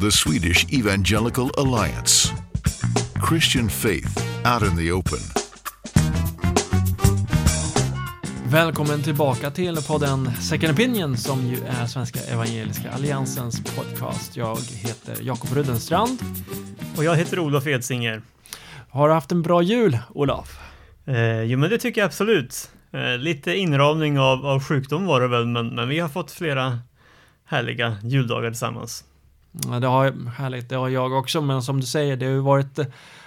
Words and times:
the 0.00 0.10
Swedish 0.10 0.66
Evangelical 0.72 1.50
Alliance. 1.56 2.32
Christian 3.28 3.68
faith 3.68 4.18
out 4.44 4.62
in 4.62 4.76
the 4.76 4.92
open. 4.92 5.18
Välkommen 8.50 9.02
tillbaka 9.02 9.50
till 9.50 9.76
podden 9.76 10.32
Second 10.32 10.72
Opinion 10.72 11.16
som 11.16 11.46
ju 11.46 11.56
är 11.66 11.86
Svenska 11.86 12.20
Evangeliska 12.20 12.90
Alliansens 12.90 13.64
podcast. 13.76 14.36
Jag 14.36 14.56
heter 14.56 15.16
Jakob 15.22 15.50
Rudenstrand. 15.52 16.18
Och 16.96 17.04
jag 17.04 17.16
heter 17.16 17.38
Olof 17.38 17.66
Edsinger. 17.66 18.22
Har 18.90 19.08
du 19.08 19.14
haft 19.14 19.32
en 19.32 19.42
bra 19.42 19.62
jul, 19.62 19.98
Olof? 20.14 20.58
Eh, 21.06 21.42
jo, 21.42 21.58
men 21.58 21.70
det 21.70 21.78
tycker 21.78 22.00
jag 22.00 22.06
absolut. 22.06 22.70
Eh, 22.92 23.18
lite 23.18 23.56
inramning 23.56 24.18
av, 24.18 24.46
av 24.46 24.62
sjukdom 24.62 25.06
var 25.06 25.20
det 25.20 25.28
väl, 25.28 25.46
men, 25.46 25.74
men 25.74 25.88
vi 25.88 25.98
har 25.98 26.08
fått 26.08 26.30
flera 26.30 26.78
härliga 27.44 27.96
juldagar 28.02 28.50
tillsammans. 28.50 29.04
Det 29.80 29.86
har, 29.86 30.30
härligt, 30.30 30.68
det 30.68 30.76
har 30.76 30.88
jag 30.88 31.12
också, 31.12 31.40
men 31.40 31.62
som 31.62 31.80
du 31.80 31.86
säger, 31.86 32.16
det 32.16 32.26
har 32.26 32.32
ju 32.32 32.40
varit, 32.40 32.78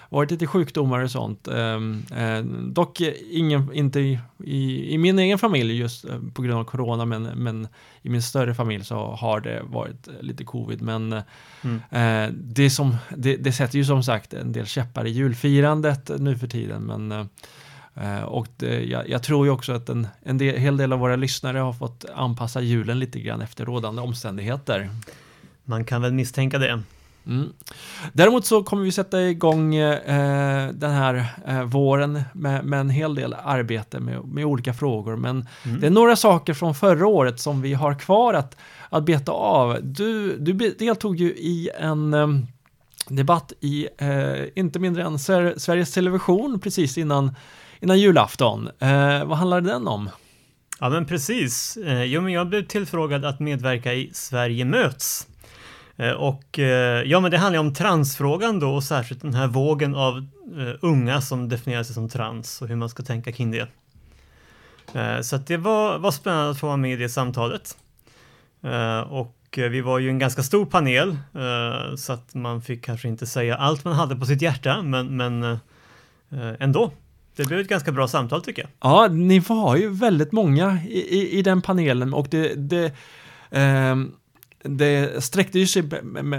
varit 0.10 0.32
lite 0.32 0.48
sjukdomar 0.48 1.00
och 1.00 1.12
sånt. 1.12 1.48
Ehm, 1.48 2.04
eh, 2.16 2.44
dock 2.72 3.02
ingen, 3.32 3.74
inte 3.74 4.00
i, 4.00 4.20
i, 4.44 4.94
i, 4.94 4.98
min 4.98 5.20
egen 5.20 5.38
familj 5.38 5.78
just 5.78 6.06
eh, 6.06 6.20
på 6.34 6.42
grund 6.42 6.60
av 6.60 6.64
corona, 6.64 7.06
men, 7.06 7.24
men 7.24 7.68
i 8.02 8.10
min 8.10 8.22
större 8.22 8.54
familj 8.54 8.86
så 8.86 8.96
har 8.96 9.40
det 9.40 9.62
varit 9.64 10.08
lite 10.22 10.44
covid. 10.44 10.82
Men 10.82 11.22
mm. 11.62 11.82
eh, 11.90 12.34
det, 12.38 12.70
som, 12.70 12.96
det, 13.18 13.36
det 13.36 13.52
sätter 13.52 13.78
ju 13.78 13.86
som 13.86 14.04
sagt 14.04 14.34
en 14.34 14.52
del 14.52 14.66
käppar 14.66 15.08
i 15.08 15.10
julfirandet 15.10 16.12
nu 16.20 16.38
för 16.38 16.48
tiden, 16.48 16.82
men 16.82 17.12
eh, 17.12 17.26
Eh, 18.00 18.24
och 18.24 18.48
det, 18.58 18.84
jag, 18.84 19.10
jag, 19.10 19.24
tror 19.24 19.46
ju 19.46 19.52
också 19.52 19.74
att 19.74 19.90
en, 19.90 20.08
en 20.24 20.38
del, 20.38 20.58
hel 20.58 20.78
del 20.78 20.94
av 20.94 21.00
våra 21.00 21.16
lyssnare 21.16 21.58
har 21.58 21.74
fått 21.74 22.06
anpassa 22.16 22.62
julen 22.62 23.00
lite 23.00 23.20
grann 23.20 23.42
efter 23.42 23.66
rådande 23.66 24.02
omständigheter. 24.02 24.90
Man 25.70 25.86
kan 25.86 26.02
väl 26.02 26.14
misstänka 26.14 26.58
det. 26.58 26.82
Mm. 27.28 27.54
Däremot 28.14 28.46
så 28.46 28.64
kommer 28.64 28.84
vi 28.84 28.92
sätta 28.92 29.22
igång 29.22 29.76
eh, 29.76 30.70
den 30.74 30.92
här 30.92 31.26
eh, 31.48 31.64
våren 31.64 32.22
med, 32.34 32.66
med, 32.66 32.80
en 32.80 32.90
hel 32.90 33.16
del 33.16 33.36
arbete 33.44 34.00
med, 34.00 34.26
med 34.26 34.46
olika 34.46 34.74
frågor. 34.74 35.16
Men 35.16 35.48
mm. 35.66 35.80
det 35.80 35.88
är 35.88 35.92
några 35.92 36.16
saker 36.16 36.54
från 36.54 36.76
förra 36.76 37.08
året 37.08 37.40
som 37.40 37.62
vi 37.62 37.74
har 37.74 38.00
kvar 38.00 38.34
att, 38.34 38.58
att 38.90 39.04
beta 39.04 39.32
av. 39.32 39.78
Du, 39.82 40.38
du 40.38 40.54
deltog 40.80 41.16
ju 41.16 41.30
i 41.30 41.70
en 41.80 42.14
eh, 42.14 42.28
debatt 43.08 43.54
i 43.60 43.88
eh, 43.98 44.46
inte 44.56 44.80
mindre 44.80 45.04
än 45.04 45.20
Sveriges 45.20 45.94
Television 45.94 46.60
precis 46.60 46.98
innan 46.98 47.36
innan 47.80 48.00
julafton. 48.00 48.70
Eh, 48.80 49.26
vad 49.26 49.38
handlade 49.38 49.70
den 49.70 49.88
om? 49.88 50.10
Ja 50.80 50.90
men 50.90 51.06
precis. 51.06 51.78
Eh, 51.78 52.04
jo 52.04 52.22
men 52.22 52.34
jag 52.34 52.50
blev 52.50 52.68
tillfrågad 52.68 53.26
att 53.26 53.40
medverka 53.40 53.94
i 53.94 54.10
Sverige 54.14 54.66
möts. 54.66 55.28
Eh, 56.00 56.12
och 56.12 56.60
eh, 56.60 57.04
ja 57.04 57.20
men 57.20 57.32
det 57.32 57.38
handlar 57.38 57.60
om 57.60 57.74
transfrågan 57.74 58.60
då 58.60 58.76
och 58.76 58.84
särskilt 58.84 59.22
den 59.22 59.34
här 59.34 59.48
vågen 59.48 59.96
av 59.96 60.18
eh, 60.58 60.76
unga 60.82 61.22
som 61.22 61.50
definierar 61.50 61.84
sig 61.84 61.94
som 61.94 62.10
trans 62.10 62.62
och 62.62 62.68
hur 62.68 62.76
man 62.76 62.90
ska 62.90 63.04
tänka 63.04 63.32
kring 63.32 63.52
det. 63.52 63.68
Så 65.22 65.36
att 65.36 65.48
det 65.48 65.58
var, 65.58 66.00
var 66.00 66.12
spännande 66.12 66.50
att 66.50 66.60
få 66.60 66.68
vara 66.68 66.78
med 66.78 66.94
i 66.94 66.96
det 66.96 67.10
samtalet. 67.10 67.78
och 69.10 69.36
vi 69.56 69.82
var 69.82 70.00
ju 70.00 70.10
en 70.10 70.20
ganska 70.20 70.44
stor 70.44 70.66
panel 70.66 71.18
så 71.98 72.14
att 72.14 72.36
man 72.36 72.62
fick 72.62 72.86
kanske 72.86 73.08
inte 73.08 73.28
säga 73.28 73.56
allt 73.56 73.86
man 73.86 73.94
hade 73.94 74.16
på 74.16 74.26
sitt 74.26 74.42
hjärta 74.42 74.82
men, 74.82 75.18
men 75.18 75.60
ändå 76.60 76.92
det 77.36 77.46
blev 77.46 77.60
ett 77.60 77.68
ganska 77.68 77.92
bra 77.92 78.08
samtal 78.08 78.42
tycker 78.42 78.62
jag. 78.62 78.72
Ja, 78.92 79.08
ni 79.08 79.40
var 79.40 79.76
ju 79.76 79.90
väldigt 79.90 80.32
många 80.32 80.80
i, 80.88 81.00
i, 81.00 81.40
i 81.40 81.42
den 81.42 81.62
panelen 81.62 82.14
och 82.14 82.28
det, 82.30 82.54
det, 82.56 82.94
Um, 83.52 84.16
det 84.64 85.24
sträckte 85.24 85.60
ju 85.60 85.68
sig 85.68 85.84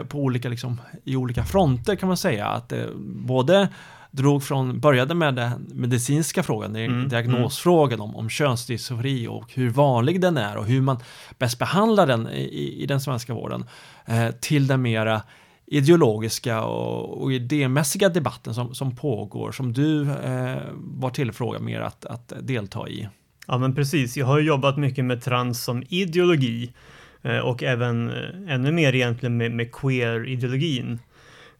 på 0.08 0.18
olika, 0.18 0.48
liksom, 0.48 0.80
i 1.04 1.16
olika 1.16 1.44
fronter 1.44 1.96
kan 1.96 2.06
man 2.06 2.16
säga. 2.16 2.46
Att 2.46 2.68
det 2.68 2.88
både 3.06 3.68
drog 4.10 4.42
från, 4.42 4.80
började 4.80 5.14
med 5.14 5.34
den 5.34 5.66
medicinska 5.74 6.42
frågan, 6.42 6.76
mm, 6.76 7.08
diagnosfrågan 7.08 7.98
mm. 7.98 8.10
om, 8.10 8.16
om 8.16 8.28
könsdysfori 8.30 9.26
och 9.28 9.52
hur 9.54 9.70
vanlig 9.70 10.20
den 10.20 10.36
är 10.36 10.56
och 10.56 10.66
hur 10.66 10.80
man 10.80 10.98
bäst 11.38 11.58
behandlar 11.58 12.06
den 12.06 12.28
i, 12.28 12.82
i 12.82 12.86
den 12.86 13.00
svenska 13.00 13.34
vården. 13.34 13.64
Eh, 14.06 14.30
till 14.30 14.66
den 14.66 14.82
mera 14.82 15.22
ideologiska 15.66 16.62
och, 16.62 17.22
och 17.22 17.32
idémässiga 17.32 18.08
debatten 18.08 18.54
som, 18.54 18.74
som 18.74 18.96
pågår, 18.96 19.52
som 19.52 19.72
du 19.72 20.10
eh, 20.10 20.58
var 20.74 21.10
tillfrågad 21.10 21.62
mer 21.62 21.80
att, 21.80 22.04
att 22.04 22.32
delta 22.40 22.88
i. 22.88 23.08
Ja, 23.46 23.58
men 23.58 23.74
precis. 23.74 24.16
Jag 24.16 24.26
har 24.26 24.40
jobbat 24.40 24.78
mycket 24.78 25.04
med 25.04 25.22
trans 25.22 25.64
som 25.64 25.82
ideologi 25.88 26.72
Eh, 27.22 27.38
och 27.38 27.62
även 27.62 28.10
eh, 28.10 28.54
ännu 28.54 28.72
mer 28.72 28.94
egentligen 28.94 29.36
med, 29.36 29.52
med 29.52 29.72
queer-ideologin. 29.72 30.98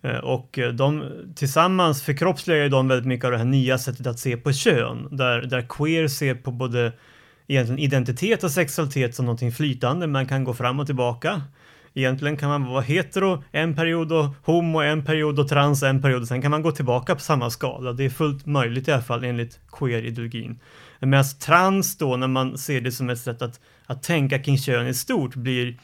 Eh, 0.02 0.18
och 0.18 0.58
de 0.74 1.04
tillsammans 1.36 2.02
förkroppsligar 2.02 2.68
de 2.68 2.88
väldigt 2.88 3.06
mycket 3.06 3.24
av 3.24 3.32
det 3.32 3.38
här 3.38 3.44
nya 3.44 3.78
sättet 3.78 4.06
att 4.06 4.18
se 4.18 4.36
på 4.36 4.52
kön, 4.52 5.08
där, 5.10 5.42
där 5.42 5.66
queer 5.68 6.08
ser 6.08 6.34
på 6.34 6.50
både 6.50 6.92
egentligen 7.46 7.78
identitet 7.78 8.44
och 8.44 8.50
sexualitet 8.50 9.14
som 9.14 9.24
någonting 9.24 9.52
flytande, 9.52 10.06
man 10.06 10.28
kan 10.28 10.44
gå 10.44 10.54
fram 10.54 10.80
och 10.80 10.86
tillbaka. 10.86 11.42
Egentligen 11.94 12.36
kan 12.36 12.48
man 12.48 12.64
vara 12.64 12.80
hetero 12.80 13.44
en 13.52 13.76
period 13.76 14.12
och 14.12 14.26
homo 14.42 14.80
en 14.80 15.04
period 15.04 15.38
och 15.38 15.48
trans 15.48 15.82
en 15.82 16.02
period 16.02 16.22
och 16.22 16.28
sen 16.28 16.42
kan 16.42 16.50
man 16.50 16.62
gå 16.62 16.72
tillbaka 16.72 17.14
på 17.14 17.20
samma 17.20 17.50
skala. 17.50 17.92
Det 17.92 18.04
är 18.04 18.10
fullt 18.10 18.46
möjligt 18.46 18.88
i 18.88 18.92
alla 18.92 19.02
fall 19.02 19.24
enligt 19.24 19.60
queer-ideologin. 19.72 20.58
Medan 21.00 21.24
trans 21.40 21.96
då, 21.96 22.16
när 22.16 22.28
man 22.28 22.58
ser 22.58 22.80
det 22.80 22.92
som 22.92 23.10
ett 23.10 23.18
sätt 23.18 23.42
att, 23.42 23.60
att 23.86 24.02
tänka 24.02 24.38
kring 24.38 24.58
kön 24.58 24.86
i 24.86 24.94
stort, 24.94 25.34
blir 25.34 25.76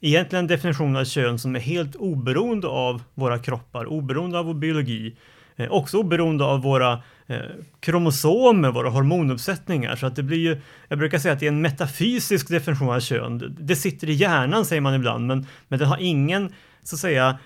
egentligen 0.00 0.44
en 0.44 0.48
definition 0.48 0.96
av 0.96 1.04
kön 1.04 1.38
som 1.38 1.56
är 1.56 1.60
helt 1.60 1.96
oberoende 1.96 2.68
av 2.68 3.02
våra 3.14 3.38
kroppar, 3.38 3.86
oberoende 3.86 4.38
av 4.38 4.44
vår 4.46 4.54
biologi, 4.54 5.16
eh, 5.56 5.70
också 5.70 5.98
oberoende 5.98 6.44
av 6.44 6.62
våra 6.62 7.02
eh, 7.26 7.38
kromosomer, 7.80 8.70
våra 8.70 8.90
hormonuppsättningar. 8.90 9.96
Så 9.96 10.06
att 10.06 10.16
det 10.16 10.22
blir 10.22 10.38
ju, 10.38 10.60
jag 10.88 10.98
brukar 10.98 11.18
säga 11.18 11.34
att 11.34 11.40
det 11.40 11.46
är 11.46 11.52
en 11.52 11.62
metafysisk 11.62 12.48
definition 12.48 12.90
av 12.90 13.00
kön. 13.00 13.56
Det 13.60 13.76
sitter 13.76 14.10
i 14.10 14.12
hjärnan 14.12 14.64
säger 14.64 14.80
man 14.80 14.94
ibland, 14.94 15.26
men, 15.26 15.46
men 15.68 15.78
det 15.78 15.86
har 15.86 15.98
ingen 15.98 16.52
så 16.82 16.96
att 16.96 17.00
säga 17.00 17.38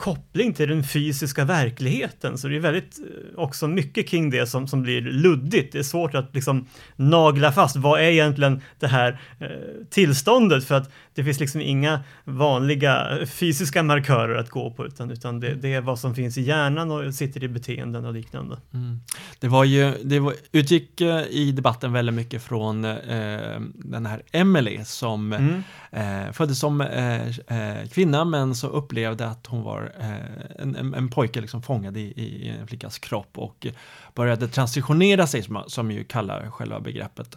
koppling 0.00 0.54
till 0.54 0.68
den 0.68 0.84
fysiska 0.84 1.44
verkligheten. 1.44 2.38
Så 2.38 2.48
det 2.48 2.56
är 2.56 2.60
väldigt 2.60 2.98
eh, 2.98 3.38
också 3.38 3.68
mycket 3.68 4.08
kring 4.08 4.30
det 4.30 4.46
som, 4.46 4.68
som 4.68 4.82
blir 4.82 5.00
luddigt. 5.00 5.72
Det 5.72 5.78
är 5.78 5.82
svårt 5.82 6.14
att 6.14 6.34
liksom 6.34 6.66
nagla 6.96 7.52
fast 7.52 7.76
vad 7.76 8.00
är 8.00 8.04
egentligen 8.04 8.62
det 8.78 8.86
här 8.86 9.20
eh, 9.40 9.48
tillståndet 9.90 10.64
för 10.64 10.74
att 10.74 10.90
det 11.20 11.24
finns 11.24 11.40
liksom 11.40 11.60
inga 11.60 12.00
vanliga 12.24 13.18
fysiska 13.26 13.82
markörer 13.82 14.36
att 14.36 14.50
gå 14.50 14.70
på 14.70 14.86
utan, 14.86 15.10
utan 15.10 15.40
det, 15.40 15.54
det 15.54 15.74
är 15.74 15.80
vad 15.80 15.98
som 15.98 16.14
finns 16.14 16.38
i 16.38 16.42
hjärnan 16.42 16.90
och 16.90 17.14
sitter 17.14 17.44
i 17.44 17.48
beteenden 17.48 18.04
och 18.04 18.12
liknande. 18.12 18.58
Mm. 18.74 19.00
Det 19.40 19.48
var 19.48 19.64
ju, 19.64 19.94
det 20.04 20.20
var, 20.20 20.34
utgick 20.52 21.00
eh, 21.00 21.22
i 21.30 21.52
debatten 21.52 21.92
väldigt 21.92 22.14
mycket 22.14 22.42
från 22.42 22.84
eh, 22.84 23.60
den 23.74 24.06
här 24.06 24.22
Emily 24.32 24.84
som 24.84 25.32
mm. 25.32 25.62
eh, 25.90 26.32
föddes 26.32 26.58
som 26.58 26.80
eh, 26.80 27.28
eh, 27.28 27.88
kvinna 27.92 28.24
men 28.24 28.54
så 28.54 28.68
upplevde 28.68 29.26
att 29.26 29.46
hon 29.46 29.62
var 29.62 29.92
en, 30.58 30.76
en, 30.76 30.94
en, 30.94 31.08
pojke 31.10 31.40
liksom 31.40 31.62
fångad 31.62 31.96
i, 31.96 32.00
i 32.00 32.54
en 32.60 32.66
flickas 32.66 32.98
kropp 32.98 33.38
och 33.38 33.66
började 34.14 34.48
transitionera 34.48 35.26
sig 35.26 35.42
som, 35.42 35.62
som 35.66 35.90
ju 35.90 36.04
kallar 36.04 36.50
själva 36.50 36.80
begreppet. 36.80 37.36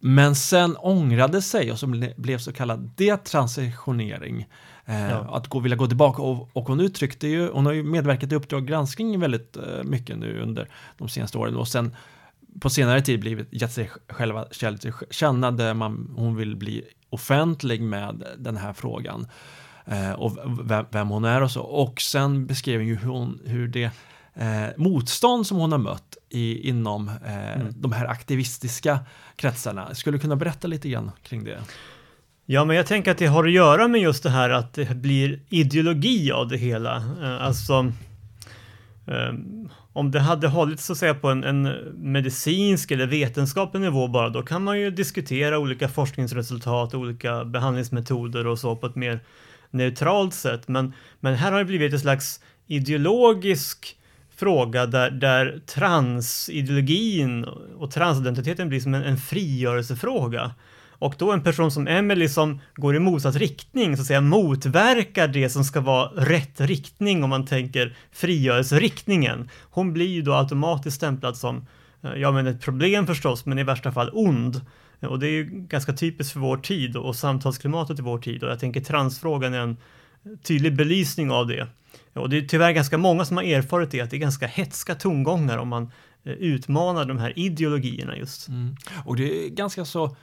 Men 0.00 0.34
sen 0.34 0.76
ångrade 0.76 1.42
sig 1.42 1.72
och 1.72 1.78
som 1.78 2.04
blev 2.16 2.38
så 2.38 2.52
kallad 2.52 2.90
detransitionering. 2.96 4.46
Eh, 4.84 5.10
ja. 5.10 5.36
Att 5.36 5.48
gå, 5.48 5.60
vilja 5.60 5.76
gå 5.76 5.86
tillbaka 5.86 6.22
och, 6.22 6.48
och 6.52 6.68
hon 6.68 6.80
uttryckte 6.80 7.28
ju, 7.28 7.50
hon 7.50 7.66
har 7.66 7.72
ju 7.72 7.82
medverkat 7.82 8.32
i 8.32 8.34
Uppdrag 8.34 8.66
granskning 8.66 9.20
väldigt 9.20 9.56
eh, 9.56 9.84
mycket 9.84 10.18
nu 10.18 10.40
under 10.40 10.68
de 10.98 11.08
senaste 11.08 11.38
åren 11.38 11.56
och 11.56 11.68
sen 11.68 11.96
på 12.60 12.70
senare 12.70 13.00
tid 13.00 13.20
blivit 13.20 13.48
gett 13.50 13.72
sig 13.72 13.90
själva 14.08 14.46
känna 15.10 15.50
där 15.50 15.74
man, 15.74 16.14
hon 16.16 16.36
vill 16.36 16.56
bli 16.56 16.84
offentlig 17.10 17.82
med 17.82 18.24
den 18.38 18.56
här 18.56 18.72
frågan 18.72 19.26
eh, 19.84 20.12
och 20.12 20.38
vem, 20.70 20.84
vem, 20.90 21.08
hon 21.08 21.24
är 21.24 21.42
och 21.42 21.50
så. 21.50 21.62
Och 21.62 22.00
sen 22.00 22.46
beskrev 22.46 22.82
ju 22.82 22.96
hur, 22.96 23.08
hon, 23.08 23.40
hur 23.44 23.68
det 23.68 23.90
eh, 24.34 24.66
motstånd 24.76 25.46
som 25.46 25.56
hon 25.56 25.72
har 25.72 25.78
mött 25.78 26.17
i, 26.30 26.68
inom 26.68 27.08
eh, 27.08 27.52
mm. 27.52 27.72
de 27.76 27.92
här 27.92 28.06
aktivistiska 28.06 28.98
kretsarna. 29.36 29.94
Skulle 29.94 30.16
du 30.16 30.20
kunna 30.20 30.36
berätta 30.36 30.68
lite 30.68 30.88
grann 30.88 31.10
kring 31.22 31.44
det? 31.44 31.58
Ja, 32.46 32.64
men 32.64 32.76
jag 32.76 32.86
tänker 32.86 33.10
att 33.10 33.18
det 33.18 33.26
har 33.26 33.44
att 33.44 33.52
göra 33.52 33.88
med 33.88 34.00
just 34.00 34.22
det 34.22 34.30
här 34.30 34.50
att 34.50 34.74
det 34.74 34.94
blir 34.94 35.40
ideologi 35.48 36.32
av 36.32 36.48
det 36.48 36.56
hela. 36.56 36.96
Eh, 36.96 37.42
alltså, 37.42 37.92
eh, 39.06 39.32
om 39.92 40.10
det 40.10 40.20
hade 40.20 40.48
hållits 40.48 40.86
så 40.86 40.92
att 40.92 40.98
säga 40.98 41.14
på 41.14 41.28
en, 41.28 41.44
en, 41.44 41.62
medicinsk 41.96 42.90
eller 42.90 43.06
vetenskaplig 43.06 43.80
nivå 43.80 44.08
bara, 44.08 44.28
då 44.28 44.42
kan 44.42 44.64
man 44.64 44.80
ju 44.80 44.90
diskutera 44.90 45.58
olika 45.58 45.88
forskningsresultat, 45.88 46.94
olika 46.94 47.44
behandlingsmetoder 47.44 48.46
och 48.46 48.58
så 48.58 48.76
på 48.76 48.86
ett 48.86 48.96
mer 48.96 49.20
neutralt 49.70 50.34
sätt. 50.34 50.68
Men, 50.68 50.92
men 51.20 51.34
här 51.34 51.52
har 51.52 51.58
det 51.58 51.64
blivit 51.64 51.94
ett 51.94 52.00
slags 52.00 52.40
ideologisk 52.66 53.96
fråga 54.38 54.86
där, 54.86 55.10
där 55.10 55.60
transideologin 55.66 57.44
och 57.78 57.90
transidentiteten 57.90 58.68
blir 58.68 58.80
som 58.80 58.94
en, 58.94 59.02
en 59.02 59.16
frigörelsefråga. 59.16 60.54
Och 61.00 61.14
då 61.18 61.32
en 61.32 61.42
person 61.42 61.70
som 61.70 61.86
Emily 61.86 62.28
som 62.28 62.60
går 62.74 62.96
i 62.96 62.98
motsatt 62.98 63.36
riktning, 63.36 63.96
så 63.96 64.00
att 64.00 64.06
säga 64.06 64.20
motverkar 64.20 65.28
det 65.28 65.50
som 65.50 65.64
ska 65.64 65.80
vara 65.80 66.08
rätt 66.08 66.60
riktning 66.60 67.24
om 67.24 67.30
man 67.30 67.46
tänker 67.46 67.96
frigörelseriktningen. 68.12 69.50
Hon 69.70 69.92
blir 69.92 70.06
ju 70.06 70.22
då 70.22 70.34
automatiskt 70.34 70.96
stämplad 70.96 71.36
som, 71.36 71.66
eh, 72.02 72.14
ja 72.16 72.30
men 72.30 72.46
ett 72.46 72.60
problem 72.60 73.06
förstås, 73.06 73.46
men 73.46 73.58
i 73.58 73.64
värsta 73.64 73.92
fall 73.92 74.10
ond. 74.12 74.60
Och 75.00 75.18
det 75.18 75.26
är 75.26 75.30
ju 75.30 75.44
ganska 75.44 75.92
typiskt 75.92 76.32
för 76.32 76.40
vår 76.40 76.56
tid 76.56 76.96
och 76.96 77.16
samtalsklimatet 77.16 77.98
i 77.98 78.02
vår 78.02 78.18
tid 78.18 78.42
och 78.42 78.50
jag 78.50 78.60
tänker 78.60 78.80
transfrågan 78.80 79.54
är 79.54 79.58
en 79.58 79.76
tydlig 80.42 80.76
belysning 80.76 81.30
av 81.30 81.46
det. 81.46 81.68
Och 82.18 82.30
det 82.30 82.38
är 82.38 82.42
tyvärr 82.42 82.72
ganska 82.72 82.98
många 82.98 83.24
som 83.24 83.36
har 83.36 83.44
erfarit 83.44 83.90
det, 83.90 84.00
att 84.00 84.10
det 84.10 84.16
är 84.16 84.18
ganska 84.18 84.46
hetska 84.46 84.94
tongångar 84.94 85.58
om 85.58 85.68
man 85.68 85.92
eh, 86.24 86.32
utmanar 86.32 87.04
de 87.04 87.18
här 87.18 87.38
ideologierna 87.38 88.16
just. 88.16 88.48
Mm. 88.48 88.76
Och 89.04 89.16
det 89.16 89.46
är 89.46 89.48
ganska 89.48 89.84
så 89.84 90.16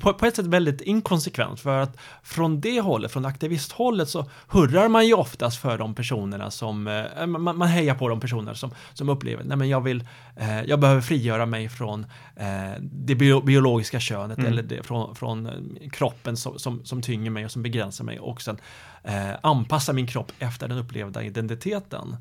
på, 0.00 0.12
på, 0.12 0.26
ett 0.26 0.36
sätt 0.36 0.46
väldigt 0.46 0.80
inkonsekvent 0.80 1.60
för 1.60 1.78
att 1.78 1.96
från 2.22 2.60
det 2.60 2.80
hållet, 2.80 3.12
från 3.12 3.24
aktivisthållet 3.24 4.08
så 4.08 4.30
hurrar 4.48 4.88
man 4.88 5.06
ju 5.06 5.14
oftast 5.14 5.60
för 5.60 5.78
de 5.78 5.94
personerna 5.94 6.50
som, 6.50 6.86
eh, 6.86 7.26
man, 7.26 7.56
man, 7.56 7.68
hejar 7.68 7.94
på 7.94 8.08
de 8.08 8.20
personer 8.20 8.54
som, 8.54 8.70
som 8.94 9.08
upplever, 9.08 9.44
nej 9.44 9.56
men 9.56 9.68
jag 9.68 9.80
vill, 9.80 10.08
eh, 10.36 10.62
jag 10.62 10.80
behöver 10.80 11.00
frigöra 11.00 11.46
mig 11.46 11.68
från 11.68 12.06
eh, 12.36 12.80
det 12.80 13.14
bio, 13.14 13.40
biologiska 13.40 14.00
könet 14.00 14.38
mm. 14.38 14.52
eller 14.52 14.62
det, 14.62 14.82
från, 14.82 15.14
från 15.14 15.46
eh, 15.46 15.90
kroppen 15.90 16.36
som, 16.36 16.58
som, 16.58 16.84
som 16.84 17.02
tynger 17.02 17.30
mig 17.30 17.44
och 17.44 17.50
som 17.50 17.62
begränsar 17.62 18.04
mig 18.04 18.20
och 18.20 18.42
sen 18.42 18.58
eh, 19.04 19.30
anpassa 19.42 19.92
min 19.92 20.06
kropp 20.06 20.32
efter 20.38 20.68
den 20.68 20.78
upplevda 20.78 21.22
identiteten. 21.22 22.16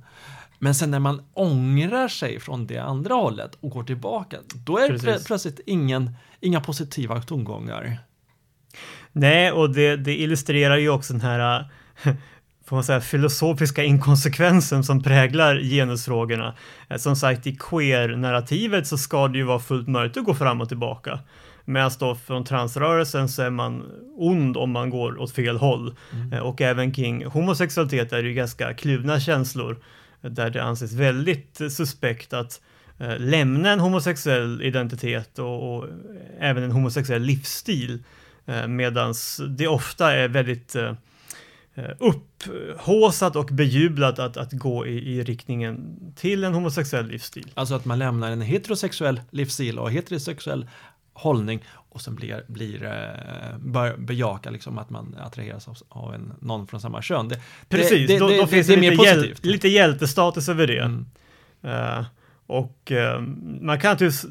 Men 0.59 0.75
sen 0.75 0.91
när 0.91 0.99
man 0.99 1.21
ångrar 1.33 2.07
sig 2.07 2.39
från 2.39 2.67
det 2.67 2.77
andra 2.77 3.13
hållet 3.13 3.57
och 3.59 3.69
går 3.69 3.83
tillbaka, 3.83 4.37
då 4.53 4.77
är 4.77 4.87
Precis. 4.87 5.05
det 5.05 5.23
plötsligt 5.25 5.59
ingen, 5.65 6.15
inga 6.45 6.61
positiva 6.61 7.21
tongångar. 7.21 7.97
Nej, 9.11 9.51
och 9.51 9.73
det, 9.73 9.95
det 9.95 10.15
illustrerar 10.15 10.77
ju 10.77 10.89
också 10.89 11.13
den 11.13 11.21
här 11.21 11.65
får 12.65 12.75
man 12.75 12.83
säga, 12.83 13.01
filosofiska 13.01 13.83
inkonsekvensen 13.83 14.83
som 14.83 15.03
präglar 15.03 15.59
genusfrågorna. 15.59 16.55
Eh, 16.89 16.97
som 16.97 17.15
sagt, 17.15 17.47
i 17.47 17.55
queer-narrativet 17.55 18.87
så 18.87 18.97
ska 18.97 19.27
det 19.27 19.37
ju 19.37 19.43
vara 19.43 19.59
fullt 19.59 19.87
möjligt 19.87 20.17
att 20.17 20.25
gå 20.25 20.33
fram 20.33 20.61
och 20.61 20.67
tillbaka. 20.67 21.19
Medan 21.65 21.91
då 21.99 22.15
från 22.15 22.43
transrörelsen 22.43 23.29
så 23.29 23.41
är 23.41 23.49
man 23.49 23.83
ond 24.17 24.57
om 24.57 24.71
man 24.71 24.89
går 24.89 25.21
åt 25.21 25.31
fel 25.31 25.57
håll. 25.57 25.95
Mm. 26.13 26.33
Eh, 26.33 26.39
och 26.39 26.61
även 26.61 26.91
kring 26.91 27.25
homosexualitet 27.25 28.13
är 28.13 28.23
det 28.23 28.29
ju 28.29 28.33
ganska 28.33 28.73
kluvna 28.73 29.19
känslor 29.19 29.77
där 30.21 30.49
det 30.49 30.63
anses 30.63 30.93
väldigt 30.93 31.61
suspekt 31.69 32.33
att 32.33 32.51
eh, 32.51 32.65
lämna 32.97 33.71
en 33.71 33.79
homosexuell 33.79 34.61
identitet 34.61 35.39
och, 35.39 35.77
och 35.77 35.87
även 36.39 36.63
en 36.63 36.71
homosexuell 36.71 37.21
livsstil. 37.21 38.03
Eh, 38.45 38.67
Medan 38.67 39.13
det 39.49 39.67
ofta 39.67 40.13
är 40.13 40.27
väldigt 40.27 40.75
eh, 40.75 40.93
eh, 41.75 41.91
upphåsat 41.99 43.35
och 43.35 43.45
bejublat 43.45 44.19
att, 44.19 44.37
att 44.37 44.51
gå 44.51 44.87
i, 44.87 45.15
i 45.15 45.23
riktningen 45.23 45.95
till 46.15 46.43
en 46.43 46.53
homosexuell 46.53 47.07
livsstil. 47.07 47.51
Alltså 47.53 47.75
att 47.75 47.85
man 47.85 47.99
lämnar 47.99 48.31
en 48.31 48.41
heterosexuell 48.41 49.21
livsstil 49.31 49.79
och 49.79 49.91
heterosexuell 49.91 50.67
hållning 51.13 51.63
och 51.89 52.01
sen 52.01 52.15
blir, 52.15 52.43
blir 52.47 52.83
eh, 52.83 53.57
bör 53.57 53.97
bejaka 53.97 54.49
liksom 54.49 54.77
att 54.77 54.89
man 54.89 55.15
attraheras 55.19 55.67
av, 55.67 55.77
av 55.89 56.13
en, 56.13 56.33
någon 56.39 56.67
från 56.67 56.81
samma 56.81 57.01
kön. 57.01 57.27
Det, 57.27 57.41
Precis, 57.69 58.07
det, 58.07 58.19
då, 58.19 58.27
då 58.27 58.47
finns 58.47 58.67
det, 58.67 58.75
det 58.75 58.89
lite, 58.89 59.03
hjäl 59.03 59.35
lite 59.41 59.67
hjältestatus 59.67 60.49
över 60.49 60.67
det. 60.67 60.79
Mm. 60.79 61.05
Uh, 61.65 62.05
och 62.47 62.91
uh, 62.91 63.21
man 63.61 63.79
kan 63.79 63.91
naturligtvis 63.91 64.25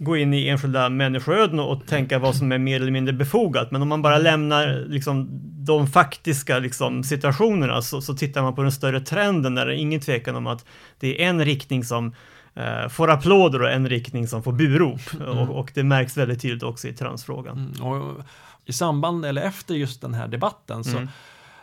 gå 0.00 0.16
in 0.16 0.34
i 0.34 0.48
enskilda 0.48 0.88
människoöden 0.88 1.60
och 1.60 1.86
tänka 1.86 2.18
vad 2.18 2.36
som 2.36 2.52
är 2.52 2.58
mer 2.58 2.80
eller 2.80 2.92
mindre 2.92 3.12
befogat. 3.12 3.70
Men 3.70 3.82
om 3.82 3.88
man 3.88 4.02
bara 4.02 4.18
lämnar 4.18 4.84
liksom, 4.88 5.28
de 5.64 5.86
faktiska 5.86 6.58
liksom, 6.58 7.04
situationerna 7.04 7.82
så, 7.82 8.00
så 8.00 8.14
tittar 8.14 8.42
man 8.42 8.54
på 8.54 8.62
den 8.62 8.72
större 8.72 9.00
trenden 9.00 9.54
där 9.54 9.66
det 9.66 9.74
är 9.74 9.76
ingen 9.76 10.00
tvekan 10.00 10.36
om 10.36 10.46
att 10.46 10.64
det 10.98 11.22
är 11.22 11.28
en 11.28 11.44
riktning 11.44 11.84
som 11.84 12.14
eh, 12.54 12.88
får 12.88 13.10
applåder 13.10 13.62
och 13.62 13.70
en 13.70 13.88
riktning 13.88 14.28
som 14.28 14.42
får 14.42 14.52
burop. 14.52 15.00
Mm. 15.14 15.38
Och, 15.38 15.58
och, 15.58 15.70
det 15.74 15.84
märks 15.84 16.16
väldigt 16.16 16.42
tydligt 16.42 16.62
också 16.62 16.88
i 16.88 16.92
transfrågan. 16.92 17.74
Mm. 17.80 18.22
I 18.64 18.72
samband 18.72 19.24
eller 19.24 19.42
efter 19.42 19.74
just 19.74 20.00
den 20.00 20.14
här 20.14 20.28
debatten 20.28 20.84
så 20.84 20.96
mm 20.96 21.08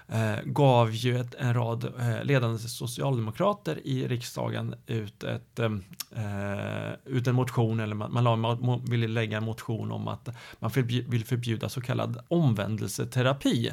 eh, 0.08 0.36
gav 0.46 0.92
ju 0.92 1.20
ett, 1.20 1.36
en 1.36 1.54
rad 1.54 1.94
eh, 2.00 2.24
ledande 2.24 2.60
socialdemokrater 2.60 3.88
i 3.88 4.08
riksdagen 4.08 4.76
ut, 4.88 5.24
ett, 5.24 5.60
eh, 5.60 5.72
eh 6.16 6.94
ut 7.06 7.28
en 7.28 7.36
motion, 7.36 7.80
eller 7.80 7.96
man, 7.96 8.40
man, 8.40 8.66
man 8.66 8.86
ville 8.86 9.08
lägga 9.08 9.38
en 9.38 9.44
motion 9.44 9.92
om 9.92 10.08
att 10.08 10.30
man 10.60 10.72
vill 11.08 11.26
förbjuda 11.26 11.70
så 11.70 11.82
kallad 11.82 12.20
omvändelseterapi. 12.28 13.72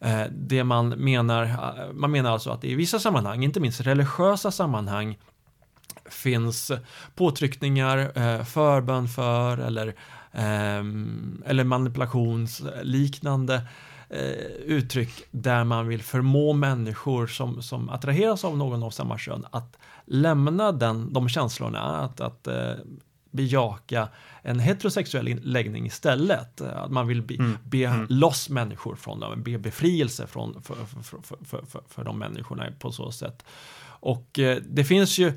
Eh, 0.00 0.24
det 0.30 0.64
man 0.64 0.88
menar, 0.88 1.42
eh, 1.42 1.92
man 1.92 2.10
menar 2.10 2.30
alltså 2.30 2.50
att 2.50 2.64
i 2.64 2.74
vissa 2.74 2.98
sammanhang, 2.98 3.44
inte 3.44 3.60
minst 3.60 3.80
religiösa 3.80 4.50
sammanhang, 4.50 5.18
finns 6.10 6.72
påtryckningar, 7.14 8.12
förbön 8.44 9.08
för 9.08 9.58
eller, 9.58 9.94
ehm, 10.32 11.42
eller 11.46 11.64
manipulationsliknande 11.64 13.62
uttryck 14.64 15.24
där 15.30 15.64
man 15.64 15.88
vill 15.88 16.02
förmå 16.02 16.52
människor 16.52 17.26
som, 17.26 17.62
som 17.62 17.90
attraheras 17.90 18.44
av 18.44 18.56
någon 18.56 18.82
av 18.82 18.90
samma 18.90 19.18
kön 19.18 19.46
att 19.50 19.76
lämna 20.04 20.72
den, 20.72 21.12
de 21.12 21.28
känslorna, 21.28 21.80
att, 21.80 22.20
att 22.20 22.46
eh, 22.46 22.72
bejaka 23.30 24.08
en 24.42 24.60
heterosexuell 24.60 25.40
läggning 25.42 25.86
istället. 25.86 26.60
Att 26.60 26.90
man 26.90 27.06
vill 27.06 27.22
be, 27.22 27.34
mm. 27.34 27.58
be 27.64 27.84
mm. 27.84 28.06
loss 28.08 28.48
människor 28.48 28.96
från 28.96 29.20
dem, 29.20 29.42
be 29.42 29.58
befrielse 29.58 30.26
från, 30.26 30.62
för, 30.62 30.74
för, 30.74 31.22
för, 31.22 31.64
för, 31.66 31.82
för 31.88 32.04
de 32.04 32.18
människorna 32.18 32.66
på 32.78 32.92
så 32.92 33.12
sätt. 33.12 33.44
Och 33.84 34.38
eh, 34.38 34.58
det 34.68 34.84
finns 34.84 35.18
ju 35.18 35.32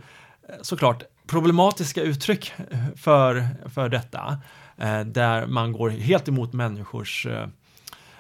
såklart 0.62 1.04
problematiska 1.28 2.02
uttryck 2.02 2.54
för, 2.96 3.48
för 3.70 3.90
detta. 3.90 4.42
Eh, 4.78 5.02
där 5.02 5.46
man 5.46 5.72
går 5.72 5.90
helt 5.90 6.28
emot 6.28 6.54
människors 6.54 7.28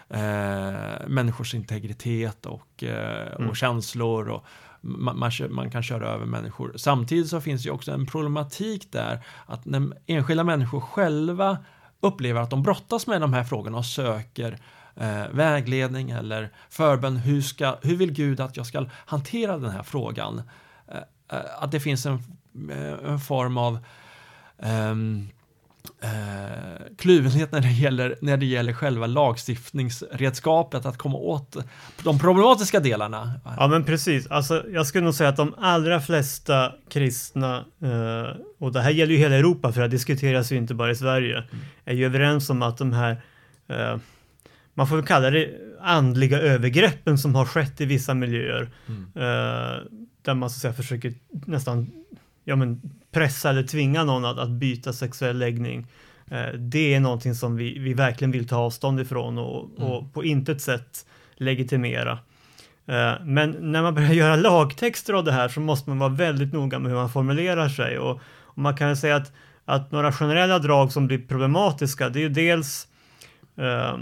eh, 0.09 0.67
eh 0.67 1.07
människors 1.07 1.53
integritet 1.53 2.45
och, 2.45 2.83
eh, 2.83 3.35
mm. 3.35 3.49
och 3.49 3.57
känslor 3.57 4.29
och 4.29 4.45
man, 4.81 5.19
man, 5.19 5.31
man, 5.49 5.71
kan 5.71 5.83
köra 5.83 6.07
över 6.07 6.25
människor. 6.25 6.73
Samtidigt 6.75 7.27
så 7.27 7.41
finns 7.41 7.63
det 7.63 7.71
också 7.71 7.91
en 7.91 8.05
problematik 8.05 8.91
där 8.91 9.25
att 9.45 9.65
när 9.65 9.97
enskilda 10.05 10.43
människor 10.43 10.79
själva 10.79 11.57
upplever 11.99 12.41
att 12.41 12.49
de 12.49 12.63
brottas 12.63 13.07
med 13.07 13.21
de 13.21 13.33
här 13.33 13.43
frågorna 13.43 13.77
och 13.77 13.85
söker 13.85 14.59
eh, 14.95 15.27
vägledning 15.31 16.09
eller 16.09 16.49
förbön. 16.69 17.17
Hur, 17.17 17.41
ska, 17.41 17.77
hur 17.81 17.95
vill 17.95 18.11
Gud 18.11 18.39
att 18.39 18.57
jag 18.57 18.65
ska 18.65 18.85
hantera 18.91 19.57
den 19.57 19.71
här 19.71 19.83
frågan? 19.83 20.41
Eh, 20.87 21.39
att 21.59 21.71
det 21.71 21.79
finns 21.79 22.05
en, 22.05 22.13
eh, 22.69 23.11
en 23.11 23.19
form 23.19 23.57
av 23.57 23.77
um, 24.57 25.29
Uh, 26.03 26.95
kluvenhet 26.97 27.51
när 27.51 27.61
det, 27.61 27.71
gäller, 27.71 28.15
när 28.21 28.37
det 28.37 28.45
gäller 28.45 28.73
själva 28.73 29.07
lagstiftningsredskapet, 29.07 30.85
att 30.85 30.97
komma 30.97 31.17
åt 31.17 31.57
de 32.03 32.19
problematiska 32.19 32.79
delarna. 32.79 33.31
Ja 33.57 33.67
men 33.67 33.83
precis, 33.83 34.27
alltså 34.27 34.65
jag 34.73 34.87
skulle 34.87 35.03
nog 35.03 35.13
säga 35.13 35.29
att 35.29 35.37
de 35.37 35.55
allra 35.57 36.01
flesta 36.01 36.71
kristna, 36.89 37.57
uh, 37.83 38.35
och 38.59 38.71
det 38.71 38.81
här 38.81 38.91
gäller 38.91 39.13
ju 39.13 39.19
hela 39.19 39.35
Europa 39.35 39.71
för 39.71 39.81
det 39.81 39.87
diskuteras 39.87 40.51
ju 40.51 40.55
inte 40.55 40.73
bara 40.73 40.91
i 40.91 40.95
Sverige, 40.95 41.37
mm. 41.37 41.65
är 41.85 41.93
ju 41.93 42.05
överens 42.05 42.49
om 42.49 42.61
att 42.61 42.77
de 42.77 42.93
här, 42.93 43.11
uh, 43.71 43.99
man 44.73 44.87
får 44.87 44.95
väl 44.95 45.05
kalla 45.05 45.29
det 45.29 45.49
andliga 45.81 46.39
övergreppen 46.39 47.17
som 47.17 47.35
har 47.35 47.45
skett 47.45 47.81
i 47.81 47.85
vissa 47.85 48.13
miljöer, 48.13 48.69
mm 48.87 49.11
där 50.23 50.33
man 50.33 50.49
så 50.49 50.55
att 50.55 50.61
säga 50.61 50.73
försöker 50.73 51.13
nästan 51.29 51.91
ja, 52.43 52.55
men 52.55 52.81
pressa 53.13 53.49
eller 53.49 53.63
tvinga 53.63 54.03
någon 54.03 54.25
att, 54.25 54.37
att 54.37 54.49
byta 54.49 54.93
sexuell 54.93 55.37
läggning. 55.37 55.87
Eh, 56.31 56.53
det 56.53 56.93
är 56.93 56.99
någonting 56.99 57.35
som 57.35 57.55
vi, 57.55 57.79
vi 57.79 57.93
verkligen 57.93 58.31
vill 58.31 58.47
ta 58.47 58.57
avstånd 58.57 58.99
ifrån 58.99 59.37
och, 59.37 59.69
mm. 59.77 59.91
och 59.91 60.13
på 60.13 60.23
intet 60.23 60.61
sätt 60.61 61.05
legitimera. 61.35 62.11
Eh, 62.85 63.13
men 63.25 63.55
när 63.59 63.81
man 63.81 63.95
börjar 63.95 64.09
göra 64.13 64.35
lagtexter 64.35 65.13
av 65.13 65.23
det 65.23 65.31
här 65.31 65.47
så 65.47 65.59
måste 65.59 65.89
man 65.89 65.99
vara 65.99 66.09
väldigt 66.09 66.53
noga 66.53 66.79
med 66.79 66.91
hur 66.91 66.97
man 66.97 67.09
formulerar 67.09 67.69
sig 67.69 67.99
och, 67.99 68.19
och 68.43 68.57
man 68.57 68.77
kan 68.77 68.97
säga 68.97 69.15
att, 69.15 69.31
att 69.65 69.91
några 69.91 70.11
generella 70.11 70.59
drag 70.59 70.91
som 70.91 71.07
blir 71.07 71.27
problematiska 71.27 72.09
det 72.09 72.19
är 72.19 72.21
ju 72.21 72.29
dels 72.29 72.87
eh, 73.57 73.97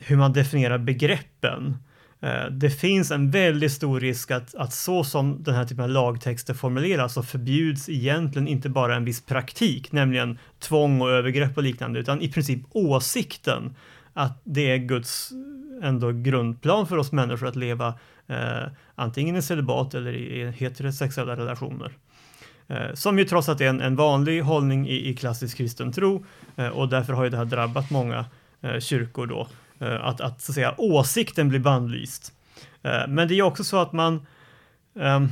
hur 0.00 0.16
man 0.16 0.32
definierar 0.32 0.78
begreppen. 0.78 1.76
Eh, 2.20 2.46
det 2.50 2.70
finns 2.70 3.10
en 3.10 3.30
väldigt 3.30 3.72
stor 3.72 4.00
risk 4.00 4.30
att, 4.30 4.54
att 4.54 4.72
så 4.72 5.04
som 5.04 5.42
den 5.42 5.54
här 5.54 5.64
typen 5.64 5.84
av 5.84 5.90
lagtexter 5.90 6.54
formuleras 6.54 7.14
så 7.14 7.22
förbjuds 7.22 7.88
egentligen 7.88 8.48
inte 8.48 8.68
bara 8.68 8.96
en 8.96 9.04
viss 9.04 9.22
praktik, 9.22 9.92
nämligen 9.92 10.38
tvång 10.58 11.00
och 11.00 11.10
övergrepp 11.10 11.56
och 11.56 11.62
liknande, 11.62 12.00
utan 12.00 12.20
i 12.20 12.32
princip 12.32 12.60
åsikten 12.70 13.74
att 14.12 14.40
det 14.44 14.70
är 14.70 14.76
Guds 14.76 15.32
eh, 15.32 15.88
ändå 15.88 16.12
grundplan 16.12 16.86
för 16.86 16.96
oss 16.96 17.12
människor 17.12 17.46
att 17.46 17.56
leva 17.56 17.94
eh, 18.26 18.68
antingen 18.94 19.36
i 19.36 19.42
celibat 19.42 19.94
eller 19.94 20.12
i 20.12 20.50
heterosexuella 20.50 21.36
relationer. 21.36 21.92
Eh, 22.68 22.94
som 22.94 23.18
ju 23.18 23.24
trots 23.24 23.48
att 23.48 23.58
det 23.58 23.64
är 23.64 23.68
en, 23.68 23.80
en 23.80 23.96
vanlig 23.96 24.40
hållning 24.40 24.88
i, 24.88 25.08
i 25.08 25.16
klassisk 25.16 25.56
kristen 25.56 25.92
tro 25.92 26.24
eh, 26.56 26.68
och 26.68 26.88
därför 26.88 27.12
har 27.12 27.24
ju 27.24 27.30
det 27.30 27.36
här 27.36 27.44
drabbat 27.44 27.90
många 27.90 28.24
eh, 28.60 28.78
kyrkor 28.78 29.26
då, 29.26 29.40
eh, 29.40 29.46
Eh, 29.80 30.04
att, 30.04 30.20
att, 30.20 30.40
så 30.40 30.52
att 30.52 30.54
säga 30.54 30.74
åsikten 30.78 31.48
blir 31.48 31.60
bannlyst. 31.60 32.32
Eh, 32.82 33.08
men 33.08 33.28
det 33.28 33.34
är 33.34 33.42
också 33.42 33.64
så 33.64 33.76
att 33.76 33.92
man 33.92 34.26
um, 34.94 35.28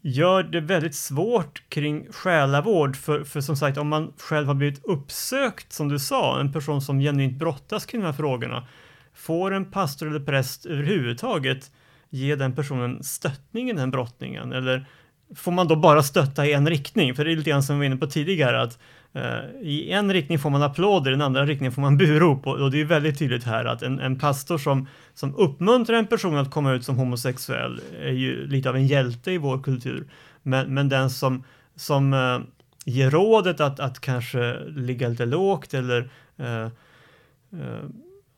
gör 0.00 0.42
det 0.42 0.60
väldigt 0.60 0.94
svårt 0.94 1.62
kring 1.68 2.12
själavård, 2.12 2.96
för, 2.96 3.24
för 3.24 3.40
som 3.40 3.56
sagt 3.56 3.78
om 3.78 3.88
man 3.88 4.12
själv 4.18 4.46
har 4.46 4.54
blivit 4.54 4.84
uppsökt, 4.84 5.72
som 5.72 5.88
du 5.88 5.98
sa, 5.98 6.40
en 6.40 6.52
person 6.52 6.82
som 6.82 7.00
genuint 7.00 7.38
brottas 7.38 7.86
kring 7.86 8.00
de 8.00 8.06
här 8.06 8.12
frågorna, 8.12 8.66
får 9.14 9.54
en 9.54 9.70
pastor 9.70 10.08
eller 10.08 10.20
präst 10.20 10.66
överhuvudtaget 10.66 11.70
ge 12.10 12.36
den 12.36 12.54
personen 12.54 13.02
stöttning 13.02 13.70
i 13.70 13.72
den 13.72 13.90
brottningen? 13.90 14.52
Eller 14.52 14.86
får 15.34 15.52
man 15.52 15.68
då 15.68 15.76
bara 15.76 16.02
stötta 16.02 16.46
i 16.46 16.52
en 16.52 16.68
riktning? 16.68 17.14
För 17.14 17.24
det 17.24 17.32
är 17.32 17.36
lite 17.36 17.50
grann 17.50 17.62
som 17.62 17.76
vi 17.76 17.78
var 17.78 17.86
inne 17.86 17.96
på 17.96 18.06
tidigare, 18.06 18.62
att 18.62 18.78
Eh, 19.14 19.60
i 19.60 19.90
en 19.92 20.12
riktning 20.12 20.38
får 20.38 20.50
man 20.50 20.62
applåder, 20.62 21.10
i 21.10 21.14
den 21.14 21.22
andra 21.22 21.46
riktningen 21.46 21.72
får 21.72 21.82
man 21.82 21.96
burop. 21.98 22.46
Och, 22.46 22.70
det 22.70 22.80
är 22.80 22.84
väldigt 22.84 23.18
tydligt 23.18 23.44
här 23.44 23.64
att 23.64 23.82
en, 23.82 24.00
en 24.00 24.18
pastor 24.18 24.58
som, 24.58 24.88
som 25.14 25.34
uppmuntrar 25.36 25.96
en 25.96 26.06
person 26.06 26.36
att 26.36 26.50
komma 26.50 26.72
ut 26.72 26.84
som 26.84 26.96
homosexuell 26.96 27.80
är 28.00 28.12
ju 28.12 28.46
lite 28.46 28.68
av 28.68 28.76
en 28.76 28.86
hjälte 28.86 29.32
i 29.32 29.38
vår 29.38 29.62
kultur. 29.62 30.08
Men, 30.42 30.74
men 30.74 30.88
den 30.88 31.10
som, 31.10 31.44
som 31.76 32.12
uh, 32.12 32.40
ger 32.84 33.10
rådet 33.10 33.60
att, 33.60 33.80
att 33.80 34.00
kanske 34.00 34.60
ligga 34.64 35.08
lite 35.08 35.26
lågt 35.26 35.74
eller 35.74 36.10
uh, 36.40 36.68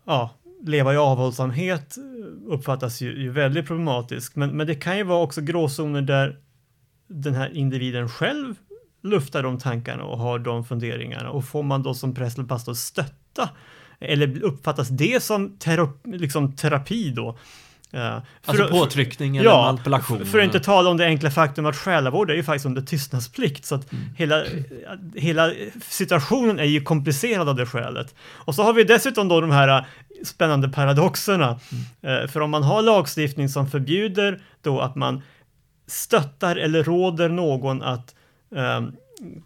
ja, 0.04 0.30
leva 0.62 0.94
i 0.94 0.96
avhållsamhet 0.96 1.96
uppfattas 2.46 3.00
ju, 3.00 3.22
ju 3.22 3.30
väldigt 3.30 3.66
problematiskt. 3.66 4.36
Men, 4.36 4.50
men 4.50 4.66
det 4.66 4.74
kan 4.74 4.96
ju 4.96 5.02
vara 5.02 5.22
också 5.22 5.40
gråzoner 5.40 6.02
där 6.02 6.36
den 7.06 7.34
här 7.34 7.56
individen 7.56 8.08
själv 8.08 8.54
luftar 9.04 9.42
de 9.42 9.58
tankarna 9.58 10.04
och 10.04 10.18
har 10.18 10.38
de 10.38 10.64
funderingarna 10.64 11.30
och 11.30 11.44
får 11.44 11.62
man 11.62 11.82
då 11.82 11.94
som 11.94 12.14
präst 12.14 12.38
eller 12.38 12.48
pastor 12.48 12.74
stötta 12.74 13.48
eller 14.00 14.42
uppfattas 14.42 14.88
det 14.88 15.22
som 15.22 15.58
terapi, 15.58 16.18
liksom 16.18 16.56
terapi 16.56 17.10
då? 17.10 17.38
Uh, 17.94 18.18
alltså 18.44 18.68
påtryckning 18.68 19.36
eller 19.36 19.50
ja, 19.50 19.62
manipulation? 19.62 20.18
För, 20.18 20.24
för 20.24 20.38
att 20.38 20.44
inte 20.44 20.60
tala 20.60 20.90
om 20.90 20.96
det 20.96 21.04
enkla 21.04 21.30
faktum 21.30 21.66
att 21.66 21.76
själavård 21.76 22.30
är 22.30 22.34
ju 22.34 22.42
faktiskt 22.42 22.66
under 22.66 22.82
tystnadsplikt 22.82 23.64
så 23.64 23.74
att 23.74 23.92
mm. 23.92 24.04
hela, 24.16 24.44
hela 25.14 25.52
situationen 25.88 26.58
är 26.58 26.64
ju 26.64 26.80
komplicerad 26.80 27.48
av 27.48 27.56
det 27.56 27.66
skälet. 27.66 28.14
Och 28.20 28.54
så 28.54 28.62
har 28.62 28.72
vi 28.72 28.84
dessutom 28.84 29.28
då 29.28 29.40
de 29.40 29.50
här 29.50 29.86
spännande 30.24 30.68
paradoxerna. 30.68 31.60
Mm. 32.02 32.22
Uh, 32.22 32.28
för 32.28 32.40
om 32.40 32.50
man 32.50 32.62
har 32.62 32.82
lagstiftning 32.82 33.48
som 33.48 33.70
förbjuder 33.70 34.42
då 34.62 34.80
att 34.80 34.94
man 34.94 35.22
stöttar 35.86 36.56
eller 36.56 36.84
råder 36.84 37.28
någon 37.28 37.82
att 37.82 38.14
Ehm, 38.54 38.92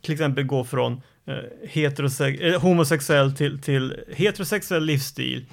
till 0.03 0.13
exempel 0.13 0.45
gå 0.45 0.65
från 0.65 1.03
uh, 1.29 2.59
homosexuell 2.61 3.37
till, 3.37 3.61
till 3.61 3.97
heterosexuell 4.09 4.85
livsstil. 4.85 5.47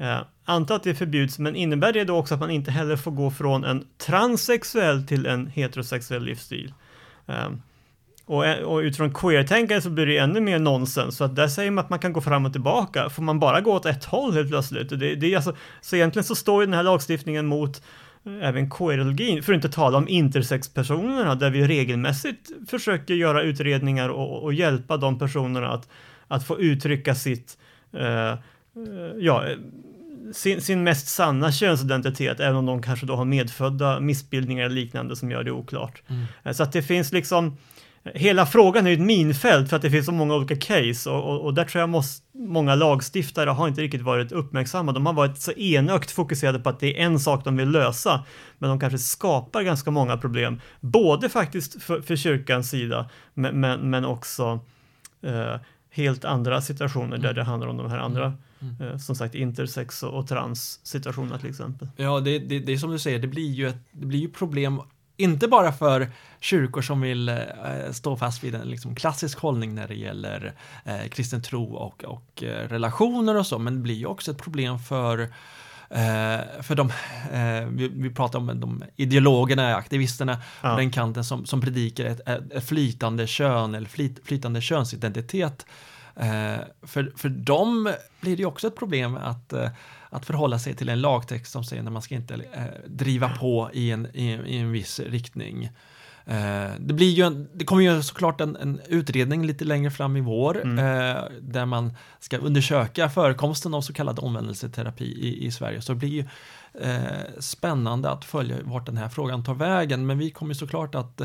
Eh, 0.00 0.20
anta 0.44 0.74
att 0.74 0.82
det 0.82 0.94
förbjuds, 0.94 1.38
men 1.38 1.56
innebär 1.56 1.92
det 1.92 2.04
då 2.04 2.16
också 2.16 2.34
att 2.34 2.40
man 2.40 2.50
inte 2.50 2.70
heller 2.70 2.96
får 2.96 3.10
gå 3.10 3.30
från 3.30 3.64
en 3.64 3.84
transsexuell 3.98 5.06
till 5.06 5.26
en 5.26 5.46
heterosexuell 5.46 6.24
livsstil? 6.24 6.74
Ehm, 7.26 7.52
eh, 7.52 7.58
och, 8.26 8.72
och 8.72 8.78
utifrån 8.78 9.14
queer-tänkande 9.14 9.80
så 9.82 9.90
blir 9.90 10.06
det 10.06 10.18
ännu 10.18 10.40
mer 10.40 10.58
nonsens, 10.58 11.16
så 11.16 11.24
att 11.24 11.36
där 11.36 11.48
säger 11.48 11.70
man 11.70 11.84
att 11.84 11.90
man 11.90 11.98
kan 11.98 12.12
gå 12.12 12.20
fram 12.20 12.46
och 12.46 12.52
tillbaka. 12.52 13.10
Får 13.10 13.22
man 13.22 13.40
bara 13.40 13.60
gå 13.60 13.72
åt 13.72 13.86
ett 13.86 14.04
håll 14.04 14.34
helt 14.34 14.48
plötsligt? 14.48 14.88
Det, 14.88 15.14
det 15.14 15.32
är 15.32 15.36
alltså, 15.36 15.56
så 15.80 15.96
egentligen 15.96 16.24
så 16.24 16.34
står 16.34 16.62
ju 16.62 16.66
den 16.66 16.74
här 16.74 16.82
lagstiftningen 16.82 17.46
mot 17.46 17.82
även 18.24 18.70
queerologin, 18.70 19.42
för 19.42 19.52
att 19.52 19.56
inte 19.56 19.68
tala 19.68 19.98
om 19.98 20.08
intersexpersonerna 20.08 21.34
där 21.34 21.50
vi 21.50 21.66
regelmässigt 21.66 22.50
försöker 22.70 23.14
göra 23.14 23.42
utredningar 23.42 24.08
och, 24.08 24.42
och 24.42 24.54
hjälpa 24.54 24.96
de 24.96 25.18
personerna 25.18 25.68
att, 25.68 25.88
att 26.28 26.46
få 26.46 26.60
uttrycka 26.60 27.14
sitt, 27.14 27.58
uh, 27.94 28.34
ja, 29.18 29.44
sin, 30.32 30.60
sin 30.60 30.84
mest 30.84 31.08
sanna 31.08 31.52
könsidentitet, 31.52 32.40
även 32.40 32.56
om 32.56 32.66
de 32.66 32.82
kanske 32.82 33.06
då 33.06 33.16
har 33.16 33.24
medfödda 33.24 34.00
missbildningar 34.00 34.64
eller 34.64 34.74
liknande 34.74 35.16
som 35.16 35.30
gör 35.30 35.44
det 35.44 35.50
oklart. 35.50 36.02
Mm. 36.08 36.24
Eh, 36.42 36.52
så 36.52 36.62
att 36.62 36.72
det 36.72 36.82
finns 36.82 37.12
liksom 37.12 37.56
Hela 38.04 38.46
frågan 38.46 38.86
är 38.86 38.90
ju 38.90 38.94
ett 38.94 39.02
minfält 39.02 39.68
för 39.68 39.76
att 39.76 39.82
det 39.82 39.90
finns 39.90 40.06
så 40.06 40.12
många 40.12 40.34
olika 40.34 40.56
case 40.56 41.10
och, 41.10 41.24
och, 41.24 41.44
och 41.44 41.54
där 41.54 41.64
tror 41.64 41.80
jag 41.80 41.88
måste, 41.88 42.26
många 42.32 42.74
lagstiftare 42.74 43.50
har 43.50 43.68
inte 43.68 43.80
riktigt 43.80 44.02
varit 44.02 44.32
uppmärksamma. 44.32 44.92
De 44.92 45.06
har 45.06 45.12
varit 45.12 45.38
så 45.38 45.52
enögt 45.52 46.10
fokuserade 46.10 46.58
på 46.58 46.68
att 46.68 46.80
det 46.80 47.00
är 47.00 47.04
en 47.06 47.20
sak 47.20 47.44
de 47.44 47.56
vill 47.56 47.70
lösa, 47.70 48.24
men 48.58 48.70
de 48.70 48.80
kanske 48.80 48.98
skapar 48.98 49.62
ganska 49.62 49.90
många 49.90 50.16
problem, 50.16 50.60
både 50.80 51.28
faktiskt 51.28 51.82
för, 51.82 52.00
för 52.00 52.16
kyrkans 52.16 52.70
sida, 52.70 53.10
men, 53.34 53.60
men, 53.60 53.90
men 53.90 54.04
också 54.04 54.60
eh, 55.22 55.56
helt 55.90 56.24
andra 56.24 56.60
situationer 56.60 57.16
mm. 57.16 57.22
där 57.22 57.32
det 57.32 57.44
handlar 57.44 57.68
om 57.68 57.76
de 57.76 57.90
här 57.90 57.98
andra 57.98 58.34
mm. 58.60 58.92
eh, 58.92 58.98
som 58.98 59.16
sagt 59.16 59.34
intersex 59.34 60.02
och, 60.02 60.18
och 60.18 60.28
trans 60.28 60.80
situationerna 60.82 61.38
till 61.38 61.50
exempel. 61.50 61.88
Ja, 61.96 62.20
det, 62.20 62.38
det, 62.38 62.58
det 62.58 62.72
är 62.72 62.76
som 62.76 62.90
du 62.90 62.98
säger, 62.98 63.18
det 63.18 63.28
blir 63.28 63.50
ju 63.50 63.68
ett 63.68 63.78
det 63.92 64.06
blir 64.06 64.20
ju 64.20 64.28
problem 64.28 64.80
inte 65.20 65.48
bara 65.48 65.72
för 65.72 66.10
kyrkor 66.40 66.82
som 66.82 67.00
vill 67.00 67.28
eh, 67.28 67.36
stå 67.92 68.16
fast 68.16 68.44
vid 68.44 68.54
en 68.54 68.68
liksom, 68.68 68.94
klassisk 68.94 69.38
hållning 69.38 69.74
när 69.74 69.88
det 69.88 69.94
gäller 69.94 70.54
eh, 70.84 71.08
kristen 71.10 71.42
tro 71.42 71.74
och, 71.74 72.04
och 72.04 72.42
eh, 72.42 72.68
relationer 72.68 73.36
och 73.36 73.46
så, 73.46 73.58
men 73.58 73.74
det 73.74 73.80
blir 73.80 73.94
ju 73.94 74.06
också 74.06 74.30
ett 74.30 74.38
problem 74.38 74.78
för 74.78 75.20
eh, 75.90 76.62
för 76.62 76.74
de, 76.74 76.90
eh, 77.32 77.68
vi, 77.68 77.88
vi, 77.88 78.10
pratar 78.10 78.38
om 78.38 78.60
de 78.60 78.84
ideologerna, 78.96 79.74
aktivisterna 79.74 80.38
ja. 80.62 80.70
på 80.70 80.76
den 80.76 80.90
kanten 80.90 81.24
som, 81.24 81.46
som 81.46 81.60
predikar 81.60 82.04
ett, 82.04 82.28
ett 82.28 82.64
flytande 82.64 83.26
kön 83.26 83.74
eller 83.74 83.88
flyt, 83.88 84.26
flytande 84.26 84.60
könsidentitet. 84.60 85.66
Eh, 86.16 86.60
för, 86.82 87.12
för 87.16 87.28
dem 87.28 87.92
blir 88.20 88.36
det 88.36 88.44
också 88.44 88.66
ett 88.66 88.76
problem 88.76 89.16
att 89.16 89.52
att 90.10 90.26
förhålla 90.26 90.58
sig 90.58 90.74
till 90.74 90.88
en 90.88 91.00
lagtext 91.00 91.52
som 91.52 91.64
säger 91.64 91.82
att 91.82 91.92
man 91.92 92.02
ska 92.02 92.14
inte 92.14 92.34
eh, 92.34 92.64
driva 92.86 93.28
på 93.28 93.70
i 93.72 93.90
en, 93.90 94.06
i, 94.14 94.30
i 94.46 94.58
en 94.58 94.72
viss 94.72 95.00
riktning. 95.00 95.70
Eh, 96.24 96.70
det, 96.78 96.94
blir 96.94 97.10
ju 97.10 97.22
en, 97.22 97.48
det 97.52 97.64
kommer 97.64 97.82
ju 97.82 98.02
såklart 98.02 98.40
en, 98.40 98.56
en 98.56 98.80
utredning 98.86 99.46
lite 99.46 99.64
längre 99.64 99.90
fram 99.90 100.16
i 100.16 100.20
vår 100.20 100.62
mm. 100.62 100.78
eh, 100.78 101.22
där 101.40 101.66
man 101.66 101.92
ska 102.20 102.38
undersöka 102.38 103.10
förekomsten 103.10 103.74
av 103.74 103.80
så 103.80 103.92
kallad 103.92 104.18
omvändelseterapi 104.18 105.04
i, 105.04 105.46
i 105.46 105.50
Sverige. 105.50 105.82
Så 105.82 105.92
det 105.92 105.98
blir 105.98 106.08
ju 106.08 106.24
eh, 106.80 107.02
spännande 107.38 108.10
att 108.10 108.24
följa 108.24 108.56
vart 108.62 108.86
den 108.86 108.96
här 108.96 109.08
frågan 109.08 109.44
tar 109.44 109.54
vägen. 109.54 110.06
Men 110.06 110.18
vi 110.18 110.30
kommer 110.30 110.54
såklart 110.54 110.94
att, 110.94 111.20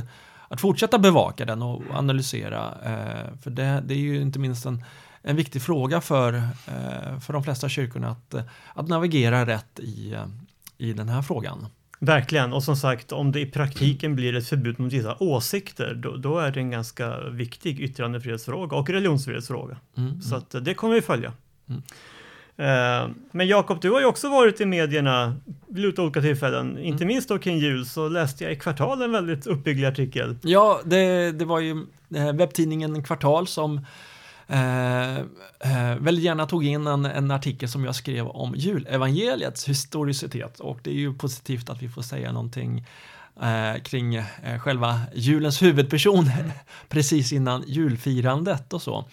att 0.47 0.61
fortsätta 0.61 0.99
bevaka 0.99 1.45
den 1.45 1.61
och 1.61 1.81
analysera. 1.91 2.73
Eh, 2.83 3.37
för 3.43 3.49
det, 3.49 3.83
det 3.85 3.93
är 3.93 3.99
ju 3.99 4.21
inte 4.21 4.39
minst 4.39 4.65
en 4.65 4.83
en 5.27 5.35
viktig 5.35 5.61
fråga 5.61 6.01
för, 6.01 6.33
eh, 6.33 7.19
för 7.19 7.33
de 7.33 7.43
flesta 7.43 7.69
kyrkorna 7.69 8.09
att, 8.09 8.35
att 8.73 8.87
navigera 8.87 9.45
rätt 9.45 9.79
i, 9.79 10.13
eh, 10.13 10.25
i 10.77 10.93
den 10.93 11.09
här 11.09 11.21
frågan. 11.21 11.67
Verkligen, 11.99 12.53
och 12.53 12.63
som 12.63 12.77
sagt 12.77 13.11
om 13.11 13.31
det 13.31 13.39
i 13.39 13.45
praktiken 13.45 14.15
blir 14.15 14.35
ett 14.35 14.47
förbud 14.47 14.79
mot 14.79 14.93
vissa 14.93 15.15
åsikter 15.19 15.93
då, 15.93 16.15
då 16.15 16.39
är 16.39 16.51
det 16.51 16.59
en 16.59 16.71
ganska 16.71 17.19
viktig 17.29 17.79
yttrandefrihetsfråga 17.79 18.77
och 18.77 18.89
religionsfrihetsfråga. 18.89 19.77
Mm, 19.97 20.09
mm. 20.09 20.21
Så 20.21 20.35
att 20.35 20.55
det 20.61 20.73
kommer 20.73 20.95
vi 20.95 21.01
följa. 21.01 21.33
Mm. 21.69 21.81
Uh, 22.59 23.11
men 23.31 23.47
Jakob, 23.47 23.81
du 23.81 23.91
har 23.91 23.99
ju 23.99 24.05
också 24.05 24.29
varit 24.29 24.61
i 24.61 24.65
medierna 24.65 25.35
vid 25.67 25.99
olika 25.99 26.21
tillfällen, 26.21 26.71
mm. 26.71 26.83
inte 26.83 27.05
minst 27.05 27.29
då 27.29 27.37
kring 27.37 27.57
jul 27.57 27.85
så 27.85 28.09
läste 28.09 28.43
jag 28.43 28.53
i 28.53 28.55
Kvartal 28.55 29.01
en 29.01 29.11
väldigt 29.11 29.47
uppbygglig 29.47 29.85
artikel. 29.85 30.37
Ja, 30.41 30.81
det, 30.85 31.31
det 31.31 31.45
var 31.45 31.59
ju 31.59 31.85
webbtidningen 32.33 33.03
Kvartal 33.03 33.47
som 33.47 33.85
eh, 34.47 35.17
eh, 35.17 35.95
väldigt 35.99 36.23
gärna 36.23 36.45
tog 36.45 36.65
in 36.65 36.87
en, 36.87 37.05
en 37.05 37.31
artikel 37.31 37.69
som 37.69 37.85
jag 37.85 37.95
skrev 37.95 38.27
om 38.27 38.53
julevangeliets 38.55 39.69
historicitet 39.69 40.59
och 40.59 40.79
det 40.83 40.89
är 40.89 40.95
ju 40.95 41.13
positivt 41.13 41.69
att 41.69 41.81
vi 41.81 41.89
får 41.89 42.01
säga 42.01 42.31
någonting 42.31 42.85
eh, 43.41 43.81
kring 43.81 44.15
eh, 44.15 44.59
själva 44.59 45.01
julens 45.13 45.61
huvudperson 45.61 46.31
precis 46.89 47.31
innan 47.33 47.63
julfirandet 47.67 48.73
och 48.73 48.81
så. 48.81 49.05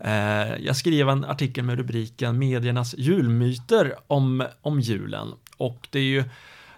Eh, 0.00 0.56
jag 0.60 0.76
skrev 0.76 1.08
en 1.08 1.24
artikel 1.24 1.64
med 1.64 1.78
rubriken 1.78 2.38
Mediernas 2.38 2.94
julmyter 2.98 3.94
om, 4.06 4.44
om 4.62 4.80
julen 4.80 5.28
och 5.56 5.88
det 5.90 5.98
är 5.98 6.02
ju 6.02 6.24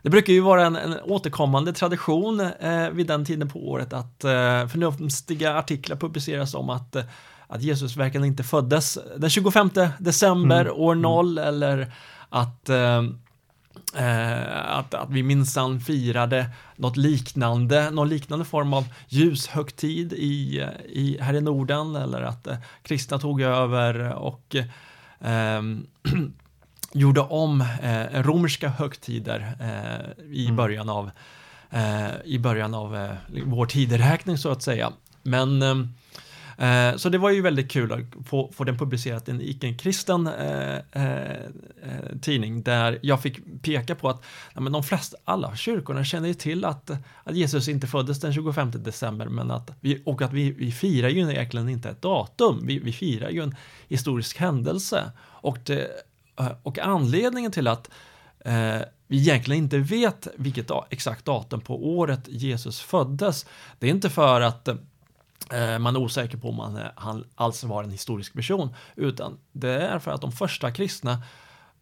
det 0.03 0.11
brukar 0.11 0.33
ju 0.33 0.41
vara 0.41 0.67
en, 0.67 0.77
en 0.77 0.97
återkommande 1.05 1.73
tradition 1.73 2.41
eh, 2.41 2.91
vid 2.91 3.07
den 3.07 3.25
tiden 3.25 3.49
på 3.49 3.69
året 3.69 3.93
att 3.93 4.25
eh, 4.25 4.67
förnuftiga 4.67 5.59
artiklar 5.59 5.97
publiceras 5.97 6.55
om 6.55 6.71
att 6.71 6.97
eh, 6.97 7.05
att 7.49 7.63
Jesus 7.63 7.97
verkligen 7.97 8.25
inte 8.25 8.43
föddes 8.43 8.99
den 9.17 9.31
25 9.31 9.71
december 9.99 10.61
mm. 10.61 10.73
år 10.77 10.95
0 10.95 11.39
mm. 11.39 11.49
eller 11.49 11.93
att 12.29 12.69
eh, 12.69 13.03
eh, 13.95 14.79
att, 14.79 14.95
att 14.95 15.11
vi 15.11 15.23
minsann 15.23 15.81
firade 15.81 16.51
något 16.77 16.97
liknande, 16.97 17.91
någon 17.91 18.09
liknande 18.09 18.45
form 18.45 18.73
av 18.73 18.85
ljushögtid 19.09 20.13
i, 20.13 20.67
i, 20.89 21.19
här 21.21 21.35
i 21.35 21.41
Norden 21.41 21.97
eller 21.97 22.23
att 22.23 22.47
eh, 22.47 22.57
kristna 22.83 23.19
tog 23.19 23.41
över 23.41 24.15
och 24.15 24.57
eh, 25.21 25.63
gjorde 26.93 27.21
om 27.21 27.61
eh, 27.61 28.23
romerska 28.23 28.69
högtider 28.69 29.57
eh, 29.61 30.25
i 30.33 30.45
mm. 30.45 30.57
början 30.57 30.89
av 30.89 31.11
i 32.25 32.39
början 32.39 32.75
av 32.75 33.17
vår 33.45 33.67
tideräkning 33.67 34.39
så 34.39 34.51
att 34.51 34.63
säga. 34.63 34.93
Men 35.23 35.61
eh, 36.59 36.97
så 36.97 37.09
det 37.09 37.19
var 37.19 37.31
ju 37.31 37.41
väldigt 37.41 37.71
kul 37.71 37.93
att 37.93 38.27
få, 38.27 38.53
få 38.53 38.65
den 38.65 38.79
publicerat 38.79 39.29
i 39.29 39.31
en 39.31 39.41
icke-kristen 39.41 40.27
eh, 40.27 40.79
eh, 40.93 41.33
eh, 41.83 42.17
tidning 42.23 42.63
där 42.63 42.99
jag 43.03 43.23
fick 43.23 43.63
peka 43.63 43.95
på 43.95 44.09
att 44.09 44.23
ja, 44.55 44.61
men 44.61 44.73
de 44.73 44.83
flesta, 44.83 45.17
alla 45.25 45.57
kyrkorna 45.57 46.05
känner 46.05 46.29
ju 46.29 46.35
till 46.35 46.65
att, 46.65 46.91
att 47.25 47.37
Jesus 47.37 47.69
inte 47.69 47.87
föddes 47.87 48.21
den 48.21 48.33
25 48.33 48.71
december 48.75 49.27
men 49.27 49.51
att 49.51 49.71
vi, 49.81 50.03
och 50.07 50.23
att 50.23 50.33
vi, 50.33 50.51
vi 50.51 50.73
firar 50.73 51.09
ju 51.09 51.31
egentligen 51.31 51.69
inte 51.69 51.89
ett 51.89 52.03
datum, 52.03 52.67
vi, 52.67 52.79
vi 52.79 52.93
firar 52.93 53.31
ju 53.31 53.43
en 53.43 53.55
historisk 53.89 54.37
händelse. 54.37 55.11
Och, 55.21 55.59
det, 55.65 55.89
eh, 56.41 56.53
och 56.63 56.79
anledningen 56.79 57.53
till 57.53 57.67
att 57.67 57.91
eh, 58.41 58.79
vi 59.07 59.19
egentligen 59.19 59.63
inte 59.63 59.79
vet 59.79 60.29
vilket 60.37 60.71
exakt 60.91 61.25
datum 61.25 61.61
på 61.61 61.97
året 61.99 62.29
Jesus 62.29 62.81
föddes. 62.81 63.47
Det 63.79 63.87
är 63.87 63.91
inte 63.91 64.11
för 64.11 64.41
att 64.41 64.69
man 65.79 65.97
är 65.97 66.01
osäker 66.01 66.39
på 66.39 66.49
om 66.49 66.59
han, 66.59 66.81
han 66.97 67.25
alls 67.35 67.65
var 67.65 67.85
en 67.85 67.91
historisk 67.91 68.35
person, 68.35 68.75
utan 68.97 69.39
det 69.53 69.87
är 69.87 69.99
för 69.99 70.11
att 70.11 70.21
de 70.21 70.33
första 70.33 70.71
kristna 70.71 71.23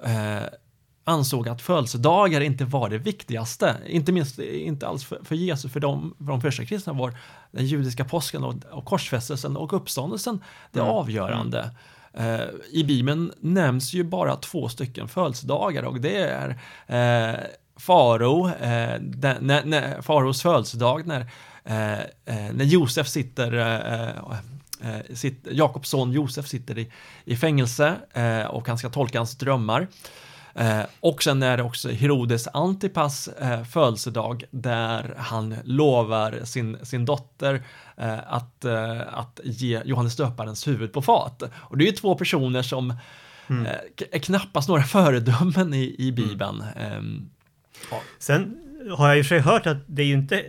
eh, 0.05 0.43
ansåg 1.05 1.49
att 1.49 1.63
födelsedagar 1.63 2.41
inte 2.41 2.65
var 2.65 2.89
det 2.89 2.99
viktigaste. 2.99 3.77
Inte 3.87 4.13
minst 4.13 4.39
inte 4.39 4.89
alls 4.89 5.05
för, 5.05 5.21
för 5.25 5.35
Jesus, 5.35 5.73
för 5.73 5.81
de, 5.81 6.15
för 6.19 6.27
de 6.27 6.41
första 6.41 6.65
kristna 6.65 6.93
var 6.93 7.19
den 7.51 7.67
judiska 7.67 8.05
påsken 8.05 8.45
och, 8.45 8.55
och 8.71 8.85
korsfästelsen 8.85 9.57
och 9.57 9.73
uppståndelsen 9.73 10.45
det 10.73 10.81
mm. 10.81 10.93
avgörande. 10.93 11.71
Eh, 12.13 12.41
I 12.71 12.85
Bibeln 12.85 13.33
nämns 13.41 13.95
ju 13.95 14.05
bara 14.05 14.37
två 14.37 14.69
stycken 14.69 15.09
födelsedagar 15.09 15.83
och 15.83 16.01
det 16.01 16.17
är 16.17 16.49
eh, 16.87 17.41
farao, 17.77 18.49
eh, 18.49 19.01
när, 19.01 19.65
när, 19.65 20.03
faraos 20.03 20.43
födelsedag 20.43 21.07
när, 21.07 21.31
eh, 21.67 22.01
eh 22.01 22.53
när 22.53 22.65
Josef 22.65 23.09
sitter 23.09 23.53
eh, 23.53 24.91
eh, 24.91 25.15
sitt, 25.15 25.47
Jakobs 25.51 25.89
son 25.89 26.13
Josef 26.13 26.47
sitter 26.49 26.79
i, 26.79 26.93
i 27.25 27.37
fängelse 27.37 27.95
och 28.49 28.69
han 28.69 28.79
ska 28.79 28.89
tolka 28.89 29.19
hans 29.19 29.39
drömmar. 29.39 29.89
Eh, 30.59 30.83
och 31.01 31.23
sen 31.23 31.43
är 31.43 31.57
det 31.57 31.63
också 31.63 31.89
Herodes 31.89 32.49
Antipas 32.53 33.29
eh, 33.29 33.65
födelsedag 33.65 34.45
där 34.51 35.15
han 35.17 35.55
lovar 35.65 36.41
sin, 36.45 36.79
sin 36.83 37.05
dotter 37.05 37.63
eh, 37.97 38.19
att, 38.27 38.65
eh, 38.65 39.19
att 39.19 39.41
ge 39.45 39.81
Johannes 39.85 40.17
döparens 40.17 40.69
huvud 40.69 40.93
på 40.93 41.03
fat. 41.03 41.43
Och 41.53 41.79
det 41.79 41.85
är 41.85 41.87
ju 41.87 41.93
två 41.93 42.15
personer 42.15 42.63
som 42.63 42.95
mm. 43.47 43.67
Eh, 43.67 44.07
är 44.13 44.19
knappast 44.19 44.69
några 44.69 44.83
föredömen 44.97 45.75
i, 45.75 45.97
i 45.99 46.13
Bibeln. 46.13 46.65
Mm. 46.77 47.31
Ja. 47.91 48.01
Sen 48.19 48.59
har 48.97 49.09
jag 49.09 49.17
ju 49.17 49.25
sig 49.25 49.41
hört 49.41 49.67
att 49.67 49.79
det 49.87 50.03
är 50.03 50.07
ju 50.07 50.15
inte 50.15 50.45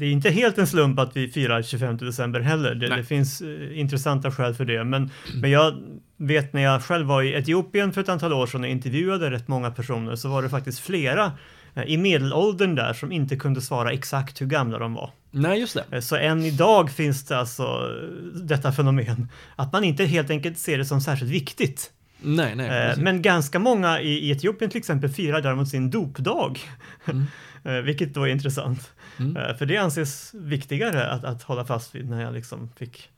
det 0.00 0.06
är 0.06 0.10
inte 0.10 0.30
helt 0.30 0.58
en 0.58 0.66
slump 0.66 0.98
att 0.98 1.16
vi 1.16 1.28
firar 1.28 1.62
25 1.62 1.96
december 1.96 2.40
heller. 2.40 2.74
Det, 2.74 2.96
det 2.96 3.04
finns 3.04 3.42
uh, 3.42 3.78
intressanta 3.78 4.30
skäl 4.30 4.54
för 4.54 4.64
det. 4.64 4.84
Men, 4.84 5.10
men 5.34 5.50
jag 5.50 5.74
vet 6.16 6.52
när 6.52 6.62
jag 6.62 6.82
själv 6.82 7.06
var 7.06 7.22
i 7.22 7.32
Etiopien 7.32 7.92
för 7.92 8.00
ett 8.00 8.08
antal 8.08 8.32
år 8.32 8.46
sedan 8.46 8.60
och 8.60 8.68
intervjuade 8.68 9.30
rätt 9.30 9.48
många 9.48 9.70
personer 9.70 10.16
så 10.16 10.28
var 10.28 10.42
det 10.42 10.48
faktiskt 10.48 10.80
flera 10.80 11.32
uh, 11.76 11.84
i 11.86 11.96
medelåldern 11.96 12.74
där 12.74 12.92
som 12.92 13.12
inte 13.12 13.36
kunde 13.36 13.60
svara 13.60 13.92
exakt 13.92 14.40
hur 14.40 14.46
gamla 14.46 14.78
de 14.78 14.94
var. 14.94 15.10
Nej, 15.30 15.60
just 15.60 15.74
det. 15.74 15.96
Uh, 15.96 16.00
så 16.00 16.16
än 16.16 16.44
idag 16.44 16.90
finns 16.90 17.24
det 17.24 17.38
alltså 17.38 17.88
detta 18.34 18.72
fenomen 18.72 19.28
att 19.56 19.72
man 19.72 19.84
inte 19.84 20.04
helt 20.04 20.30
enkelt 20.30 20.58
ser 20.58 20.78
det 20.78 20.84
som 20.84 21.00
särskilt 21.00 21.32
viktigt. 21.32 21.90
Nej, 22.22 22.56
nej. 22.56 22.94
Men 22.96 23.22
ganska 23.22 23.58
många 23.58 24.00
i, 24.00 24.30
Etiopien 24.30 24.70
till 24.70 24.78
exempel 24.78 25.10
firar 25.10 25.40
däremot 25.40 25.68
sin 25.68 25.90
dopdag. 25.90 26.58
Mm. 27.04 27.84
Vilket 27.84 28.14
då 28.14 28.24
är 28.24 28.28
intressant. 28.28 28.92
Mm. 29.18 29.36
Eh, 29.36 29.56
för 29.56 29.66
det 29.66 29.76
anses 29.76 30.34
viktigare 30.34 31.10
att, 31.10 31.24
att 31.24 31.42
hålla 31.42 31.64
fast 31.64 31.94
vid 31.94 32.10
när 32.10 32.22
jag 32.22 32.34
liksom 32.34 32.70
fick 32.76 33.10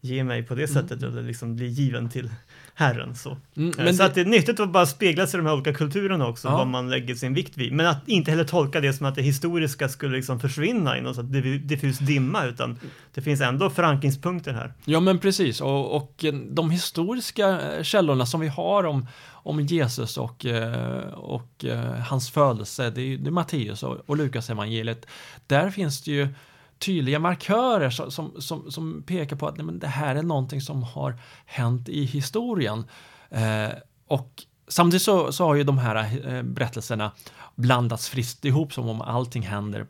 ge 0.00 0.24
mig 0.24 0.42
på 0.42 0.54
det 0.54 0.70
mm. 0.70 0.82
sättet 0.82 1.02
eller 1.02 1.22
liksom 1.22 1.56
bli 1.56 1.66
given 1.66 2.10
till 2.10 2.30
Herren. 2.78 3.14
Så, 3.14 3.36
mm, 3.56 3.68
eh, 3.78 3.92
så 3.92 3.92
det... 3.92 4.04
att 4.04 4.14
det 4.14 4.20
är 4.20 4.24
nyttigt 4.24 4.60
att 4.60 4.72
bara 4.72 4.86
spegla 4.86 5.26
sig 5.26 5.38
i 5.38 5.42
de 5.42 5.46
här 5.46 5.54
olika 5.54 5.72
kulturerna 5.72 6.26
också, 6.26 6.48
ja. 6.48 6.56
vad 6.56 6.66
man 6.66 6.90
lägger 6.90 7.14
sin 7.14 7.34
vikt 7.34 7.56
vid. 7.56 7.72
Men 7.72 7.86
att 7.86 8.08
inte 8.08 8.30
heller 8.30 8.44
tolka 8.44 8.80
det 8.80 8.92
som 8.92 9.06
att 9.06 9.14
det 9.14 9.22
historiska 9.22 9.88
skulle 9.88 10.16
liksom 10.16 10.40
försvinna 10.40 10.98
i 10.98 11.00
någon 11.00 11.32
diffus 11.66 11.98
dimma, 11.98 12.44
utan 12.44 12.78
det 13.14 13.22
finns 13.22 13.40
ändå 13.40 13.70
förankringspunkter 13.70 14.52
här. 14.52 14.72
Ja, 14.84 15.00
men 15.00 15.18
precis. 15.18 15.60
Och, 15.60 15.96
och 15.96 16.24
de 16.50 16.70
historiska 16.70 17.60
källorna 17.82 18.26
som 18.26 18.40
vi 18.40 18.48
har 18.48 18.84
om, 18.84 19.06
om 19.28 19.60
Jesus 19.60 20.16
och, 20.16 20.46
eh, 20.46 21.08
och 21.12 21.64
hans 22.08 22.30
födelse, 22.30 22.90
det 22.90 23.00
är, 23.00 23.18
det 23.18 23.28
är 23.28 23.32
Matteus 23.32 23.82
och, 23.82 23.96
och 24.06 24.16
Lukas 24.16 24.50
evangeliet. 24.50 25.06
Där 25.46 25.70
finns 25.70 26.02
det 26.02 26.10
ju 26.10 26.28
tydliga 26.78 27.18
markörer 27.18 27.90
som, 27.90 28.40
som, 28.40 28.70
som 28.70 29.02
pekar 29.02 29.36
på 29.36 29.48
att 29.48 29.56
nej, 29.56 29.66
men 29.66 29.78
det 29.78 29.86
här 29.86 30.16
är 30.16 30.22
någonting 30.22 30.60
som 30.60 30.82
har 30.82 31.18
hänt 31.46 31.88
i 31.88 32.04
historien. 32.04 32.84
Eh, 33.30 33.68
och 34.06 34.42
samtidigt 34.68 35.02
så, 35.02 35.32
så 35.32 35.44
har 35.44 35.54
ju 35.54 35.64
de 35.64 35.78
här 35.78 36.26
eh, 36.28 36.42
berättelserna 36.42 37.12
blandats 37.54 38.08
friskt 38.08 38.44
ihop 38.44 38.72
som 38.72 38.88
om 38.88 39.00
allting 39.00 39.42
händer, 39.42 39.86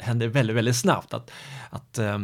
händer 0.00 0.28
väldigt, 0.28 0.56
väldigt 0.56 0.76
snabbt. 0.76 1.14
Att, 1.14 1.30
att 1.70 1.98
eh, 1.98 2.18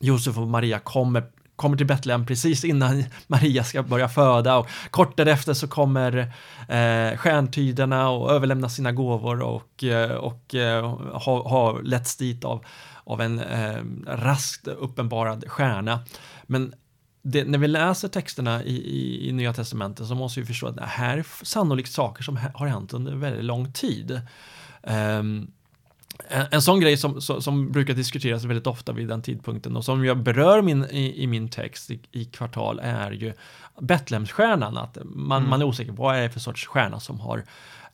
Josef 0.00 0.38
och 0.38 0.48
Maria 0.48 0.78
kommer 0.78 1.24
kommer 1.56 1.76
till 1.76 1.86
Betlehem 1.86 2.26
precis 2.26 2.64
innan 2.64 3.04
Maria 3.26 3.64
ska 3.64 3.82
börja 3.82 4.08
föda 4.08 4.56
och 4.56 4.68
kort 4.90 5.16
därefter 5.16 5.54
så 5.54 5.68
kommer 5.68 6.18
eh, 6.68 7.16
stjärntydarna 7.16 8.10
och 8.10 8.32
överlämnar 8.32 8.68
sina 8.68 8.92
gåvor 8.92 9.42
och, 9.42 9.84
eh, 9.84 10.10
och 10.10 10.54
eh, 10.54 10.98
har, 11.12 11.48
ha 11.48 11.80
letts 11.80 12.16
dit 12.16 12.44
av 12.44 12.64
av 13.04 13.20
en 13.20 13.38
eh, 13.38 13.82
raskt 14.06 14.68
uppenbarad 14.68 15.44
stjärna. 15.48 16.04
Men 16.42 16.74
det, 17.22 17.44
när 17.44 17.58
vi 17.58 17.68
läser 17.68 18.08
texterna 18.08 18.64
i, 18.64 18.76
i, 18.76 19.28
i, 19.28 19.32
Nya 19.32 19.52
Testamentet 19.52 20.06
så 20.06 20.14
måste 20.14 20.40
vi 20.40 20.46
förstå 20.46 20.66
att 20.66 20.76
det 20.76 20.86
här 20.86 21.18
är 21.18 21.44
sannolikt 21.44 21.92
saker 21.92 22.22
som 22.22 22.38
har 22.54 22.66
hänt 22.66 22.92
under 22.92 23.14
väldigt 23.14 23.44
lång 23.44 23.72
tid. 23.72 24.20
Um, 24.82 25.52
en, 26.28 26.46
en 26.50 26.62
sån 26.62 26.80
grej 26.80 26.96
som, 26.96 27.20
som, 27.20 27.42
som, 27.42 27.72
brukar 27.72 27.94
diskuteras 27.94 28.44
väldigt 28.44 28.66
ofta 28.66 28.92
vid 28.92 29.08
den 29.08 29.22
tidpunkten 29.22 29.76
och 29.76 29.84
som 29.84 30.04
jag 30.04 30.18
berör 30.18 30.62
min, 30.62 30.84
i, 30.84 31.22
i 31.22 31.26
min 31.26 31.48
text 31.48 31.90
i, 31.90 32.00
i, 32.12 32.24
kvartal 32.24 32.80
är 32.82 33.10
ju 33.10 33.32
Betlehemsstjärnan. 33.80 34.76
Att 34.76 34.98
man, 35.04 35.38
mm. 35.38 35.50
man 35.50 35.60
är 35.60 35.64
osäker 35.64 35.92
på 35.92 36.02
vad 36.02 36.16
är 36.16 36.22
det 36.22 36.30
för 36.30 36.40
sorts 36.40 36.66
stjärna 36.66 37.00
som 37.00 37.20
har 37.20 37.44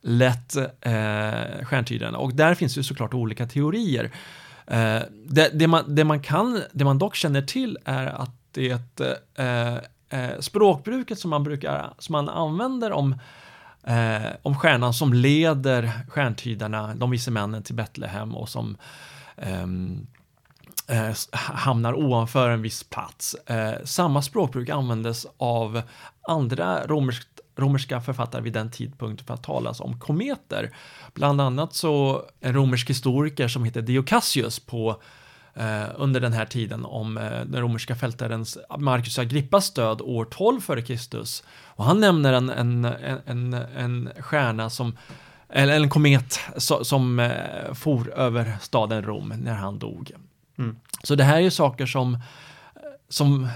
lett 0.01 0.57
eh, 0.57 1.64
stjärntydarna. 1.64 2.19
Och 2.19 2.35
där 2.35 2.55
finns 2.55 2.79
ju 2.79 2.83
såklart 2.83 3.14
olika 3.14 3.47
teorier. 3.47 4.11
Eh, 4.67 5.01
det, 5.27 5.51
det, 5.53 5.67
man, 5.67 5.95
det, 5.95 6.05
man 6.05 6.23
kan, 6.23 6.62
det 6.73 6.85
man 6.85 6.99
dock 6.99 7.14
känner 7.14 7.43
till 7.43 7.79
är 7.85 8.07
att 8.07 8.31
det 8.51 9.01
eh, 9.35 9.75
eh, 10.09 10.41
språkbruket 10.41 11.19
som 11.19 11.31
man 11.31 11.45
brukar, 11.45 11.95
som 11.99 12.12
man 12.12 12.29
använder 12.29 12.93
om 12.93 13.14
eh, 13.88 14.33
om 14.42 14.55
stjärnan 14.55 14.94
som 14.94 15.12
leder 15.12 15.90
stjärntydarna, 16.09 16.94
de 16.94 17.11
vise 17.11 17.31
männen 17.31 17.62
till 17.62 17.74
Betlehem 17.74 18.37
och 18.37 18.48
som 18.48 18.77
ehm, 19.37 20.07
eh, 20.87 21.14
hamnar 21.33 21.92
ovanför 21.92 22.51
en 22.51 22.62
viss 22.62 22.85
plats. 22.85 23.35
Eh, 23.35 23.74
samma 23.85 24.22
språkbruk 24.22 24.68
användes 24.68 25.27
av 25.37 25.83
andra 26.22 26.87
romerskt 26.87 27.29
romerska 27.57 28.01
författare 28.01 28.42
vid 28.42 28.53
den 28.53 28.70
tidpunkten 28.70 29.27
för 29.27 29.35
att 29.35 29.42
talas 29.42 29.81
om 29.81 30.01
kometer. 30.01 30.70
Bland 31.14 31.40
annat 31.40 31.74
så 31.74 32.24
en 32.40 32.55
romersk 32.55 32.90
historiker 32.90 33.48
som 33.48 33.64
heter 33.64 33.83
Dio 33.83 34.03
Cassius 34.03 34.61
på 34.61 34.90
eh, 34.90 34.96
under 35.97 36.21
den 36.21 36.33
här 36.33 36.44
tiden 36.44 36.85
om 36.85 37.18
eh, 37.18 37.40
den 37.47 37.61
romerska 37.61 37.97
fältarens 37.97 38.59
Marcus 38.79 39.18
Agrippas 39.18 39.71
död 39.71 40.01
år 40.01 40.25
12 40.25 40.61
f.Kr. 40.68 41.25
Och 41.64 41.85
han 41.85 42.01
nämner 42.01 42.33
en, 42.33 42.51
en, 42.51 42.85
en, 43.27 43.55
en 43.55 44.11
stjärna 44.21 44.71
som 44.71 44.97
eller 45.49 45.75
en 45.77 45.88
komet 45.88 46.40
so, 46.57 46.85
som 46.85 47.18
eh, 47.18 47.75
for 47.75 48.12
över 48.14 48.57
staden 48.61 49.03
Rom 49.03 49.33
när 49.37 49.55
han 49.55 49.79
dog. 49.79 50.12
Mm. 50.59 50.77
Så 51.03 51.14
det 51.14 51.25
här 51.25 51.37
är 51.37 51.40
ju 51.40 51.51
saker 51.51 51.87
som, 51.87 52.18
som 53.09 53.44
eh, 53.44 53.51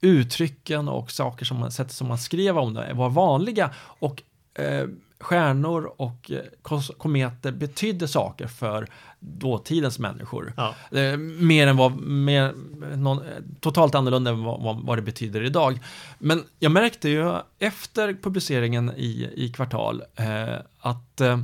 uttrycken 0.00 0.88
och 0.88 1.10
saker 1.10 1.44
som 1.44 1.56
man, 1.56 1.70
sätt 1.70 1.92
som 1.92 2.08
man 2.08 2.18
skrev 2.18 2.58
om 2.58 2.74
det 2.74 2.92
var 2.94 3.10
vanliga 3.10 3.70
och 3.76 4.22
eh, 4.54 4.86
stjärnor 5.20 5.92
och 5.96 6.30
eh, 6.30 6.78
kometer 6.98 7.52
betydde 7.52 8.08
saker 8.08 8.46
för 8.46 8.88
dåtidens 9.20 9.98
människor. 9.98 10.52
Ja. 10.56 10.74
Eh, 10.98 11.16
mer 11.16 11.66
än 11.66 11.76
vad, 11.76 12.00
mer, 12.00 12.54
någon, 12.96 13.22
totalt 13.60 13.94
annorlunda 13.94 14.30
än 14.30 14.44
vad, 14.44 14.62
vad, 14.62 14.86
vad, 14.86 14.98
det 14.98 15.02
betyder 15.02 15.42
idag. 15.44 15.80
Men 16.18 16.44
jag 16.58 16.72
märkte 16.72 17.08
ju 17.08 17.34
efter 17.58 18.14
publiceringen 18.22 18.92
i, 18.96 19.30
i 19.36 19.48
kvartal 19.48 20.02
eh, 20.16 20.54
att 20.80 21.20
eh, 21.20 21.38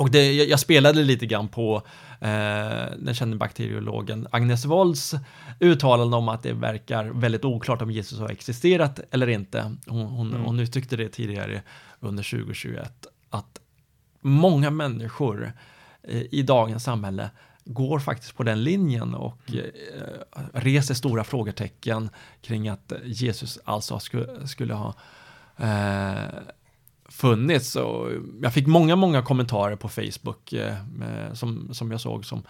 och 0.00 0.10
det, 0.10 0.32
jag, 0.32 0.48
jag, 0.48 0.60
spelade 0.60 1.02
lite 1.02 1.26
grann 1.26 1.48
på 1.48 1.82
eh, 2.20 2.96
den 2.98 3.14
kände 3.14 3.36
bakteriologen 3.36 4.26
Agnes 4.30 4.64
Wolds 4.64 5.14
uttalande 5.60 6.16
om 6.16 6.28
att 6.28 6.42
det 6.42 6.52
verkar 6.52 7.04
väldigt 7.04 7.44
oklart 7.44 7.82
om 7.82 7.90
Jesus 7.90 8.18
har 8.18 8.28
existerat 8.28 9.00
eller 9.10 9.26
inte. 9.26 9.76
Hon, 9.86 10.06
hon, 10.06 10.28
mm. 10.28 10.44
hon 10.44 10.60
uttryckte 10.60 10.96
det 10.96 11.08
tidigare 11.08 11.62
under 12.00 12.30
2021 12.30 13.06
att 13.30 13.60
många 14.20 14.70
människor 14.70 15.52
i 16.30 16.42
dagens 16.42 16.84
samhälle 16.84 17.30
går 17.64 17.98
faktiskt 17.98 18.36
på 18.36 18.42
den 18.42 18.64
linjen 18.64 19.14
och 19.14 19.40
mm. 19.48 19.64
eh, 19.96 20.42
reser 20.52 20.94
stora 20.94 21.24
frågetecken 21.24 22.10
kring 22.42 22.68
att 22.68 22.92
Jesus 23.04 23.58
alltså 23.64 23.98
skulle, 23.98 24.48
skulle 24.48 24.74
ha 24.74 24.94
eh, 25.56 26.24
funnits. 27.10 27.76
Och 27.76 28.08
jag 28.42 28.54
fick 28.54 28.66
många, 28.66 28.96
många 28.96 29.22
kommentarer 29.22 29.76
på 29.76 29.88
Facebook 29.88 30.52
eh, 30.52 30.74
som, 31.32 31.74
som 31.74 31.90
jag 31.90 32.00
såg 32.00 32.24
som 32.24 32.42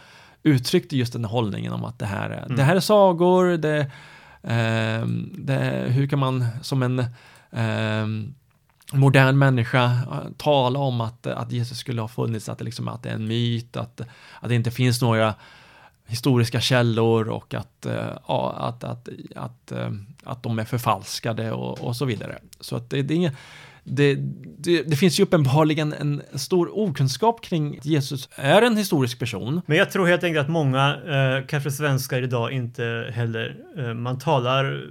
uttryckte 0.42 0.96
just 0.96 1.12
den 1.12 1.24
hållningen 1.24 1.72
om 1.72 1.84
att 1.84 1.98
det 1.98 2.06
här, 2.06 2.30
mm. 2.30 2.56
det 2.56 2.62
här 2.62 2.76
är 2.76 2.80
sagor, 2.80 3.56
det, 3.56 3.80
eh, 4.42 5.06
det, 5.38 5.86
hur 5.88 6.08
kan 6.08 6.18
man 6.18 6.46
som 6.62 6.82
en 6.82 6.98
eh, 7.50 8.06
modern 8.92 9.38
människa 9.38 9.84
eh, 9.84 10.30
tala 10.36 10.78
om 10.78 11.00
att, 11.00 11.26
att 11.26 11.52
Jesus 11.52 11.78
skulle 11.78 12.00
ha 12.00 12.08
funnits, 12.08 12.48
att 12.48 12.58
det, 12.58 12.64
liksom, 12.64 12.88
att 12.88 13.02
det 13.02 13.08
är 13.08 13.14
en 13.14 13.28
myt, 13.28 13.76
att, 13.76 14.00
att 14.40 14.48
det 14.48 14.54
inte 14.54 14.70
finns 14.70 15.02
några 15.02 15.34
historiska 16.06 16.60
källor 16.60 17.28
och 17.28 17.54
att, 17.54 17.86
eh, 17.86 18.16
ja, 18.28 18.54
att, 18.58 18.84
att, 18.84 19.08
att, 19.36 19.72
eh, 19.72 19.90
att 20.24 20.42
de 20.42 20.58
är 20.58 20.64
förfalskade 20.64 21.52
och, 21.52 21.80
och 21.80 21.96
så 21.96 22.04
vidare. 22.04 22.38
Så 22.60 22.76
att 22.76 22.90
det, 22.90 23.02
det 23.02 23.14
är 23.14 23.16
inget 23.16 23.36
det, 23.84 24.14
det, 24.58 24.82
det, 24.82 24.96
finns 24.96 25.20
ju 25.20 25.24
uppenbarligen 25.24 25.92
en 25.92 26.22
stor 26.34 26.78
okunskap 26.78 27.44
kring 27.44 27.78
att 27.78 27.86
Jesus 27.86 28.28
är 28.34 28.62
en 28.62 28.76
historisk 28.76 29.18
person. 29.18 29.60
Men 29.66 29.76
jag 29.76 29.90
tror 29.90 30.06
helt 30.06 30.24
enkelt 30.24 30.44
att 30.44 30.50
många, 30.50 30.96
eh, 31.06 31.46
kanske 31.46 31.70
svenskar 31.70 32.22
idag, 32.22 32.52
inte 32.52 33.10
heller, 33.14 33.56
eh, 33.78 33.94
man 33.94 34.18
talar 34.18 34.84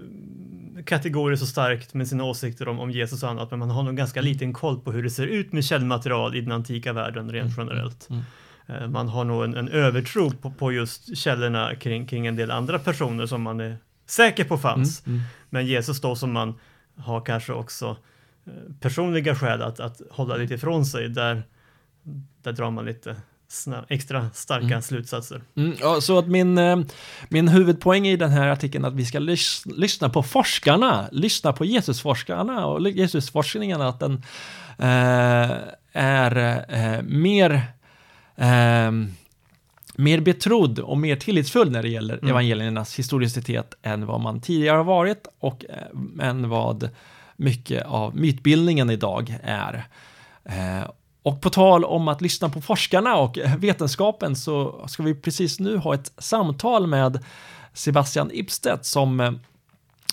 kategoriskt 0.85 1.41
och 1.41 1.47
starkt 1.47 1.93
med 1.93 2.07
sina 2.07 2.23
åsikter 2.23 2.67
om, 2.67 2.79
om 2.79 2.91
Jesus 2.91 3.23
och 3.23 3.29
annat, 3.29 3.51
men 3.51 3.59
man 3.59 3.69
har 3.69 3.83
nog 3.83 3.97
ganska 3.97 4.21
liten 4.21 4.53
koll 4.53 4.79
på 4.79 4.91
hur 4.91 5.03
det 5.03 5.09
ser 5.09 5.27
ut 5.27 5.53
med 5.53 5.65
källmaterial 5.65 6.35
i 6.35 6.41
den 6.41 6.51
antika 6.51 6.93
världen 6.93 7.31
rent 7.31 7.57
mm. 7.57 7.67
generellt. 7.67 8.09
Mm. 8.09 8.21
Eh, 8.67 8.87
man 8.87 9.07
har 9.09 9.23
nog 9.23 9.43
en, 9.43 9.55
en 9.55 9.69
övertro 9.69 10.31
på, 10.31 10.51
på, 10.51 10.71
just 10.71 11.17
källorna 11.17 11.75
kring, 11.75 12.07
kring 12.07 12.27
en 12.27 12.35
del 12.35 12.51
andra 12.51 12.79
personer 12.79 13.25
som 13.25 13.41
man 13.41 13.59
är 13.59 13.77
säker 14.05 14.43
på 14.43 14.57
fanns. 14.57 15.07
Mm. 15.07 15.17
mm. 15.17 15.27
Men 15.49 15.65
Jesus 15.65 16.01
då 16.01 16.15
som 16.15 16.31
man 16.31 16.53
har 16.97 17.21
kanske 17.21 17.53
också 17.53 17.97
personliga 18.79 19.35
skäl 19.35 19.61
att, 19.61 19.79
att 19.79 20.01
hålla 20.11 20.35
lite 20.35 20.53
ifrån 20.53 20.85
sig, 20.85 21.09
där, 21.09 21.43
där 22.43 22.51
drar 22.51 22.71
man 22.71 22.85
lite 22.85 23.15
extra 23.87 24.29
starka 24.33 24.65
mm. 24.65 24.81
slutsatser. 24.81 25.41
Mm, 25.55 25.75
ja, 25.79 26.01
så 26.01 26.17
att 26.17 26.27
min, 26.27 26.57
eh, 26.57 26.79
min 27.29 27.47
huvudpoäng 27.47 28.07
i 28.07 28.15
den 28.15 28.29
här 28.29 28.47
artikeln 28.47 28.85
är 28.85 28.89
att 28.89 28.95
vi 28.95 29.05
ska 29.05 29.19
lys 29.19 29.63
lyssna 29.65 30.09
på 30.09 30.23
forskarna, 30.23 31.09
lyssna 31.11 31.53
på 31.53 31.65
Jesusforskarna 31.65 32.65
och 32.65 32.89
Jesusforskningen, 32.89 33.81
att 33.81 33.99
den 33.99 34.13
eh, 34.77 35.57
är 35.93 36.65
eh, 36.69 37.01
mer 37.01 37.61
eh, 38.35 38.91
mer 39.95 40.19
betrodd 40.19 40.79
och 40.79 40.97
mer 40.97 41.15
tillitsfull 41.15 41.71
när 41.71 41.81
det 41.81 41.89
gäller 41.89 42.13
mm. 42.13 42.29
evangeliernas 42.29 42.99
historicitet 42.99 43.73
än 43.81 44.05
vad 44.05 44.21
man 44.21 44.41
tidigare 44.41 44.77
har 44.77 44.83
varit 44.83 45.27
och 45.39 45.65
äh, 45.69 46.27
än 46.27 46.49
vad 46.49 46.89
mycket 47.39 47.85
av 47.85 48.15
mytbildningen 48.15 48.89
idag 48.89 49.37
är. 49.43 49.87
Eh, 50.45 50.89
och 51.23 51.41
på 51.41 51.49
tal 51.49 51.85
om 51.85 52.07
att 52.07 52.21
lyssna 52.21 52.49
på 52.49 52.61
forskarna 52.61 53.15
och 53.15 53.37
vetenskapen 53.57 54.35
så 54.35 54.85
ska 54.87 55.03
vi 55.03 55.15
precis 55.15 55.59
nu 55.59 55.77
ha 55.77 55.93
ett 55.93 56.11
samtal 56.17 56.87
med 56.87 57.23
Sebastian 57.73 58.29
Ibstedt 58.33 58.85
som 58.85 59.19
eh, 59.19 59.31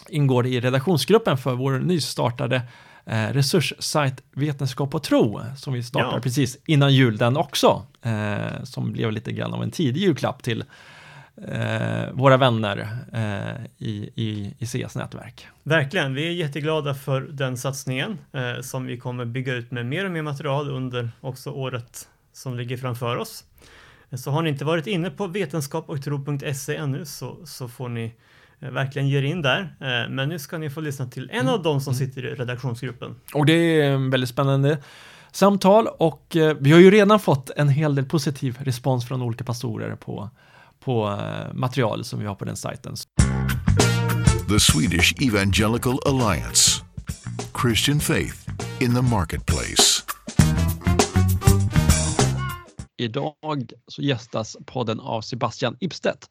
ingår 0.08 0.46
i 0.46 0.60
redaktionsgruppen 0.60 1.38
för 1.38 1.54
vår 1.54 1.78
nystartade 1.78 2.62
eh, 3.06 3.28
resurssajt 3.28 4.22
Vetenskap 4.32 4.94
och 4.94 5.02
tro 5.02 5.40
som 5.56 5.72
vi 5.72 5.82
startar 5.82 6.16
ja. 6.16 6.20
precis 6.20 6.58
innan 6.66 6.94
jul 6.94 7.16
den 7.16 7.36
också. 7.36 7.82
Eh, 8.02 8.64
som 8.64 8.92
blev 8.92 9.12
lite 9.12 9.32
grann 9.32 9.54
av 9.54 9.62
en 9.62 9.70
tidig 9.70 10.00
julklapp 10.00 10.42
till 10.42 10.64
eh, 11.48 12.12
våra 12.12 12.36
vänner 12.36 12.88
eh, 13.12 13.86
i, 13.86 14.10
i, 14.14 14.54
i 14.58 14.66
CS 14.66 14.94
nätverk. 14.96 15.46
Verkligen, 15.62 16.14
vi 16.14 16.28
är 16.28 16.32
jätteglada 16.32 16.94
för 16.94 17.20
den 17.20 17.56
satsningen 17.56 18.18
eh, 18.32 18.60
som 18.62 18.86
vi 18.86 18.98
kommer 18.98 19.24
bygga 19.24 19.54
ut 19.54 19.70
med 19.70 19.86
mer 19.86 20.04
och 20.04 20.10
mer 20.10 20.22
material 20.22 20.70
under 20.70 21.10
också 21.20 21.50
året 21.50 22.08
som 22.32 22.56
ligger 22.56 22.76
framför 22.76 23.16
oss. 23.16 23.44
Så 24.16 24.30
har 24.30 24.42
ni 24.42 24.50
inte 24.50 24.64
varit 24.64 24.86
inne 24.86 25.10
på 25.10 25.26
vetenskapochtro.se 25.26 26.76
ännu 26.76 27.04
så, 27.04 27.36
så 27.44 27.68
får 27.68 27.88
ni 27.88 28.14
eh, 28.60 28.70
verkligen 28.70 29.08
ge 29.08 29.18
er 29.18 29.22
in 29.22 29.42
där. 29.42 29.76
Eh, 29.80 30.10
men 30.10 30.28
nu 30.28 30.38
ska 30.38 30.58
ni 30.58 30.70
få 30.70 30.80
lyssna 30.80 31.06
till 31.06 31.30
en 31.32 31.48
av 31.48 31.62
dem 31.62 31.80
som 31.80 31.94
mm. 31.94 32.06
sitter 32.06 32.26
i 32.26 32.34
redaktionsgruppen. 32.34 33.14
Och 33.34 33.46
det 33.46 33.80
är 33.80 34.10
väldigt 34.10 34.30
spännande 34.30 34.78
samtal 35.32 35.88
och 35.98 36.36
eh, 36.36 36.56
vi 36.60 36.72
har 36.72 36.80
ju 36.80 36.90
redan 36.90 37.20
fått 37.20 37.50
en 37.56 37.68
hel 37.68 37.94
del 37.94 38.04
positiv 38.04 38.58
respons 38.60 39.08
från 39.08 39.22
olika 39.22 39.44
pastorer 39.44 39.96
på 39.96 40.30
på 40.86 41.06
eh, 41.08 41.54
material 41.54 42.04
som 42.04 42.20
vi 42.20 42.26
har 42.26 42.34
på 42.34 42.44
den 42.44 42.56
sajten. 42.56 42.94
The 44.48 44.60
Swedish 44.60 45.14
Evangelical 45.22 45.98
Alliance 46.06 46.84
Christian 47.62 48.00
Faith 48.00 48.36
in 48.80 48.94
the 48.94 49.02
Marketplace 49.02 50.02
Idag 52.96 53.72
så 53.88 54.02
gästas 54.02 54.56
podden 54.66 55.00
av 55.00 55.20
Sebastian 55.20 55.76
Ibstedt, 55.80 56.30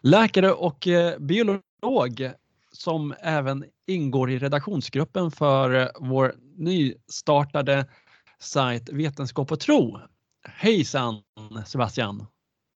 läkare 0.00 0.52
och 0.52 0.88
eh, 0.88 1.18
biolog 1.18 2.30
som 2.72 3.14
även 3.20 3.64
ingår 3.86 4.30
i 4.30 4.38
redaktionsgruppen 4.38 5.30
för 5.30 5.74
eh, 5.74 5.88
vår 6.00 6.34
nystartade 6.56 7.86
sajt 8.38 8.88
Vetenskap 8.92 9.52
och 9.52 9.60
tro. 9.60 9.98
Hejsan 10.48 11.22
Sebastian! 11.66 12.26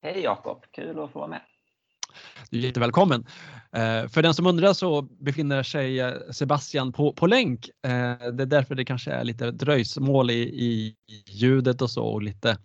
Hej 0.08 0.22
Jakob, 0.22 0.64
kul 0.70 0.98
att 1.00 1.12
få 1.12 1.18
vara 1.18 1.28
med. 1.28 1.40
Du 2.50 2.58
är 2.58 2.62
jättevälkommen. 2.62 3.26
Eh, 3.72 4.08
för 4.08 4.22
den 4.22 4.34
som 4.34 4.46
undrar 4.46 4.72
så 4.72 5.02
befinner 5.02 5.62
sig 5.62 6.00
eh, 6.00 6.12
Sebastian 6.30 6.92
på, 6.92 7.12
på 7.12 7.26
länk. 7.26 7.68
Eh, 7.68 8.30
det 8.32 8.42
är 8.42 8.46
därför 8.46 8.74
det 8.74 8.84
kanske 8.84 9.12
är 9.12 9.24
lite 9.24 9.50
dröjsmål 9.50 10.30
i, 10.30 10.40
i 10.40 10.96
ljudet 11.26 11.82
och 11.82 11.90
så 11.90 12.06
och 12.06 12.22
lite 12.22 12.58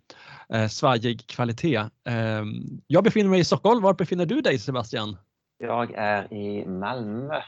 svajig 0.70 1.26
kvalitet. 1.26 1.84
Jag 2.86 3.04
befinner 3.04 3.30
mig 3.30 3.40
i 3.40 3.44
Stockholm. 3.44 3.82
Var 3.82 3.94
befinner 3.94 4.26
du 4.26 4.40
dig 4.40 4.58
Sebastian? 4.58 5.16
Jag 5.58 5.92
är 5.94 6.32
i 6.32 6.66
Malmö. 6.66 7.40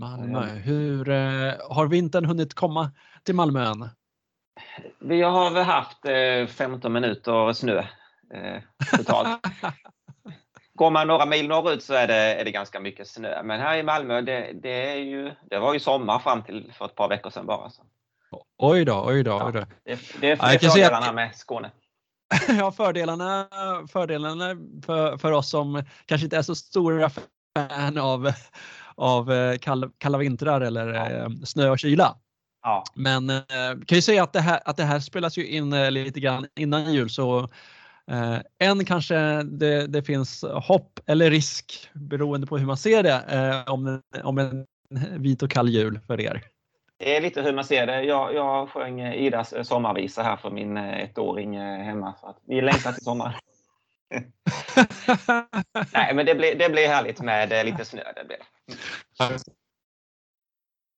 Malmö. 0.00 0.46
Hur 0.46 1.04
har 1.74 1.86
vintern 1.86 2.24
hunnit 2.24 2.54
komma 2.54 2.90
till 3.22 3.34
Malmö 3.34 3.64
än? 3.64 3.88
Vi 4.98 5.22
har 5.22 5.62
haft 5.62 6.02
15 6.56 6.92
minuter 6.92 7.52
snö 7.52 7.84
totalt. 8.96 9.46
Går 10.78 10.90
man 10.90 11.06
några 11.06 11.26
mil 11.26 11.48
norrut 11.48 11.82
så 11.82 11.94
är 11.94 12.06
det, 12.06 12.14
är 12.14 12.44
det 12.44 12.50
ganska 12.50 12.80
mycket 12.80 13.08
snö. 13.08 13.42
Men 13.42 13.60
här 13.60 13.76
i 13.76 13.82
Malmö, 13.82 14.20
det, 14.20 14.52
det, 14.62 14.92
är 14.92 14.96
ju, 14.96 15.32
det 15.50 15.58
var 15.58 15.74
ju 15.74 15.80
sommar 15.80 16.18
fram 16.18 16.42
till 16.42 16.72
för 16.78 16.84
ett 16.84 16.94
par 16.94 17.08
veckor 17.08 17.30
sedan 17.30 17.46
bara. 17.46 17.70
Så. 17.70 17.82
Oj 18.58 18.84
då, 18.84 19.04
oj 19.06 19.22
då. 19.22 19.42
Oj 19.46 19.52
då. 19.52 19.58
Ja, 19.58 19.66
det, 19.84 19.98
det 20.20 20.30
är 20.30 20.36
fördelarna 20.36 21.06
att... 21.06 21.14
med 21.14 21.36
Skåne. 21.36 21.70
ja, 22.58 22.72
fördelarna, 22.72 23.48
fördelarna 23.92 24.56
för, 24.86 25.16
för 25.16 25.32
oss 25.32 25.50
som 25.50 25.84
kanske 26.06 26.24
inte 26.24 26.36
är 26.36 26.42
så 26.42 26.54
stora 26.54 27.10
fan 27.10 27.98
av, 27.98 28.32
av 28.94 29.32
eh, 29.32 29.58
kall, 29.58 29.90
kalla 29.98 30.18
vintrar 30.18 30.60
eller 30.60 30.86
ja. 30.86 31.10
Eh, 31.10 31.28
snö 31.44 31.70
och 31.70 31.78
kyla. 31.78 32.16
Ja. 32.62 32.84
Men 32.94 33.30
eh, 33.30 33.44
kan 33.86 33.96
ju 33.96 34.02
säga 34.02 34.22
att 34.22 34.32
det 34.32 34.40
här, 34.40 34.60
att 34.64 34.76
det 34.76 34.84
här 34.84 35.00
spelas 35.00 35.38
ju 35.38 35.46
in 35.46 35.94
lite 35.94 36.20
grann 36.20 36.46
innan 36.54 36.92
jul 36.92 37.10
så 37.10 37.40
Eh, 37.40 37.48
än 38.58 38.84
kanske 38.84 39.42
det, 39.42 39.86
det, 39.86 40.02
finns 40.02 40.44
hopp 40.44 41.00
eller 41.06 41.30
risk 41.30 41.90
beroende 41.94 42.46
på 42.46 42.58
hur 42.58 42.66
man 42.66 42.76
ser 42.76 43.02
det 43.02 43.24
eh, 43.28 43.72
om, 43.72 44.02
om 44.22 44.38
en 44.38 44.66
vit 45.22 45.42
och 45.42 45.50
kall 45.50 45.68
jul 45.68 46.00
för 46.06 46.20
er. 46.20 46.42
Det 46.98 47.16
är 47.16 47.20
lite 47.20 47.42
hur 47.42 47.52
man 47.52 47.64
ser 47.64 47.86
det. 47.86 48.02
Jag, 48.02 48.34
jag 48.34 48.68
sjöng 48.68 49.00
Idas 49.00 49.54
sommarvisa 49.68 50.22
här 50.22 50.36
för 50.36 50.50
min 50.50 50.76
ettåring 50.76 51.58
hemma. 51.60 52.14
Så 52.20 52.26
att 52.26 52.36
vi 52.46 52.60
längtar 52.60 52.92
till 52.92 53.04
sommar. 53.04 53.40
Nej, 55.92 56.14
men 56.14 56.26
det 56.26 56.34
blir, 56.34 56.54
det 56.54 56.70
blir 56.70 56.88
härligt 56.88 57.20
med 57.20 57.66
lite 57.66 57.84
snö. 57.84 58.02
Det 58.16 58.24
blir. 58.24 58.38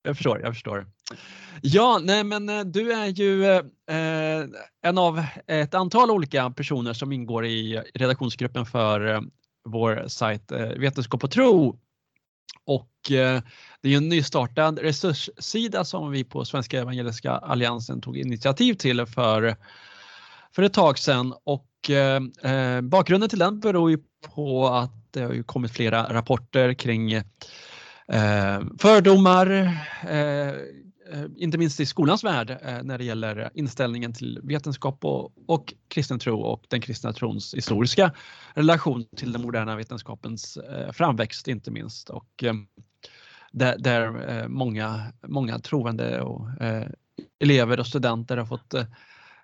Jag 0.02 0.16
förstår, 0.16 0.40
jag 0.40 0.54
förstår. 0.54 0.86
Ja, 1.62 2.00
nej 2.02 2.24
men 2.24 2.48
eh, 2.48 2.64
du 2.64 2.92
är 2.92 3.06
ju 3.06 3.44
eh, 3.44 3.62
en 4.82 4.98
av 4.98 5.24
ett 5.46 5.74
antal 5.74 6.10
olika 6.10 6.50
personer 6.50 6.92
som 6.92 7.12
ingår 7.12 7.46
i 7.46 7.82
redaktionsgruppen 7.94 8.66
för 8.66 9.14
eh, 9.14 9.20
vår 9.64 10.04
sajt 10.08 10.52
eh, 10.52 10.68
Vetenskap 10.68 11.24
och 11.24 11.30
tro. 11.30 11.78
Och 12.64 13.10
eh, 13.10 13.42
det 13.80 13.92
är 13.92 13.96
en 13.96 14.08
nystartad 14.08 14.78
resurssida 14.78 15.84
som 15.84 16.10
vi 16.10 16.24
på 16.24 16.44
Svenska 16.44 16.80
Evangeliska 16.80 17.32
Alliansen 17.32 18.00
tog 18.00 18.16
initiativ 18.16 18.74
till 18.74 19.06
för, 19.06 19.56
för 20.54 20.62
ett 20.62 20.72
tag 20.72 20.98
sedan. 20.98 21.34
Och 21.44 21.90
eh, 21.90 22.22
eh 22.42 22.80
bakgrunden 22.80 23.28
till 23.28 23.38
den 23.38 23.60
beror 23.60 23.90
ju 23.90 23.98
på 24.34 24.68
att 24.68 25.12
det 25.12 25.22
har 25.22 25.42
kommit 25.42 25.72
flera 25.72 26.12
rapporter 26.12 26.74
kring 26.74 27.22
Eh, 28.10 28.60
fördomar, 28.78 29.50
eh, 30.02 30.48
eh, 30.48 31.26
inte 31.36 31.58
minst 31.58 31.80
i 31.80 31.86
skolans 31.86 32.24
värld 32.24 32.58
när 32.82 32.98
det 32.98 33.04
gäller 33.04 33.50
inställningen 33.54 34.12
till 34.12 34.40
vetenskap 34.42 35.04
och, 35.04 35.32
och 35.46 35.74
kristen 35.88 36.18
tro 36.18 36.40
och 36.40 36.64
den 36.68 36.80
kristna 36.80 37.12
trons 37.12 37.54
historiska 37.54 38.12
relation 38.54 39.04
till 39.16 39.32
den 39.32 39.42
moderna 39.42 39.76
vetenskapens 39.76 40.58
framväxt 40.92 41.48
inte 41.48 41.70
minst. 41.70 42.10
Och 42.10 42.44
där, 43.52 43.78
där 43.78 44.48
många, 44.48 45.12
många 45.26 45.58
troende 45.58 46.20
och 46.20 46.48
elever 47.40 47.80
och 47.80 47.86
studenter 47.86 48.36
har 48.36 48.46
fått 48.46 48.74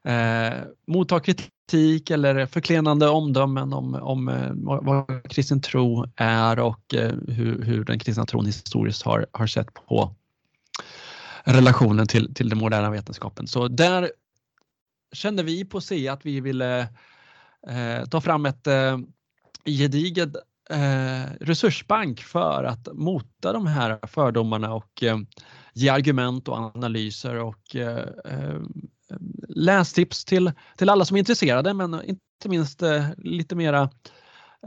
eh, 0.05 0.65
motta 0.87 1.21
kritik 1.21 1.51
eller 2.11 2.47
förklenande 2.47 3.09
omdömen 3.09 3.73
om, 3.73 3.95
om 3.95 4.29
eh, 4.29 4.51
vad 4.83 5.31
kristen 5.31 5.61
tro 5.61 6.07
är 6.17 6.59
och 6.59 6.95
eh, 6.95 7.15
hur, 7.29 7.63
hur 7.63 7.85
den 7.85 7.99
kristna 7.99 8.27
tron 8.27 8.47
historiskt 8.47 9.03
har, 9.03 9.27
har 9.33 9.47
sett 9.47 9.75
på 9.75 10.15
relationen 11.45 12.07
till, 12.07 12.35
till 12.35 12.49
den 12.49 12.59
moderna 12.59 12.91
vetenskapen. 12.91 13.47
Så 13.47 13.69
där 13.69 14.11
kände 15.13 15.43
vi 15.43 15.65
på 15.65 15.81
C 15.81 16.09
att 16.09 16.27
vi 16.27 16.41
ville 16.41 16.81
eh, 17.69 18.05
ta 18.11 18.21
fram 18.21 18.47
ett 18.47 18.67
eh, 18.67 18.99
gediget 19.65 20.37
eh, 20.71 21.33
resursbank 21.41 22.23
för 22.23 22.65
att 22.65 22.89
mota 22.93 23.53
de 23.53 23.67
här 23.67 23.99
fördomarna 24.07 24.75
och 24.75 25.03
eh, 25.03 25.19
ge 25.73 25.89
argument 25.89 26.49
och 26.49 26.57
analyser 26.57 27.35
och 27.35 27.77
eh, 27.77 28.09
eh 28.25 28.61
lästips 29.49 30.25
till, 30.25 30.53
till 30.77 30.89
alla 30.89 31.05
som 31.05 31.15
är 31.15 31.19
intresserade 31.19 31.75
men 31.75 31.95
inte 32.05 32.49
minst 32.49 32.83
eh, 32.83 33.09
lite 33.17 33.55
mera 33.55 33.91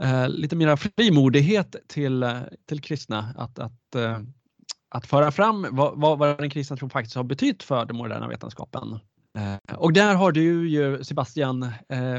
eh, 0.00 0.28
lite 0.28 0.56
mera 0.56 0.76
frimodighet 0.76 1.76
till, 1.88 2.22
eh, 2.22 2.40
till 2.68 2.80
kristna 2.80 3.34
att, 3.36 3.58
att, 3.58 3.96
att 4.88 5.06
föra 5.06 5.32
fram 5.32 5.66
vad, 5.70 6.18
vad, 6.18 6.38
den 6.38 6.50
kristna 6.50 6.76
tron 6.76 6.90
faktiskt 6.90 7.16
har 7.16 7.24
betytt 7.24 7.62
för 7.62 7.84
den 7.84 7.96
moderna 7.96 8.28
vetenskapen. 8.28 8.98
Och 9.76 9.92
där 9.92 10.14
har 10.14 10.32
du 10.32 10.68
ju 10.68 11.04
Sebastian 11.04 11.72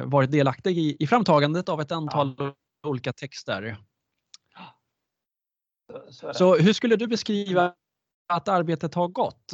varit 0.05 0.31
delaktig 0.31 0.77
i, 0.77 0.97
i 0.99 1.07
framtagandet 1.07 1.69
av 1.69 1.81
ett 1.81 1.91
antal 1.91 2.35
ja. 2.37 2.53
olika 2.87 3.13
texter. 3.13 3.77
Så, 5.87 6.11
så, 6.11 6.33
så, 6.33 6.57
hur 6.57 6.73
skulle 6.73 6.95
du 6.95 7.07
beskriva 7.07 7.73
att 8.33 8.47
arbetet 8.47 8.93
har 8.93 9.07
gått? 9.07 9.53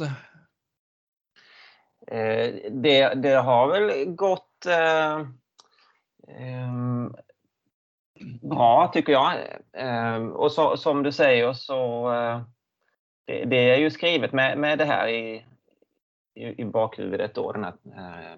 Eh, 2.10 2.54
det, 2.70 3.14
det, 3.14 3.34
har 3.34 3.68
väl 3.68 4.04
gått 4.04 4.66
eh, 4.66 5.18
eh, 6.28 6.72
bra 8.42 8.90
tycker 8.94 9.12
jag. 9.12 9.34
Eh, 9.72 10.26
och 10.26 10.52
så, 10.52 10.76
som 10.76 11.02
du 11.02 11.12
säger 11.12 11.52
så 11.52 12.12
eh, 12.12 12.40
det, 13.24 13.44
det, 13.44 13.70
är 13.70 13.76
ju 13.76 13.90
skrivet 13.90 14.32
med, 14.32 14.58
med 14.58 14.78
det 14.78 14.84
här 14.84 15.08
i, 15.08 15.46
i, 16.34 16.62
i 16.62 16.64
bakhuvudet 16.64 17.34
då, 17.34 17.52
den 17.52 17.64
här, 17.64 17.72
eh, 17.96 18.36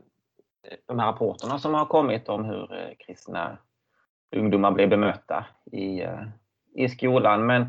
de 0.87 0.99
här 0.99 1.07
rapporterna 1.07 1.59
som 1.59 1.75
har 1.75 1.87
kommit 1.87 2.29
om 2.29 2.45
hur 2.45 2.75
eh, 2.75 2.91
kristna 2.99 3.59
ungdomar 4.37 4.71
blir 4.71 4.87
bemötta 4.87 5.47
i, 5.73 6.01
eh, 6.01 6.23
i 6.75 6.89
skolan. 6.89 7.47
Men 7.47 7.67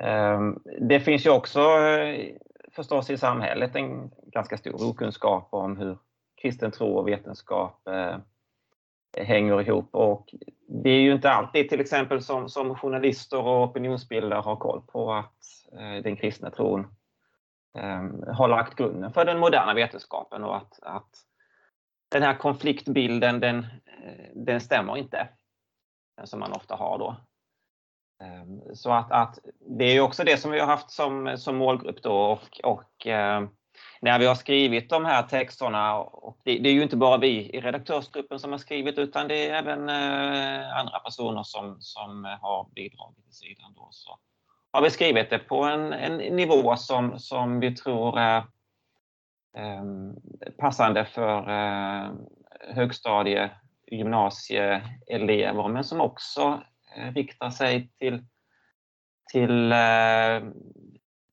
ehm, 0.00 0.58
det 0.80 1.00
finns 1.00 1.26
ju 1.26 1.30
också 1.30 1.60
eh, 1.60 2.34
förstås 2.74 3.10
i 3.10 3.18
samhället 3.18 3.76
en 3.76 4.10
ganska 4.26 4.56
stor 4.56 4.90
okunskap 4.90 5.48
om 5.50 5.76
hur 5.76 5.98
kristen 6.42 6.70
tro 6.70 6.96
och 6.96 7.08
vetenskap 7.08 7.88
eh, 7.88 8.16
hänger 9.16 9.60
ihop. 9.60 9.94
Och 9.94 10.34
det 10.68 10.90
är 10.90 11.00
ju 11.00 11.12
inte 11.12 11.30
alltid 11.30 11.68
till 11.68 11.80
exempel 11.80 12.22
som, 12.22 12.48
som 12.48 12.74
journalister 12.74 13.38
och 13.38 13.62
opinionsbildare 13.62 14.40
har 14.40 14.56
koll 14.56 14.82
på 14.86 15.12
att 15.12 15.36
eh, 15.72 16.02
den 16.02 16.16
kristna 16.16 16.50
tron 16.50 16.80
eh, 17.78 18.32
har 18.34 18.48
lagt 18.48 18.74
grunden 18.74 19.12
för 19.12 19.24
den 19.24 19.38
moderna 19.38 19.74
vetenskapen 19.74 20.44
och 20.44 20.56
att, 20.56 20.78
att 20.82 21.10
den 22.08 22.22
här 22.22 22.34
konfliktbilden 22.34 23.40
den, 23.40 23.58
eh, 23.58 24.30
den 24.34 24.60
stämmer 24.60 24.96
inte. 24.96 25.28
Den 26.16 26.26
som 26.26 26.40
man 26.40 26.52
ofta 26.52 26.76
har 26.76 26.98
då. 26.98 27.16
Ehm, 28.22 28.74
så 28.74 28.92
att, 28.92 29.12
att, 29.12 29.38
det 29.78 29.84
är 29.84 30.00
också 30.00 30.24
det 30.24 30.36
som 30.36 30.50
vi 30.50 30.60
har 30.60 30.66
haft 30.66 30.90
som, 30.90 31.36
som 31.38 31.56
målgrupp 31.56 32.02
då 32.02 32.12
och, 32.12 32.60
och 32.64 33.06
eh, 33.06 33.42
när 34.00 34.18
vi 34.18 34.26
har 34.26 34.34
skrivit 34.34 34.90
de 34.90 35.04
här 35.04 35.22
texterna, 35.22 35.98
och 35.98 36.38
det, 36.44 36.58
det, 36.58 36.68
är 36.68 36.72
ju 36.72 36.82
inte 36.82 36.96
bara 36.96 37.18
vi 37.18 37.50
i 37.56 37.60
redaktörsgruppen 37.60 38.38
som 38.38 38.50
har 38.50 38.58
skrivit 38.58 38.98
utan 38.98 39.28
det 39.28 39.48
är 39.48 39.54
även 39.54 39.88
eh, 39.88 40.78
andra 40.78 40.98
personer 40.98 41.42
som, 41.42 41.76
som 41.80 42.24
har 42.40 42.66
bidragit 42.74 43.24
till 43.24 43.34
sidan 43.34 43.74
då, 43.76 43.88
så 43.90 44.18
har 44.72 44.82
vi 44.82 44.90
skrivit 44.90 45.30
det 45.30 45.38
på 45.38 45.64
en, 45.64 45.92
en 45.92 46.16
nivå 46.16 46.76
som, 46.76 47.18
som 47.18 47.60
vi 47.60 47.76
tror 47.76 48.18
är 48.18 48.36
eh, 49.56 49.84
passande 50.58 51.04
för 51.04 51.50
eh, 51.50 52.10
högstadie 52.74 53.50
gymnasieelever 53.86 55.68
men 55.68 55.84
som 55.84 56.00
också 56.00 56.62
Eh, 56.96 57.12
riktar 57.12 57.50
sig 57.50 57.88
till, 57.98 58.24
till 59.32 59.72
eh, 59.72 60.42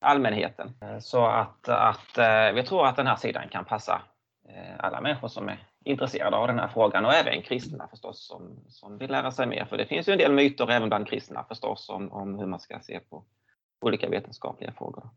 allmänheten. 0.00 0.72
Så 1.00 1.26
att, 1.26 1.68
att 1.68 2.18
eh, 2.18 2.52
vi 2.54 2.62
tror 2.62 2.86
att 2.86 2.96
den 2.96 3.06
här 3.06 3.16
sidan 3.16 3.48
kan 3.48 3.64
passa 3.64 4.02
eh, 4.48 4.74
alla 4.78 5.00
människor 5.00 5.28
som 5.28 5.48
är 5.48 5.66
intresserade 5.84 6.36
av 6.36 6.46
den 6.46 6.58
här 6.58 6.68
frågan 6.68 7.04
och 7.04 7.14
även 7.14 7.42
kristna 7.42 7.88
förstås 7.88 8.26
som, 8.26 8.64
som 8.68 8.98
vill 8.98 9.10
lära 9.10 9.30
sig 9.30 9.46
mer. 9.46 9.64
För 9.64 9.76
det 9.76 9.86
finns 9.86 10.08
ju 10.08 10.12
en 10.12 10.18
del 10.18 10.32
myter 10.32 10.70
även 10.70 10.88
bland 10.88 11.08
kristna 11.08 11.44
förstås 11.48 11.88
om, 11.88 12.12
om 12.12 12.38
hur 12.38 12.46
man 12.46 12.60
ska 12.60 12.80
se 12.80 13.00
på 13.00 13.24
olika 13.80 14.08
vetenskapliga 14.08 14.72
frågor. 14.72 15.08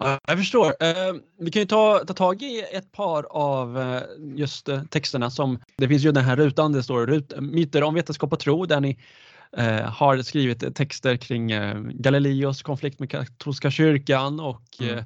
Ja, 0.00 0.18
jag 0.26 0.38
förstår. 0.38 0.66
Eh, 0.66 1.14
vi 1.38 1.50
kan 1.50 1.62
ju 1.62 1.66
ta, 1.66 1.98
ta 1.98 2.14
tag 2.14 2.42
i 2.42 2.64
ett 2.72 2.92
par 2.92 3.26
av 3.30 4.00
just 4.18 4.68
texterna 4.90 5.30
som 5.30 5.58
det 5.76 5.88
finns 5.88 6.04
ju 6.04 6.12
den 6.12 6.24
här 6.24 6.36
rutan, 6.36 6.72
det 6.72 6.82
står 6.82 7.40
myter 7.40 7.82
om 7.82 7.94
vetenskap 7.94 8.32
och 8.32 8.40
tro 8.40 8.66
där 8.66 8.80
ni 8.80 8.98
eh, 9.56 9.90
har 9.90 10.22
skrivit 10.22 10.76
texter 10.76 11.16
kring 11.16 11.50
eh, 11.52 11.80
Galileos 11.80 12.62
konflikt 12.62 13.00
med 13.00 13.10
katolska 13.10 13.70
kyrkan 13.70 14.40
och 14.40 14.62
mm. 14.80 14.98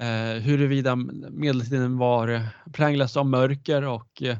eh, 0.00 0.42
huruvida 0.42 0.96
medeltiden 1.30 1.98
var 1.98 2.48
präglad 2.72 3.16
av 3.16 3.26
mörker 3.26 3.84
och 3.84 4.22
eh, 4.22 4.36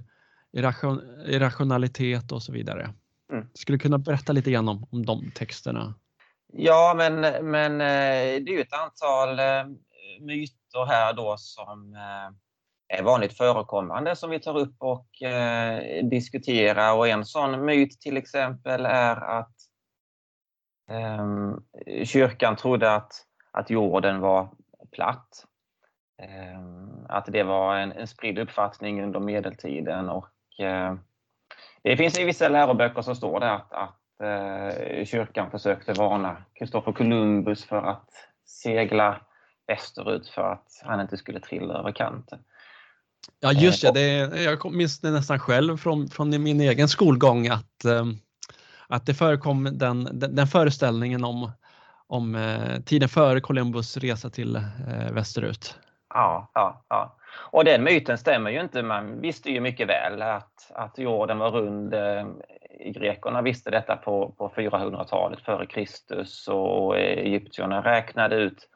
irration, 0.53 1.01
irrationalitet 1.27 2.33
och 2.33 2.43
så 2.43 2.53
vidare. 2.53 2.95
Mm. 3.33 3.47
Skulle 3.55 3.79
du 3.79 3.83
kunna 3.83 3.99
berätta 3.99 4.33
lite 4.33 4.51
grann 4.51 4.69
om, 4.69 4.87
om 4.91 5.07
de 5.07 5.31
texterna? 5.35 5.95
Ja, 6.53 6.95
men, 6.97 7.21
men 7.51 7.73
eh, 7.73 8.43
det 8.45 8.51
är 8.51 8.55
ju 8.55 8.61
ett 8.61 8.73
antal 8.73 9.39
eh, 9.39 9.77
myter 10.21 10.87
här 10.87 11.13
då 11.13 11.37
som 11.39 11.95
eh, 11.95 12.37
är 12.89 13.03
vanligt 13.03 13.37
förekommande 13.37 14.17
som 14.17 14.31
vi 14.31 14.41
tar 14.41 14.59
upp 14.59 14.75
och 14.79 15.23
eh, 15.23 16.05
diskuterar. 16.05 16.97
Och 16.97 17.09
en 17.09 17.25
sån 17.25 17.65
myt 17.65 18.01
till 18.01 18.17
exempel 18.17 18.87
är 18.87 19.17
att 19.17 19.55
eh, 20.91 22.05
kyrkan 22.05 22.57
trodde 22.57 22.95
att, 22.95 23.13
att 23.51 23.71
jorden 23.71 24.21
var 24.21 24.49
platt. 24.91 25.45
Eh, 26.23 26.61
att 27.09 27.27
det 27.27 27.43
var 27.43 27.77
en, 27.77 27.93
en 27.93 28.07
spridd 28.07 28.39
uppfattning 28.39 29.03
under 29.03 29.21
medeltiden 29.21 30.09
och 30.09 30.61
eh, 30.61 30.95
det 31.83 31.97
finns 31.97 32.19
i 32.19 32.25
vissa 32.25 32.49
läroböcker 32.49 33.03
som 33.03 33.17
står 33.17 33.41
det 33.41 33.53
att, 33.53 33.73
att 33.73 34.21
eh, 34.23 35.05
kyrkan 35.05 35.51
försökte 35.51 35.93
varna 35.93 36.37
Kristoffer 36.55 36.93
Columbus 36.93 37.65
för 37.65 37.83
att 37.83 38.11
segla 38.47 39.21
västerut 39.67 40.29
för 40.29 40.43
att 40.43 40.83
han 40.85 41.01
inte 41.01 41.17
skulle 41.17 41.41
trilla 41.41 41.75
över 41.75 41.93
kanten. 41.93 42.39
Ja 43.41 43.53
just 43.53 43.83
det, 43.83 43.91
det 44.27 44.43
jag 44.43 44.73
minns 44.73 45.01
det 45.01 45.11
nästan 45.11 45.39
själv 45.39 45.77
från, 45.77 46.09
från 46.09 46.43
min 46.43 46.61
egen 46.61 46.89
skolgång 46.89 47.49
att, 47.49 47.85
ehm, 47.85 48.17
att 48.89 49.07
det 49.07 49.15
förekom 49.15 49.79
den, 49.79 50.05
den, 50.05 50.35
den 50.35 50.47
föreställningen 50.47 51.25
om, 51.25 51.53
om 52.07 52.35
eh, 52.35 52.81
tiden 52.81 53.09
före 53.09 53.41
Columbus 53.41 53.97
resa 53.97 54.31
till 54.31 54.57
eh, 54.57 55.13
västerut. 55.13 55.79
Ja, 56.15 56.51
ja, 56.55 56.85
ja. 56.89 57.17
Och 57.51 57.65
den 57.65 57.85
myten 57.85 58.19
stämmer 58.19 58.51
ju 58.51 58.61
inte. 58.61 58.83
Man 58.83 59.21
visste 59.21 59.51
ju 59.51 59.61
mycket 59.61 59.89
väl 59.89 60.23
att, 60.23 60.71
att 60.75 60.99
jorden 60.99 61.39
var 61.39 61.51
rund. 61.51 61.95
Eh, 61.95 62.27
grekerna 62.95 63.43
visste 63.43 63.71
detta 63.71 63.97
på, 63.97 64.35
på 64.39 64.49
400-talet 64.49 65.41
före 65.41 65.67
Kristus 65.67 66.49
och 66.49 66.99
egyptierna 66.99 67.83
räknade 67.83 68.37
ut 68.37 68.69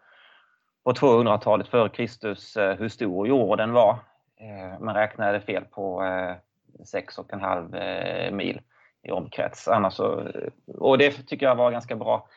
på 0.85 0.92
200-talet 0.92 1.68
före 1.68 1.88
Kristus 1.88 2.57
hur 2.57 2.88
stor 2.88 3.28
jorden 3.28 3.72
var. 3.72 3.98
Eh, 4.42 4.81
man 4.81 4.94
räknade 4.94 5.40
fel 5.40 5.64
på 5.64 6.05
eh, 6.05 6.35
sex 6.85 7.18
och 7.18 7.33
en 7.33 7.40
halv 7.40 7.74
eh, 7.74 8.33
mil 8.33 8.61
i 9.02 9.11
omkrets. 9.11 9.68
Annars 9.68 9.94
så, 9.94 10.28
och 10.66 10.98
det 10.98 11.11
tycker 11.11 11.46
jag 11.46 11.55
var 11.55 11.70
ganska 11.70 11.96
bra 11.96 12.28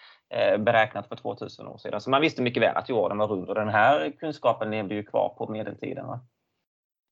beräknat 0.60 1.08
för 1.08 1.15
2000 1.15 1.68
år 1.68 1.78
sedan. 1.78 2.02
Så 2.02 2.10
man 2.10 2.22
visste 2.22 2.41
mycket 2.41 2.63
väl 2.63 2.78
att 2.78 2.89
jorden 2.89 3.18
var 3.18 3.28
rund 3.28 3.50
och 3.50 3.56
den 3.56 3.70
här 3.70 4.12
kunskapen 4.20 4.72
levde 4.72 4.96
ju 4.96 5.04
kvar 5.04 5.36
på 5.38 5.48
medeltiden. 5.48 6.06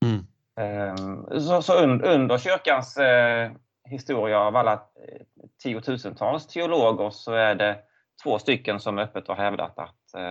Mm. 0.05 0.25
Ehm, 0.55 1.39
så, 1.39 1.61
så 1.61 1.83
under 1.83 2.37
kyrkans 2.37 2.97
historia 3.89 4.39
av 4.39 4.55
alla 4.55 4.81
tiotusentals 5.63 6.47
teologer 6.47 7.09
så 7.09 7.33
är 7.33 7.55
det 7.55 7.77
två 8.23 8.39
stycken 8.39 8.79
som 8.79 8.97
öppet 8.99 9.27
har 9.27 9.35
hävdat 9.35 9.79
att 9.79 10.21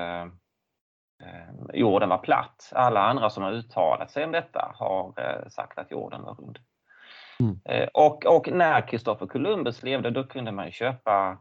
jorden 1.75 2.09
var 2.09 2.19
platt. 2.19 2.73
Alla 2.75 3.01
andra 3.01 3.31
som 3.31 3.43
har 3.43 3.53
uttalat 3.53 4.11
sig 4.11 4.25
om 4.25 4.33
detta 4.33 4.73
har 4.75 5.15
sagt 5.49 5.79
att 5.79 5.91
jorden 5.91 6.23
var 6.23 6.35
rund. 6.35 6.59
Mm. 7.41 7.89
Och, 7.95 8.27
och, 8.27 8.49
när 8.53 8.89
Kristoffer 8.89 9.27
Columbus 9.27 9.83
levde 9.83 10.11
då 10.11 10.25
kunde 10.25 10.53
man 10.53 10.73
köpa 10.73 11.39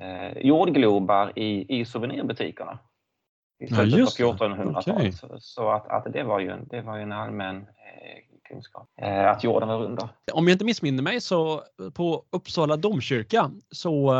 eh, 0.00 0.38
jordglobar 0.38 1.32
i, 1.38 1.80
i 1.80 1.84
souvenirbutikerna. 1.84 2.78
I 3.58 3.66
slutet 3.66 4.18
ja, 4.18 4.36
på 4.38 4.44
1400-talet. 4.44 4.88
Okay. 4.88 5.12
Så, 5.12 5.36
så, 5.40 5.70
att, 5.70 5.88
att 5.88 6.12
det, 6.12 6.22
var 6.22 6.40
ju, 6.40 6.56
det 6.70 6.80
var 6.82 6.96
ju 6.96 7.02
en 7.02 7.12
allmän 7.12 7.56
eh, 7.56 8.48
kunskap. 8.48 8.88
Eh, 9.02 9.30
att 9.30 9.44
jorden 9.44 9.68
var 9.68 9.78
rund. 9.78 10.08
Om 10.32 10.48
jag 10.48 10.54
inte 10.54 10.64
missminner 10.64 11.02
mig 11.02 11.20
så 11.20 11.62
på 11.94 12.24
Uppsala 12.30 12.76
domkyrka 12.76 13.50
så 13.70 14.14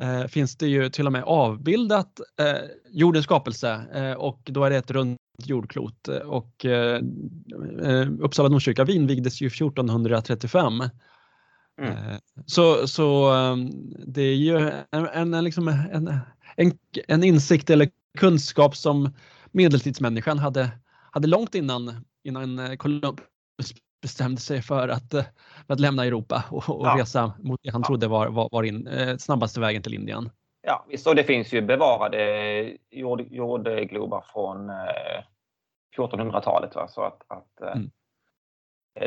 eh, 0.00 0.24
finns 0.26 0.56
det 0.56 0.66
ju 0.66 0.88
till 0.88 1.06
och 1.06 1.12
med 1.12 1.22
avbildat 1.24 2.20
eh, 2.40 2.68
jordens 2.90 3.24
skapelse 3.24 3.86
eh, 3.94 4.12
och 4.12 4.40
då 4.44 4.64
är 4.64 4.70
det 4.70 4.76
ett 4.76 4.90
runt 4.90 5.18
jordklot 5.44 6.08
och 6.08 6.64
eh, 6.64 7.02
Uppsala 8.20 8.48
domkyrka 8.48 8.86
invigdes 8.88 9.40
ju 9.40 9.46
1435. 9.46 10.82
Mm. 11.82 11.92
Eh, 11.92 12.16
så, 12.46 12.88
så 12.88 13.32
ehm, 13.32 13.70
det 14.06 14.22
är 14.22 14.34
ju 14.34 14.70
en, 14.90 15.34
en, 15.34 15.44
liksom 15.44 15.68
en, 15.68 16.20
en, 16.56 16.78
en 17.08 17.24
insikt 17.24 17.70
eller 17.70 17.88
kunskap 18.18 18.76
som 18.76 19.14
medeltidsmänniskan 19.52 20.38
hade, 20.38 20.70
hade 21.10 21.28
långt 21.28 21.54
innan, 21.54 22.04
innan 22.24 22.76
Columbus 22.78 23.74
bestämde 24.04 24.40
sig 24.40 24.62
för 24.62 24.88
att, 24.88 25.10
för 25.66 25.72
att 25.74 25.80
lämna 25.80 26.04
Europa 26.04 26.44
och, 26.50 26.70
och 26.70 26.86
ja. 26.86 26.96
resa 26.98 27.32
mot 27.38 27.60
det 27.62 27.70
han 27.70 27.80
ja. 27.80 27.86
trodde 27.86 28.08
var, 28.08 28.28
var, 28.28 28.48
var 28.52 28.62
in, 28.62 28.86
eh, 28.86 29.16
snabbaste 29.16 29.60
vägen 29.60 29.82
till 29.82 29.94
Indien. 29.94 30.30
Ja, 30.62 30.84
visst. 30.88 31.06
Och 31.06 31.14
det 31.14 31.24
finns 31.24 31.52
ju 31.52 31.62
bevarade 31.62 32.72
jord, 32.90 33.20
jordglobar 33.30 34.24
från 34.32 34.70
eh, 34.70 35.24
1400-talet. 35.96 36.72
Så 36.88 37.02
att, 37.02 37.22
att 37.28 37.62
eh, 37.62 37.72
mm. 37.72 37.90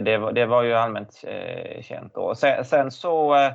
Det 0.04 0.18
var, 0.18 0.32
det 0.32 0.46
var 0.46 0.64
ju 0.64 0.74
allmänt 0.74 1.24
eh, 1.24 1.82
känt 1.82 2.14
då. 2.14 2.36
Sen, 2.36 2.66
sen 2.66 2.92
så 2.92 3.36
eh, 3.36 3.52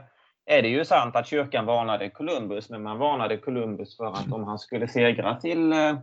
är 0.46 0.62
det 0.62 0.68
ju 0.68 0.84
sant 0.84 1.16
att 1.16 1.26
kyrkan 1.26 1.66
varnade 1.66 2.10
Columbus, 2.10 2.70
men 2.70 2.82
man 2.82 2.98
varnade 2.98 3.36
Columbus 3.36 3.96
för 3.96 4.06
att 4.06 4.32
om 4.32 4.44
han 4.44 4.58
skulle 4.58 4.88
segra 4.88 5.34
till 5.34 5.72
eh, 5.72 5.94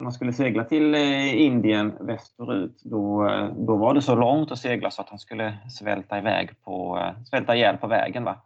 man 0.00 0.12
skulle 0.12 0.32
segla 0.32 0.64
till 0.64 0.94
Indien 0.94 1.92
västerut, 2.00 2.82
då, 2.82 3.30
då 3.56 3.76
var 3.76 3.94
det 3.94 4.02
så 4.02 4.14
långt 4.14 4.52
att 4.52 4.58
segla 4.58 4.90
så 4.90 5.02
att 5.02 5.08
han 5.08 5.18
skulle 5.18 5.58
svälta, 5.68 6.18
iväg 6.18 6.62
på, 6.64 7.04
svälta 7.30 7.56
ihjäl 7.56 7.76
på 7.76 7.86
vägen. 7.86 8.24
Va? 8.24 8.36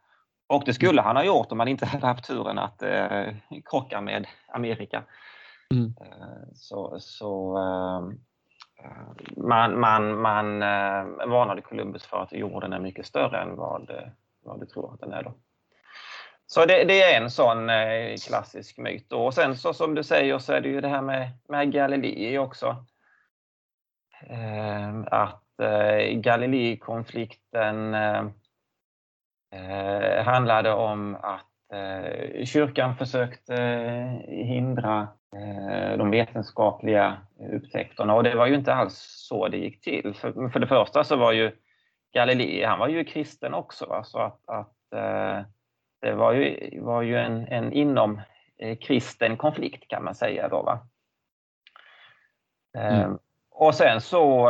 Och 0.46 0.62
det 0.66 0.74
skulle 0.74 1.02
han 1.02 1.16
ha 1.16 1.24
gjort 1.24 1.52
om 1.52 1.58
han 1.58 1.68
inte 1.68 1.86
hade 1.92 2.06
haft 2.06 2.24
turen 2.24 2.58
att 2.58 2.82
eh, 2.82 3.34
krocka 3.64 4.00
med 4.00 4.26
Amerika. 4.48 5.02
Mm. 5.70 5.94
Så, 6.54 6.96
så 7.00 7.58
man, 9.36 9.80
man, 9.80 10.20
man 10.20 10.62
eh, 10.62 11.26
varnade 11.26 11.60
Columbus 11.60 12.06
för 12.06 12.22
att 12.22 12.32
jorden 12.32 12.72
är 12.72 12.80
mycket 12.80 13.06
större 13.06 13.42
än 13.42 13.56
vad, 13.56 13.90
vad 14.44 14.60
du 14.60 14.66
tror 14.66 14.94
att 14.94 15.00
den 15.00 15.12
är. 15.12 15.22
Då. 15.22 15.34
Så 16.46 16.64
det, 16.64 16.84
det, 16.84 17.02
är 17.02 17.22
en 17.22 17.30
sån 17.30 17.70
eh, 17.70 18.16
klassisk 18.28 18.78
myt. 18.78 19.12
Och 19.12 19.34
sen 19.34 19.56
så 19.56 19.74
som 19.74 19.94
du 19.94 20.02
säger 20.02 20.38
så 20.38 20.52
är 20.52 20.60
det 20.60 20.68
ju 20.68 20.80
det 20.80 20.88
här 20.88 21.02
med, 21.02 21.30
med 21.48 21.72
Galilei 21.72 22.38
också. 22.38 22.84
Eh, 24.26 25.00
att 25.06 25.60
eh, 25.60 26.18
Galilei-konflikten 26.18 27.94
eh, 27.94 28.24
eh 29.52 30.24
handlade 30.24 30.72
om 30.72 31.14
att 31.14 31.72
eh, 31.72 32.44
kyrkan 32.44 32.96
försökte 32.96 33.54
hindra 34.28 35.08
Eh, 35.36 35.96
de 35.98 36.10
vetenskapliga 36.10 37.16
upptäckterna. 37.52 38.14
Och 38.14 38.22
det 38.22 38.34
var 38.34 38.46
ju 38.46 38.54
inte 38.54 38.74
alls 38.74 38.94
så 39.28 39.48
det 39.48 39.56
gick 39.56 39.80
till. 39.80 40.14
För, 40.14 40.48
för 40.48 40.60
det 40.60 40.66
första 40.66 41.04
så 41.04 41.16
var 41.16 41.32
ju 41.32 41.52
Galilei, 42.12 42.64
han 42.64 42.78
var 42.78 42.88
ju 42.88 43.04
kristen 43.04 43.54
också. 43.54 43.86
Va? 43.86 44.04
Så 44.04 44.18
att, 44.18 44.48
att 44.48 44.92
eh, 44.92 45.40
det 46.04 46.14
var 46.14 46.32
ju, 46.32 46.80
var 46.80 47.02
ju 47.02 47.18
en, 47.18 47.46
en 47.48 47.72
inom 47.72 48.20
eh, 48.58 48.76
kristen 48.76 49.36
konflikt 49.36 49.88
kan 49.88 50.04
man 50.04 50.14
säga. 50.14 50.48
Då, 50.48 50.62
va? 50.62 50.78
Mm. 52.76 53.18
Och 53.50 53.74
sen 53.74 54.00
så 54.00 54.42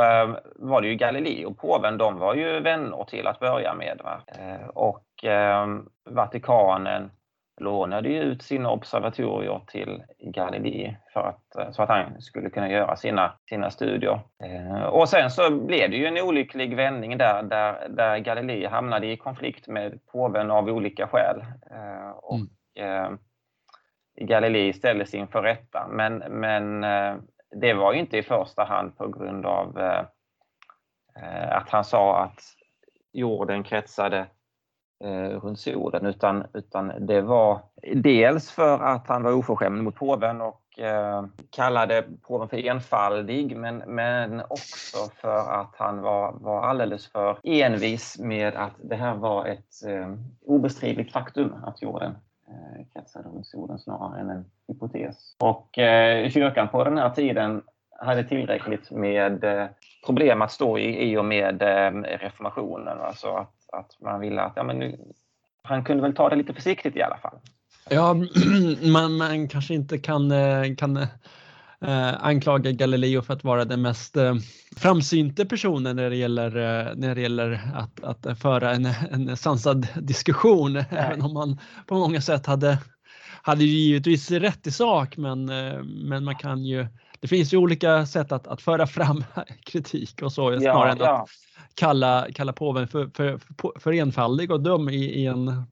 var 0.56 0.80
det 0.80 0.88
ju 0.88 0.94
Galilei 0.94 1.44
och 1.44 1.58
påven, 1.58 1.98
de 1.98 2.18
var 2.18 2.34
ju 2.34 2.60
vänner 2.60 3.04
till 3.04 3.26
att 3.26 3.40
börja 3.40 3.74
med. 3.74 4.00
Va? 4.04 4.20
Och 4.74 5.24
Vatikanen 6.04 7.10
lånade 7.56 8.08
ju 8.08 8.20
ut 8.20 8.42
sina 8.42 8.70
observatorier 8.70 9.60
till 9.66 10.02
Galilei 10.18 10.96
för 11.12 11.20
att, 11.20 11.74
så 11.74 11.82
att 11.82 11.88
han 11.88 12.20
skulle 12.20 12.50
kunna 12.50 12.70
göra 12.70 12.96
sina, 12.96 13.32
sina 13.48 13.70
studier. 13.70 14.20
Eh, 14.44 14.82
och 14.82 15.08
sen 15.08 15.30
så 15.30 15.50
blev 15.50 15.90
det 15.90 15.96
ju 15.96 16.06
en 16.06 16.18
olycklig 16.18 16.76
vändning 16.76 17.18
där, 17.18 17.42
där, 17.42 17.88
där 17.88 18.18
Galilei 18.18 18.66
hamnade 18.66 19.06
i 19.06 19.16
konflikt 19.16 19.68
med 19.68 20.06
påven 20.06 20.50
av 20.50 20.68
olika 20.68 21.08
skäl. 21.08 21.40
Eh, 21.70 22.10
och 22.10 22.38
mm. 22.78 23.04
eh, 23.04 23.18
Galilei 24.20 24.72
ställdes 24.72 25.14
inför 25.14 25.42
rätta. 25.42 25.88
Men, 25.88 26.18
men 26.18 26.84
eh, 26.84 27.16
det 27.60 27.74
var 27.74 27.92
ju 27.92 27.98
inte 27.98 28.18
i 28.18 28.22
första 28.22 28.64
hand 28.64 28.96
på 28.96 29.08
grund 29.08 29.46
av 29.46 29.78
eh, 29.78 30.04
eh, 31.22 31.56
att 31.56 31.70
han 31.70 31.84
sa 31.84 32.22
att 32.22 32.40
jorden 33.12 33.62
kretsade 33.62 34.26
eh, 35.04 35.40
runt 35.40 35.60
solen 35.60 36.06
utan, 36.06 36.46
utan 36.54 36.92
det 37.06 37.20
var 37.20 37.60
dels 37.94 38.50
för 38.50 38.78
att 38.78 39.08
han 39.08 39.22
var 39.22 39.32
oförskämd 39.32 39.82
mot 39.82 39.94
påven 39.94 40.40
och 40.40 40.78
eh, 40.78 41.24
kallade 41.50 42.04
påven 42.22 42.48
för 42.48 42.56
enfaldig 42.56 43.56
men, 43.56 43.76
men 43.76 44.40
också 44.40 44.98
för 45.20 45.60
att 45.60 45.74
han 45.76 46.00
var, 46.00 46.32
var 46.32 46.62
alldeles 46.62 47.12
för 47.12 47.38
envis 47.42 48.18
med 48.18 48.54
att 48.54 48.74
det 48.82 48.96
här 48.96 49.14
var 49.14 49.46
ett 49.46 49.86
eh, 49.88 50.14
obestridligt 50.46 51.12
faktum 51.12 51.54
att 51.64 51.82
jorden 51.82 52.16
eh, 52.48 52.86
kretsade 52.92 53.28
runt 53.28 53.46
solen 53.46 53.78
snarare 53.78 54.20
än 54.20 54.30
en 54.30 54.44
hypotes. 54.68 55.36
Och 55.38 55.78
eh, 55.78 56.30
kyrkan 56.30 56.68
på 56.68 56.84
den 56.84 56.98
här 56.98 57.10
tiden 57.10 57.62
hade 57.98 58.24
tillräckligt 58.24 58.90
med 58.90 59.44
eh, 59.44 59.66
problem 60.06 60.42
att 60.42 60.52
stå 60.52 60.78
i 60.78 61.10
i 61.10 61.16
och 61.16 61.24
med 61.24 61.62
eh, 61.62 62.02
reformationen. 62.02 63.00
Alltså 63.00 63.28
att 63.28 63.54
att 63.78 64.00
man 64.00 64.20
ville 64.20 64.42
att 64.42 64.52
ja, 64.56 64.62
men 64.62 64.78
nu, 64.78 64.98
han 65.62 65.84
kunde 65.84 66.02
väl 66.02 66.14
ta 66.14 66.28
det 66.28 66.36
lite 66.36 66.54
försiktigt 66.54 66.96
i 66.96 67.02
alla 67.02 67.16
fall. 67.16 67.38
Ja, 67.90 68.14
man, 68.92 69.16
man 69.16 69.48
kanske 69.48 69.74
inte 69.74 69.98
kan, 69.98 70.30
eh, 70.30 70.74
kan 70.76 70.96
eh, 70.96 72.24
anklaga 72.24 72.70
Galileo 72.70 73.22
för 73.22 73.34
att 73.34 73.44
vara 73.44 73.64
den 73.64 73.82
mest 73.82 74.16
eh, 74.16 74.34
framsynte 74.76 75.46
personen 75.46 75.96
när 75.96 76.10
det 76.10 76.16
gäller, 76.16 76.56
eh, 76.56 76.94
när 76.96 77.14
det 77.14 77.20
gäller 77.20 77.60
att, 77.74 78.04
att 78.04 78.38
föra 78.38 78.74
en, 78.74 78.86
en 79.10 79.36
sansad 79.36 79.86
diskussion. 79.94 80.72
Nej. 80.72 80.86
Även 80.90 81.22
om 81.22 81.34
man 81.34 81.58
på 81.86 81.94
många 81.94 82.20
sätt 82.20 82.46
hade, 82.46 82.78
hade 83.42 83.64
givetvis 83.64 84.30
rätt 84.30 84.66
i 84.66 84.70
sak 84.70 85.16
men, 85.16 85.48
eh, 85.48 85.82
men 85.82 86.24
man 86.24 86.36
kan 86.36 86.64
ju 86.64 86.86
det 87.20 87.28
finns 87.28 87.52
ju 87.52 87.56
olika 87.56 88.06
sätt 88.06 88.32
att, 88.32 88.46
att 88.46 88.62
föra 88.62 88.86
fram 88.86 89.24
kritik 89.66 90.22
och 90.22 90.32
så 90.32 90.60
snarare 90.60 90.88
ja, 90.88 90.92
än 90.92 91.02
att 91.02 91.30
kalla, 91.74 92.26
kalla 92.34 92.52
påven 92.52 92.88
för, 92.88 93.10
för, 93.14 93.38
för, 93.38 93.80
för 93.80 93.92
enfaldig 93.92 94.50
och 94.50 94.60
dum 94.60 94.88
i, 94.88 95.04
i 95.04 95.26
en, 95.26 95.64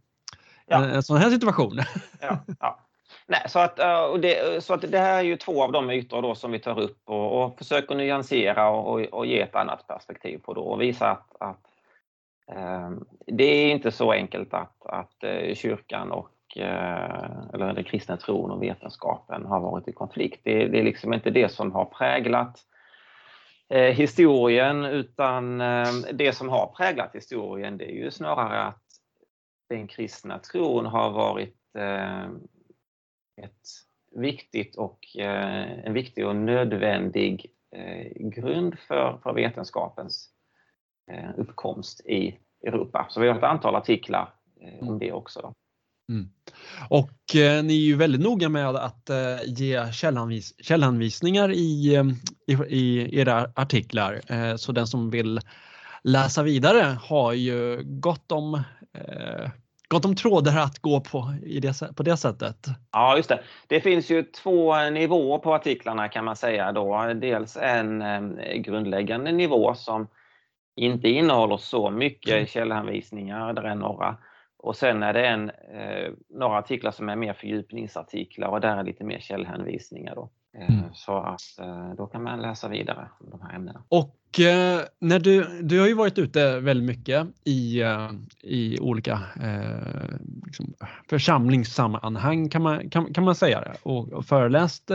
ja. 0.67 0.85
en, 0.85 0.91
en, 0.91 1.03
sån 1.03 1.17
här 1.17 1.31
situation. 1.31 1.81
Ja, 2.21 2.39
ja. 2.61 2.79
Nej, 3.27 3.43
så, 3.49 3.59
att, 3.59 3.79
eh, 3.79 4.15
det, 4.15 4.65
så 4.65 4.75
att 4.75 4.81
det 4.81 4.99
här 4.99 5.19
är 5.19 5.23
ju 5.23 5.37
två 5.37 5.63
av 5.63 5.73
de 5.73 5.87
myter 5.87 6.23
då 6.23 6.35
som 6.35 6.53
vi 6.53 6.59
tar 6.59 6.81
upp 6.81 7.01
och, 7.05 7.45
och 7.45 7.59
försöker 7.59 7.95
nyansera 7.95 8.71
och, 8.71 8.93
och, 8.93 9.01
och, 9.01 9.27
ge 9.27 9.41
ett 9.41 9.55
annat 9.55 9.87
perspektiv 9.87 10.39
på 10.39 10.55
då 10.55 10.61
och 10.61 10.83
visa 10.83 11.11
att, 11.11 11.37
att 11.41 11.67
um, 12.87 13.05
det 13.27 13.45
är 13.45 13.71
inte 13.71 13.91
så 13.91 14.13
enkelt 14.13 14.55
att, 14.55 14.87
att 14.87 15.25
uh, 15.25 15.55
kyrkan 15.55 16.13
och 16.13 16.29
eller 16.57 17.73
den 17.75 17.85
kristna 17.85 18.17
tron 18.17 18.51
och 18.51 18.63
vetenskapen 18.63 19.47
har 19.47 19.61
varit 19.61 19.89
i 19.89 19.93
konflikt. 19.93 20.41
Det, 20.45 20.69
det 20.69 20.79
är 20.79 20.85
liksom 20.85 21.15
inte 21.15 21.31
det 21.31 21.49
som 21.49 21.73
har 21.73 21.85
präglat 21.85 22.65
eh, 23.73 23.95
historien 23.95 24.85
utan 24.85 25.61
eh, 25.61 25.93
det 26.13 26.33
som 26.33 26.49
har 26.49 26.67
präglat 26.77 27.15
historien 27.15 27.79
det 27.79 27.85
är 27.85 27.95
ju 28.05 28.11
snarare 28.11 28.63
att 28.63 28.83
den 29.69 29.87
kristna 29.87 30.39
tron 30.39 30.87
har 30.87 31.11
varit 31.11 31.77
eh, 31.79 32.25
ett 33.45 33.69
viktigt 34.15 34.77
och, 34.77 35.17
eh, 35.17 35.87
en 35.87 35.93
viktig 35.93 36.27
och 36.27 36.37
nödvändig 36.37 37.47
eh, 37.77 38.29
grund 38.29 38.79
för, 38.79 39.19
för 39.23 39.33
vetenskapens 39.33 40.31
eh, 41.11 41.31
uppkomst 41.37 42.07
i 42.07 42.39
Europa. 42.67 43.07
Så 43.11 43.21
vi 43.21 43.29
har 43.29 43.37
ett 43.37 43.43
antal 43.43 43.75
artiklar 43.75 44.35
om 44.81 44.89
mm. 44.89 44.99
det 44.99 45.13
också. 45.13 45.55
Mm. 46.09 46.29
Och 46.89 47.37
eh, 47.37 47.65
ni 47.65 47.75
är 47.75 47.87
ju 47.87 47.97
väldigt 47.97 48.21
noga 48.21 48.49
med 48.49 48.69
att 48.69 49.11
eh, 49.11 49.17
ge 49.47 49.93
källanvis 49.93 50.55
källanvisningar 50.65 51.53
i, 51.53 51.95
eh, 51.95 52.05
i, 52.47 52.53
i, 52.69 53.19
era 53.21 53.47
artiklar. 53.55 54.21
Eh, 54.27 54.57
så 54.57 54.73
den 54.73 54.87
som 54.87 55.11
vill 55.11 55.41
läsa 56.03 56.43
vidare 56.43 56.99
har 57.03 57.33
ju 57.33 57.83
gott 57.85 58.33
om, 58.33 58.55
eh, 58.95 59.51
gott 59.89 60.05
om 60.05 60.17
trådar 60.17 60.59
att 60.59 60.79
gå 60.79 61.01
på 61.01 61.35
i 61.43 61.61
det, 61.61 61.97
på 61.97 62.03
det 62.03 62.17
sättet. 62.17 62.67
Ja, 62.93 63.17
just 63.17 63.29
det. 63.29 63.43
Det 63.67 63.81
finns 63.81 64.11
ju 64.11 64.23
två 64.23 64.91
nivåer 64.91 65.39
på 65.39 65.55
artiklarna 65.55 66.09
kan 66.09 66.25
man 66.25 66.37
säga 66.37 66.73
då. 66.73 67.13
Dels 67.15 67.57
en 67.57 68.03
eh, 68.03 68.57
grundläggande 68.57 69.33
nivå 69.33 69.75
som 69.75 70.09
inte 70.77 71.09
innehåller 71.09 71.57
så 71.57 71.91
mycket 71.91 72.35
mm. 72.35 72.47
källhänvisningar, 72.47 73.53
där 73.53 73.63
är 73.63 73.75
några. 73.75 74.17
Och 74.63 74.77
sen 74.77 75.03
är 75.03 75.13
det 75.13 75.27
en, 75.27 75.51
eh, 75.51 76.13
några 76.31 76.59
artiklar 76.59 76.91
som 76.91 77.09
är 77.09 77.17
mer 77.17 77.33
fördjupningsartiklar 77.33 78.49
och 78.49 78.61
där 78.61 78.77
är 78.77 78.85
lite 78.85 79.05
mer 79.05 79.19
källhänvisningar. 79.19 80.15
Då. 80.15 80.31
Eh, 80.59 80.79
mm. 80.79 80.85
Så 80.95 81.17
att 81.17 81.59
eh, 81.59 81.95
då 81.97 82.07
kan 82.07 82.23
man 82.23 82.43
läsa 82.43 82.69
vidare 82.69 83.09
om 83.21 83.31
de 83.31 83.41
här 83.41 83.55
ämnena. 83.55 83.83
Och 83.89 84.41
eh, 84.41 84.81
när 84.99 85.19
du, 85.19 85.63
du 85.63 85.81
har 85.81 85.87
ju 85.87 85.95
varit 85.95 86.19
ute 86.19 86.61
väldigt 86.61 86.87
mycket 86.87 87.27
i, 87.45 87.83
i 88.43 88.81
olika 88.81 89.21
eh, 89.43 90.17
liksom 90.45 90.75
församlingssammanhang 91.11 92.49
kan 92.49 92.63
man, 92.63 92.91
kan, 92.91 93.15
kan 93.15 93.25
man 93.25 93.35
säga 93.35 93.61
det 93.61 93.75
och, 93.83 94.13
och 94.13 94.27
föreläst 94.27 94.91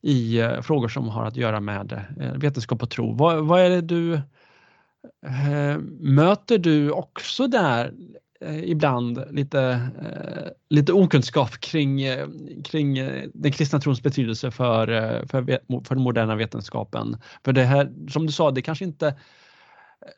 i 0.00 0.42
frågor 0.62 0.88
som 0.88 1.08
har 1.08 1.24
att 1.24 1.36
göra 1.36 1.60
med 1.60 2.04
vetenskap 2.36 2.82
och 2.82 2.90
tro. 2.90 3.14
Vad, 3.14 3.46
vad 3.46 3.60
är 3.60 3.70
det 3.70 3.80
du 3.80 4.20
möter 6.00 6.58
du 6.58 6.90
också 6.90 7.46
där 7.46 7.92
ibland 8.50 9.24
lite, 9.30 9.60
eh, 10.02 10.50
lite 10.70 10.92
okunskap 10.92 11.60
kring, 11.60 12.02
eh, 12.02 12.28
kring 12.64 12.94
den 13.34 13.52
kristna 13.52 13.80
trons 13.80 14.02
betydelse 14.02 14.50
för, 14.50 14.86
för, 15.26 15.42
för 15.84 15.94
den 15.94 16.04
moderna 16.04 16.36
vetenskapen. 16.36 17.16
För 17.44 17.52
det 17.52 17.64
här, 17.64 17.92
som 18.08 18.26
du 18.26 18.32
sa, 18.32 18.50
det 18.50 18.62
kanske 18.62 18.84
inte 18.84 19.14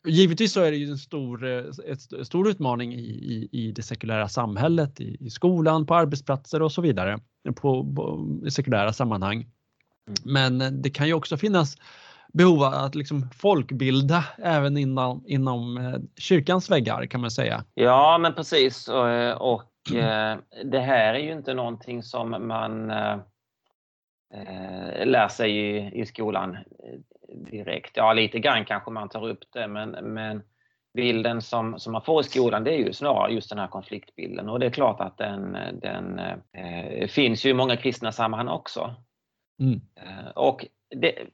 Givetvis 0.07 0.53
så 0.53 0.61
är 0.61 0.71
det 0.71 0.77
ju 0.77 0.91
en 0.91 0.99
stor, 0.99 1.45
ett 1.87 2.27
stor 2.27 2.49
utmaning 2.49 2.95
i, 2.95 2.99
i, 2.99 3.49
i 3.53 3.73
det 3.73 3.83
sekulära 3.83 4.29
samhället, 4.29 5.01
i, 5.01 5.17
i, 5.21 5.31
skolan, 5.31 5.87
på 5.87 5.95
arbetsplatser 5.95 6.63
och 6.63 6.73
så 6.73 6.83
vidare, 6.83 7.19
på, 7.57 7.95
på 7.95 8.29
i 8.47 8.51
sekulära 8.51 8.93
sammanhang. 8.93 9.37
Mm. 9.37 10.59
Men 10.59 10.83
det 10.83 10.91
kan 10.91 11.07
ju 11.07 11.15
också 11.15 11.37
finnas 11.37 11.77
behov 12.35 12.63
av 12.63 12.75
att 12.75 12.95
liksom 12.95 13.31
folkbilda 13.31 14.25
även 14.39 14.77
inom, 14.77 15.25
inom 15.27 15.77
eh, 15.77 16.01
kyrkans 16.17 16.71
väggar 16.71 17.07
kan 17.07 17.21
man 17.21 17.31
säga. 17.31 17.65
Ja, 17.75 18.19
men 18.19 18.35
precis. 18.35 18.89
Och, 18.89 19.09
eh, 19.09 19.37
och 19.37 19.95
eh, 19.95 20.39
det 20.65 20.81
här 20.81 21.15
är 21.15 21.19
ju 21.19 21.33
inte 21.33 21.55
någonting 21.55 22.03
som 22.03 22.47
man 22.49 22.93
lär 25.05 25.29
sig 25.29 25.57
i, 25.57 26.01
i 26.01 26.07
skolan 26.07 26.57
direkt. 27.51 27.97
Ja, 27.97 28.13
lite 28.13 28.39
grann 28.39 28.65
kanske 28.65 28.91
man 28.91 29.09
tar 29.09 29.29
upp 29.29 29.45
det, 29.53 29.69
men, 29.69 29.91
men 29.91 30.43
bilden 30.95 31.43
som, 31.43 31.79
som 31.79 31.93
man 31.93 32.03
får 32.03 32.21
i 32.21 32.25
skolan 32.25 32.65
det 32.65 32.71
är 32.71 32.79
ju 32.79 32.93
snarare 32.93 33.33
just 33.33 33.51
den 33.51 33.59
här 33.59 33.67
konfliktbilden 33.67 34.49
och 34.49 34.61
det 34.61 34.67
är 34.67 34.71
klart 34.71 35.01
att 35.01 35.19
den, 35.19 35.57
den 35.83 36.19
eh, 36.53 37.09
finns 37.09 37.47
ju 37.47 37.51
i 37.51 37.55
många 37.55 37.77
kristna 37.77 38.13
sammanhang 38.13 38.49
också. 38.49 38.95
Mm. 39.61 39.81
Och 40.35 40.67
det, 40.95 41.27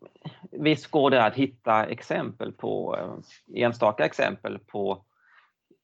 visst 0.51 0.91
går 0.91 1.11
det 1.11 1.25
att 1.25 1.35
hitta 1.35 1.87
exempel 1.87 2.53
på, 2.53 2.97
eh, 2.99 3.65
enstaka 3.65 4.05
exempel 4.05 4.59
på 4.59 5.05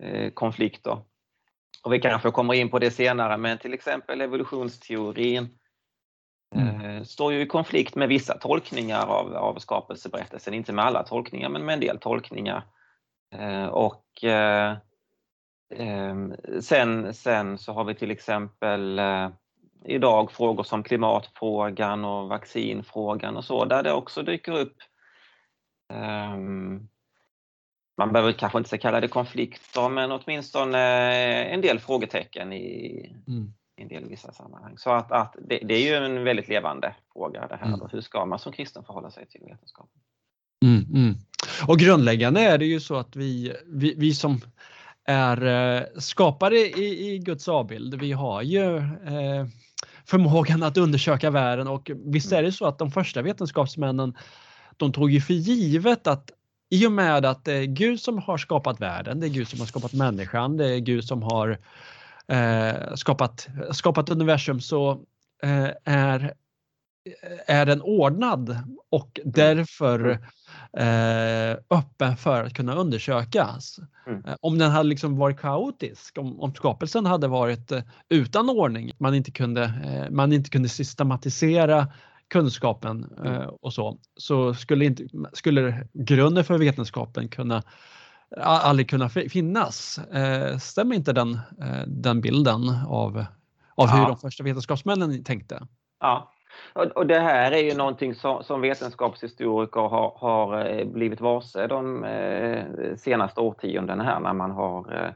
eh, 0.02 0.30
konflikter. 0.30 0.98
Och 1.84 1.92
vi 1.92 2.00
kanske 2.00 2.30
kommer 2.30 2.54
in 2.54 2.70
på 2.70 2.78
det 2.78 2.90
senare, 2.90 3.36
men 3.36 3.58
till 3.58 3.74
exempel 3.74 4.20
evolutionsteorin 4.20 5.58
mm. 6.54 6.80
eh, 6.80 7.02
står 7.02 7.32
ju 7.32 7.40
i 7.40 7.46
konflikt 7.46 7.94
med 7.94 8.08
vissa 8.08 8.38
tolkningar 8.38 9.06
av, 9.06 9.34
av 9.34 9.58
skapelseberättelsen, 9.58 10.54
inte 10.54 10.72
med 10.72 10.84
alla 10.84 11.02
tolkningar, 11.02 11.48
men 11.48 11.64
med 11.64 11.72
en 11.72 11.80
del 11.80 11.98
tolkningar. 11.98 12.62
Och 13.70 14.24
sen, 16.60 17.14
sen 17.14 17.58
så 17.58 17.72
har 17.72 17.84
vi 17.84 17.94
till 17.94 18.10
exempel 18.10 19.00
idag 19.87 20.32
frågor 20.32 20.64
som 20.64 20.82
klimatfrågan 20.82 22.05
och 22.05 22.28
vaccinfrågan 22.28 23.37
och 23.37 23.45
så, 23.45 23.64
där 23.64 23.82
det 23.82 23.93
också 23.93 24.22
dyker 24.22 24.53
upp 24.53 24.76
um, 26.34 26.89
man 27.97 28.12
behöver 28.12 28.32
kanske 28.32 28.59
inte 28.59 28.78
kalla 28.78 29.01
det 29.01 29.09
konflikter, 29.09 29.89
men 29.89 30.12
åtminstone 30.12 30.78
en 31.45 31.61
del 31.61 31.78
frågetecken 31.78 32.53
i, 32.53 33.12
mm. 33.28 33.53
en 33.76 33.89
del 33.89 34.09
vissa 34.09 34.32
sammanhang. 34.32 34.78
Så 34.78 34.91
att, 34.91 35.12
att 35.12 35.37
det, 35.49 35.59
det, 35.59 35.74
är 35.74 35.89
ju 35.89 35.95
en 35.95 36.24
väldigt 36.24 36.49
levande 36.49 36.95
fråga 37.12 37.47
det 37.47 37.57
här. 37.57 37.66
Mm. 37.66 37.80
Hur 37.93 38.01
ska 38.01 38.24
man 38.24 38.39
som 38.39 38.53
kristen 38.53 38.84
förhålla 38.84 39.11
sig 39.11 39.26
till 39.26 39.41
vetenskapen? 39.41 40.01
Mm, 40.64 40.84
mm, 40.95 41.14
och 41.68 41.78
grundläggande 41.78 42.41
är 42.41 42.59
det 42.59 42.66
ju 42.66 42.80
så 42.80 42.97
att 42.97 43.16
vi, 43.16 43.57
vi, 43.66 43.95
vi 43.97 44.14
som 44.14 44.41
är 45.05 45.47
eh, 45.47 45.82
skapare 45.99 46.57
i, 46.57 47.14
i 47.14 47.18
Guds 47.18 47.49
avbild, 47.49 47.95
vi 47.95 48.12
har 48.12 48.43
ju 48.43 48.76
eh, 48.76 49.47
förmågan 50.07 50.62
att 50.62 50.76
undersöka 50.76 51.30
världen. 51.30 51.68
Och 51.68 51.90
visst 51.94 52.32
är 52.32 52.42
det 52.42 52.52
så 52.52 52.66
att 52.66 52.78
de 52.78 52.90
första 52.90 53.22
vetenskapsmännen 53.22 54.14
de 54.76 54.92
tog 54.92 55.11
ju 55.11 55.20
för 55.20 55.34
givet 55.34 56.07
att 56.07 56.30
i 56.70 56.86
och 56.86 56.92
med 56.92 57.24
att 57.24 57.44
det 57.44 57.52
är 57.52 57.64
Gud 57.64 58.00
som 58.00 58.18
har 58.18 58.38
skapat 58.38 58.80
världen, 58.80 59.20
det 59.20 59.26
är 59.26 59.30
Gud 59.30 59.48
som 59.48 59.61
har 59.61 59.66
skapat 59.66 59.92
människan, 59.92 60.57
det 60.57 60.74
är 60.74 60.78
Gud 60.78 61.04
som 61.04 61.22
har 61.22 61.59
eh, 62.28 62.94
skapat, 62.94 63.48
skapat 63.70 64.11
universum 64.11 64.61
så 64.61 64.90
eh, 65.42 65.68
är, 65.84 66.34
är 67.46 67.66
den 67.66 67.82
ordnad 67.82 68.59
och 68.90 69.20
därför 69.24 70.11
eh, 70.72 71.57
öppen 71.70 72.16
för 72.16 72.44
att 72.44 72.54
kunna 72.54 72.74
undersökas. 72.74 73.78
Mm. 74.07 74.24
Eh, 74.24 74.34
om 74.40 74.59
den 74.59 74.70
hade 74.70 74.88
liksom 74.88 75.16
varit 75.16 75.40
kaotisk, 75.40 76.18
om, 76.18 76.40
om 76.40 76.54
skapelsen 76.54 77.07
hade 77.07 77.28
varit 77.28 77.72
eh, 77.72 77.82
utan 78.09 78.50
ordning, 78.50 78.92
man 78.98 79.14
inte 79.14 79.30
kunde, 79.30 79.62
eh, 79.62 80.11
man 80.11 80.32
inte 80.32 80.50
kunde 80.50 80.68
systematisera 80.68 81.88
kunskapen 82.28 83.07
mm. 83.24 83.48
och 83.62 83.72
så, 83.72 83.98
så 84.16 84.54
skulle, 84.54 84.84
inte, 84.84 85.07
skulle 85.32 85.86
grunden 85.92 86.44
för 86.44 86.59
vetenskapen 86.59 87.28
kunna 87.28 87.62
aldrig 88.40 88.90
kunna 88.90 89.09
finnas. 89.09 90.00
Stämmer 90.61 90.96
inte 90.96 91.12
den, 91.12 91.38
den 91.86 92.20
bilden 92.20 92.68
av, 92.88 93.24
av 93.74 93.88
hur 93.88 93.98
ja. 93.98 94.09
de 94.09 94.16
första 94.16 94.44
vetenskapsmännen 94.44 95.24
tänkte? 95.24 95.66
Ja, 96.00 96.32
och 96.94 97.07
det 97.07 97.18
här 97.18 97.52
är 97.52 97.62
ju 97.62 97.74
någonting 97.74 98.14
som, 98.14 98.42
som 98.42 98.61
vetenskapshistoriker 98.61 99.80
har, 99.80 100.12
har, 100.16 100.66
eh, 100.66 100.84
blivit 100.84 101.20
varse 101.20 101.66
de 101.66 102.04
eh, 102.04 102.64
senaste 102.96 103.40
årtiondena 103.40 104.04
här 104.04 104.20
när 104.20 104.32
man 104.32 104.50
har 104.50 104.94
eh, 104.94 105.11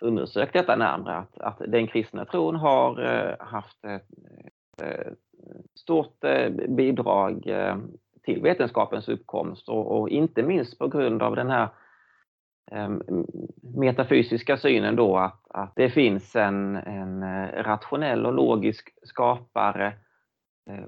undersökt 0.00 0.52
detta 0.52 0.76
närmare. 0.76 1.16
Att, 1.16 1.38
att 1.38 1.58
den 1.58 1.86
kristna 1.86 2.24
tron 2.24 2.56
har 2.56 3.04
eh, 3.04 3.46
haft 3.46 3.84
ett, 3.84 4.06
ett 4.82 5.18
stort 5.74 6.24
bidrag 6.68 7.50
till 8.24 8.42
vetenskapens 8.42 9.08
uppkomst 9.08 9.68
och, 9.68 10.00
och, 10.00 10.08
inte 10.08 10.42
minst 10.42 10.78
på 10.78 10.88
grund 10.88 11.22
av 11.22 11.36
den 11.36 11.50
här 11.50 11.68
metafysiska 13.76 14.56
synen 14.56 14.96
då 14.96 15.16
att, 15.16 15.40
att 15.50 15.72
det 15.76 15.90
finns 15.90 16.36
en, 16.36 16.76
en 16.76 17.22
rationell 17.52 18.26
och 18.26 18.32
logisk 18.32 18.94
skapare 19.02 19.92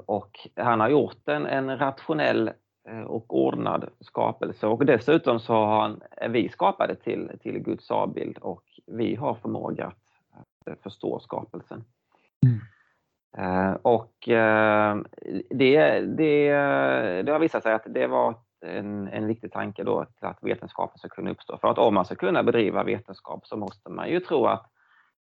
och 0.07 0.49
han 0.57 0.81
har 0.81 0.89
gjort 0.89 1.29
en, 1.29 1.47
en 1.47 1.79
rationell 1.79 2.51
eh, 2.89 3.01
och 3.01 3.37
ordnad 3.37 3.91
skapelse 4.01 4.67
och 4.67 4.87
dessutom 4.87 5.41
så 5.41 5.53
har 5.53 5.81
han, 5.81 6.01
är 6.11 6.29
vi 6.29 6.49
skapade 6.49 6.95
till, 6.95 7.31
till 7.43 7.59
Guds 7.59 7.91
avbild 7.91 8.39
och 8.39 8.65
vi 8.87 9.15
har 9.15 9.35
förmåga 9.35 9.93
att 10.67 10.83
förstå 10.83 11.21
skapelsen. 11.21 11.85
Mm. 12.47 12.61
Eh, 13.39 13.77
och 13.83 14.15
det, 15.51 16.01
det, 16.01 16.53
det 17.23 17.33
har 17.33 17.39
visat 17.39 17.63
sig 17.63 17.73
att 17.73 17.87
det 17.87 18.07
var 18.07 18.35
en, 18.61 19.09
en 19.09 19.27
viktig 19.27 19.53
tanke 19.53 19.85
då 19.85 20.05
till 20.05 20.27
att 20.27 20.39
vetenskapen 20.43 20.99
ska 20.99 21.09
kunna 21.09 21.31
uppstå. 21.31 21.59
För 21.59 21.69
att 21.69 21.79
om 21.79 21.95
man 21.95 22.05
ska 22.05 22.15
kunna 22.15 22.43
bedriva 22.43 22.85
vetenskap 22.85 23.47
så 23.47 23.57
måste 23.57 23.91
man 23.91 24.11
ju 24.11 24.21
tro 24.21 24.47
att 24.47 24.67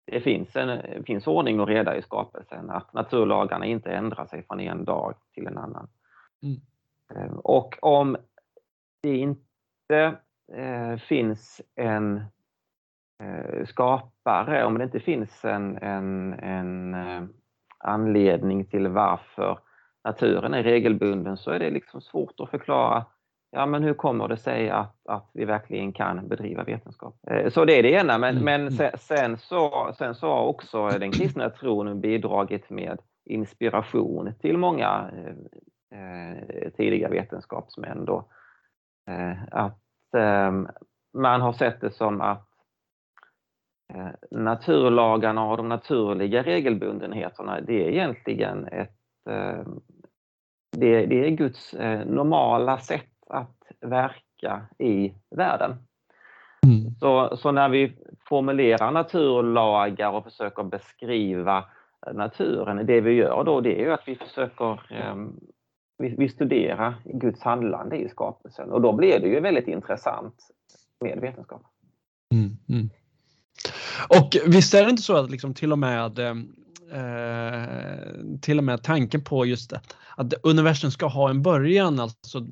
det 0.07 0.21
finns, 0.21 0.55
en, 0.55 1.03
finns 1.03 1.27
ordning 1.27 1.59
och 1.59 1.67
reda 1.67 1.97
i 1.97 2.01
skapelsen, 2.01 2.69
att 2.69 2.93
naturlagarna 2.93 3.65
inte 3.65 3.91
ändrar 3.91 4.25
sig 4.25 4.43
från 4.43 4.59
en 4.59 4.85
dag 4.85 5.15
till 5.33 5.47
en 5.47 5.57
annan. 5.57 5.87
Mm. 6.43 6.61
Eh, 7.15 7.37
och 7.37 7.77
om 7.81 8.17
det 9.01 9.17
inte 9.17 10.15
eh, 10.53 10.97
finns 10.97 11.61
en 11.75 12.17
eh, 13.23 13.65
skapare, 13.65 14.65
om 14.65 14.77
det 14.77 14.83
inte 14.83 14.99
finns 14.99 15.45
en, 15.45 15.77
en, 15.77 16.33
en 16.33 16.93
eh, 16.93 17.23
anledning 17.77 18.65
till 18.65 18.87
varför 18.87 19.59
naturen 20.03 20.53
är 20.53 20.63
regelbunden 20.63 21.37
så 21.37 21.51
är 21.51 21.59
det 21.59 21.69
liksom 21.69 22.01
svårt 22.01 22.39
att 22.39 22.49
förklara 22.49 23.05
ja 23.51 23.65
men 23.65 23.83
hur 23.83 23.93
kommer 23.93 24.27
det 24.27 24.37
sig 24.37 24.69
att, 24.69 24.95
att 25.09 25.29
vi 25.33 25.45
verkligen 25.45 25.93
kan 25.93 26.27
bedriva 26.27 26.63
vetenskap? 26.63 27.15
Eh, 27.27 27.49
så 27.49 27.65
det 27.65 27.79
är 27.79 27.83
det 27.83 27.91
ena, 27.91 28.17
men, 28.17 28.43
men 28.43 28.61
mm. 28.61 28.71
sen, 28.71 28.91
sen, 28.97 29.37
så, 29.37 29.93
sen 29.97 30.15
så 30.15 30.27
har 30.27 30.43
också 30.43 30.89
den 30.89 31.11
kristna 31.11 31.49
tron 31.49 32.01
bidragit 32.01 32.69
med 32.69 32.99
inspiration 33.25 34.33
till 34.41 34.57
många 34.57 35.11
eh, 35.93 36.71
tidiga 36.71 37.09
vetenskapsmän. 37.09 38.05
Då. 38.05 38.29
Eh, 39.09 39.43
att 39.51 40.13
eh, 40.17 40.51
man 41.13 41.41
har 41.41 41.53
sett 41.53 41.81
det 41.81 41.91
som 41.91 42.21
att 42.21 42.47
eh, 43.93 44.09
naturlagarna 44.31 45.45
och 45.45 45.57
de 45.57 45.69
naturliga 45.69 46.43
regelbundenheterna, 46.43 47.61
det 47.61 47.85
är 47.85 47.89
egentligen 47.89 48.67
ett 48.67 48.97
eh, 49.29 49.63
det, 50.71 51.05
det 51.05 51.25
är 51.25 51.29
Guds 51.29 51.73
eh, 51.73 52.05
normala 52.05 52.77
sätt 52.77 53.16
att 53.29 53.61
verka 53.81 54.61
i 54.77 55.13
världen. 55.29 55.75
Mm. 56.65 56.95
Så, 56.99 57.37
så 57.37 57.51
när 57.51 57.69
vi 57.69 57.93
formulerar 58.29 58.91
naturlagar 58.91 60.11
och 60.11 60.23
försöker 60.23 60.63
beskriva 60.63 61.65
naturen, 62.13 62.85
det 62.85 63.01
vi 63.01 63.11
gör 63.11 63.43
då 63.43 63.61
det 63.61 63.81
är 63.81 63.83
ju 63.83 63.93
att 63.93 64.07
vi 64.07 64.15
försöker 64.15 64.79
um, 65.11 65.39
vi, 65.97 66.15
vi 66.17 66.29
studerar 66.29 66.95
Guds 67.05 67.41
handlande 67.41 67.97
i 67.97 68.09
skapelsen 68.09 68.71
och 68.71 68.81
då 68.81 68.93
blir 68.93 69.19
det 69.19 69.27
ju 69.27 69.39
väldigt 69.39 69.67
intressant 69.67 70.35
med 70.99 71.19
vetenskap. 71.21 71.61
Mm, 72.33 72.49
mm. 72.69 72.89
Och 74.09 74.53
visst 74.53 74.73
är 74.73 74.83
det 74.83 74.89
inte 74.89 75.01
så 75.01 75.17
att 75.17 75.31
liksom 75.31 75.53
till 75.53 75.71
och 75.71 75.79
med 75.79 76.19
eh, 76.91 78.39
till 78.41 78.57
och 78.57 78.63
med 78.63 78.83
tanken 78.83 79.23
på 79.23 79.45
just 79.45 79.69
det, 79.69 79.81
att 80.15 80.33
universum 80.43 80.91
ska 80.91 81.05
ha 81.05 81.29
en 81.29 81.41
början. 81.41 81.99
Alltså 81.99 82.47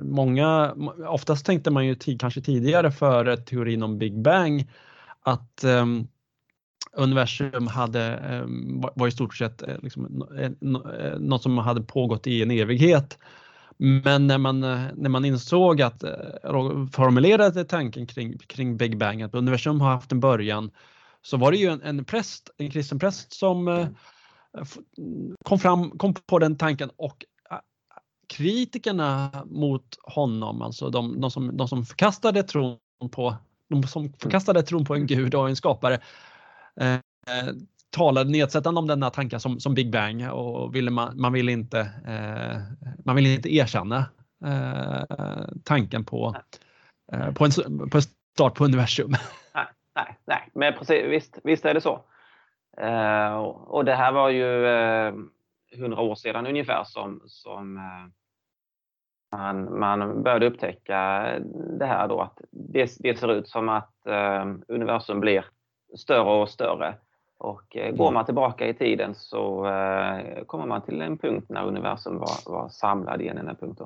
många, 0.00 0.74
oftast 1.08 1.46
tänkte 1.46 1.70
man 1.70 1.86
ju 1.86 1.96
kanske 2.18 2.40
tidigare 2.40 2.92
före 2.92 3.36
teorin 3.36 3.82
om 3.82 3.98
Big 3.98 4.22
Bang 4.22 4.70
att 5.22 5.64
um, 5.64 6.08
universum 6.96 7.66
hade, 7.66 8.18
um, 8.44 8.84
var 8.94 9.08
i 9.08 9.10
stort 9.10 9.36
sett 9.36 9.62
eh, 9.62 9.74
liksom, 9.82 10.28
eh, 10.38 10.44
eh, 10.44 11.18
något 11.18 11.42
som 11.42 11.58
hade 11.58 11.80
pågått 11.80 12.26
i 12.26 12.42
en 12.42 12.50
evighet. 12.50 13.18
Men 13.78 14.26
när 14.26 14.38
man, 14.38 14.60
när 14.60 15.08
man 15.08 15.24
insåg 15.24 15.82
att, 15.82 16.04
formulerade 16.92 17.64
tanken 17.64 18.06
kring, 18.06 18.38
kring 18.38 18.76
Big 18.76 18.98
Bang, 18.98 19.22
att 19.22 19.34
universum 19.34 19.80
har 19.80 19.90
haft 19.90 20.12
en 20.12 20.20
början, 20.20 20.70
så 21.26 21.36
var 21.36 21.50
det 21.50 21.56
ju 21.56 21.68
en, 21.68 21.82
en 21.82 22.04
präst, 22.04 22.50
en 22.58 22.70
kristen 22.70 22.98
präst 22.98 23.32
som 23.32 23.86
kom, 25.44 25.58
fram, 25.58 25.90
kom 25.90 26.14
på 26.14 26.38
den 26.38 26.56
tanken 26.56 26.90
och 26.96 27.24
kritikerna 28.28 29.30
mot 29.46 29.96
honom, 30.02 30.62
alltså 30.62 30.90
de, 30.90 31.20
de, 31.20 31.30
som, 31.30 31.56
de 31.56 31.68
som 31.68 31.84
förkastade 31.84 32.42
tron 32.42 32.78
på 33.12 33.36
de 33.68 33.82
som 33.82 34.12
förkastade 34.12 34.62
tron 34.62 34.84
på 34.84 34.94
en 34.94 35.06
gud 35.06 35.34
och 35.34 35.48
en 35.48 35.56
skapare 35.56 35.94
eh, 36.80 36.98
talade 37.90 38.30
nedsättande 38.30 38.78
om 38.80 38.86
denna 38.86 39.10
tankar 39.10 39.38
som, 39.38 39.60
som 39.60 39.74
Big 39.74 39.92
Bang 39.92 40.30
och 40.30 40.74
ville 40.74 40.90
man, 40.90 41.20
man 41.20 41.32
ville 41.32 41.52
inte, 41.52 41.80
eh, 42.06 42.60
man 43.04 43.16
ville 43.16 43.34
inte 43.34 43.54
erkänna 43.54 44.04
eh, 44.44 45.48
tanken 45.64 46.04
på, 46.04 46.36
eh, 47.12 47.32
på, 47.32 47.44
en, 47.44 47.50
på 47.90 47.98
en 47.98 48.02
start 48.34 48.54
på 48.54 48.64
universum. 48.64 49.10
Nej, 49.54 49.66
nej, 49.96 50.18
nej. 50.24 50.48
men 50.52 50.74
precis, 50.74 51.04
visst, 51.04 51.38
visst 51.44 51.64
är 51.64 51.74
det 51.74 51.80
så. 51.80 52.04
Eh, 52.76 53.36
och 53.46 53.84
det 53.84 53.94
här 53.94 54.12
var 54.12 54.28
ju 54.28 54.66
eh, 54.66 55.14
hundra 55.78 56.00
år 56.00 56.14
sedan 56.14 56.46
ungefär 56.46 56.84
som, 56.84 57.22
som 57.26 57.76
eh, 57.76 58.06
man, 59.38 59.78
man 59.78 60.22
började 60.22 60.46
upptäcka 60.46 61.30
det 61.78 61.86
här 61.86 62.08
då 62.08 62.20
att 62.20 62.40
det, 62.50 62.90
det 62.98 63.18
ser 63.18 63.32
ut 63.32 63.48
som 63.48 63.68
att 63.68 64.06
eh, 64.06 64.46
universum 64.68 65.20
blir 65.20 65.44
större 65.96 66.40
och 66.40 66.48
större. 66.48 66.94
Och 67.38 67.76
eh, 67.76 67.96
går 67.96 68.04
mm. 68.04 68.14
man 68.14 68.24
tillbaka 68.24 68.66
i 68.66 68.74
tiden 68.74 69.14
så 69.14 69.66
eh, 69.66 70.44
kommer 70.44 70.66
man 70.66 70.82
till 70.82 71.00
en 71.00 71.18
punkt 71.18 71.46
när 71.48 71.66
universum 71.66 72.18
var, 72.18 72.52
var 72.52 72.68
samlad 72.68 73.22
i 73.22 73.28
en 73.28 73.38
enda 73.38 73.54
punkt. 73.54 73.80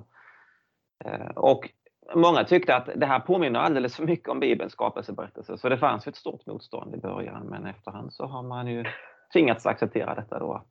Eh, 1.05 1.31
och 1.37 1.71
många 2.15 2.45
tyckte 2.45 2.77
att 2.77 2.89
det 2.97 3.07
här 3.07 3.21
påminner 3.21 3.61
alldeles 3.61 3.97
för 3.97 4.05
mycket 4.05 4.29
om 4.29 4.41
Bibelns 4.41 4.73
skapelseberättelse, 4.73 5.59
så 5.59 5.69
det 5.69 5.79
fanns 5.79 6.07
ett 6.07 6.17
stort 6.17 6.47
motstånd 6.47 6.95
i 6.95 6.99
början, 6.99 7.47
men 7.47 7.67
efterhand 7.67 8.13
så 8.13 8.27
har 8.27 8.43
man 8.43 8.67
ju 8.67 8.85
tvingats 9.33 9.67
acceptera 9.67 10.15
detta 10.15 10.39
då, 10.39 10.63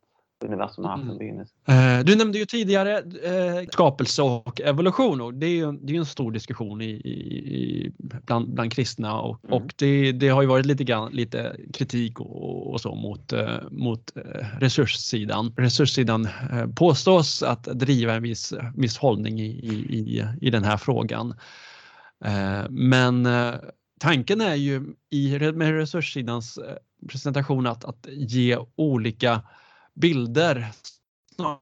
universum 0.46 0.86
har 0.86 0.92
haft 0.92 1.04
en 1.04 1.18
begynnelse. 1.18 1.54
Mm. 1.66 2.06
Du 2.06 2.16
nämnde 2.16 2.38
ju 2.38 2.46
tidigare 2.46 2.98
eh, 2.98 3.68
skapelse 3.72 4.22
och 4.22 4.62
evolution 4.62 5.22
och 5.22 5.34
det 5.34 5.46
är 5.46 5.56
ju 5.56 5.72
det 5.72 5.94
är 5.96 5.98
en 5.98 6.06
stor 6.06 6.32
diskussion 6.32 6.82
i, 6.82 6.90
i, 6.90 7.92
bland, 7.98 8.54
bland 8.54 8.74
kristna 8.74 9.22
och, 9.22 9.44
mm. 9.44 9.54
och 9.54 9.74
det, 9.76 10.12
det, 10.12 10.30
har 10.30 10.42
ju 10.42 10.48
varit 10.48 10.66
lite, 10.66 10.84
grann, 10.84 11.12
lite 11.12 11.56
kritik 11.74 12.20
och, 12.20 12.72
och 12.72 12.82
så 12.82 12.96
mot, 12.96 13.34
eh, 13.34 13.58
mot 13.72 14.12
resurssidan. 14.60 15.54
Resurssidan 15.58 16.28
påstås 16.76 17.44
att 17.44 17.64
driva 17.64 18.14
en 18.14 18.24
viss, 18.24 18.54
viss 18.76 18.98
hållning 18.98 19.40
i, 19.40 19.46
i, 19.46 20.26
i 20.42 20.50
den 20.50 20.64
här 20.64 20.78
frågan. 20.78 21.34
Men 22.70 23.28
tanken 24.00 24.42
är 24.42 24.56
ju 24.56 24.82
i, 25.10 25.40
med 25.40 25.74
resurssidans 25.74 26.60
presentation 27.08 27.68
att, 27.68 27.86
att 27.86 28.08
ge 28.10 28.58
olika 28.76 29.42
bilder 30.02 30.68
snarare 31.36 31.60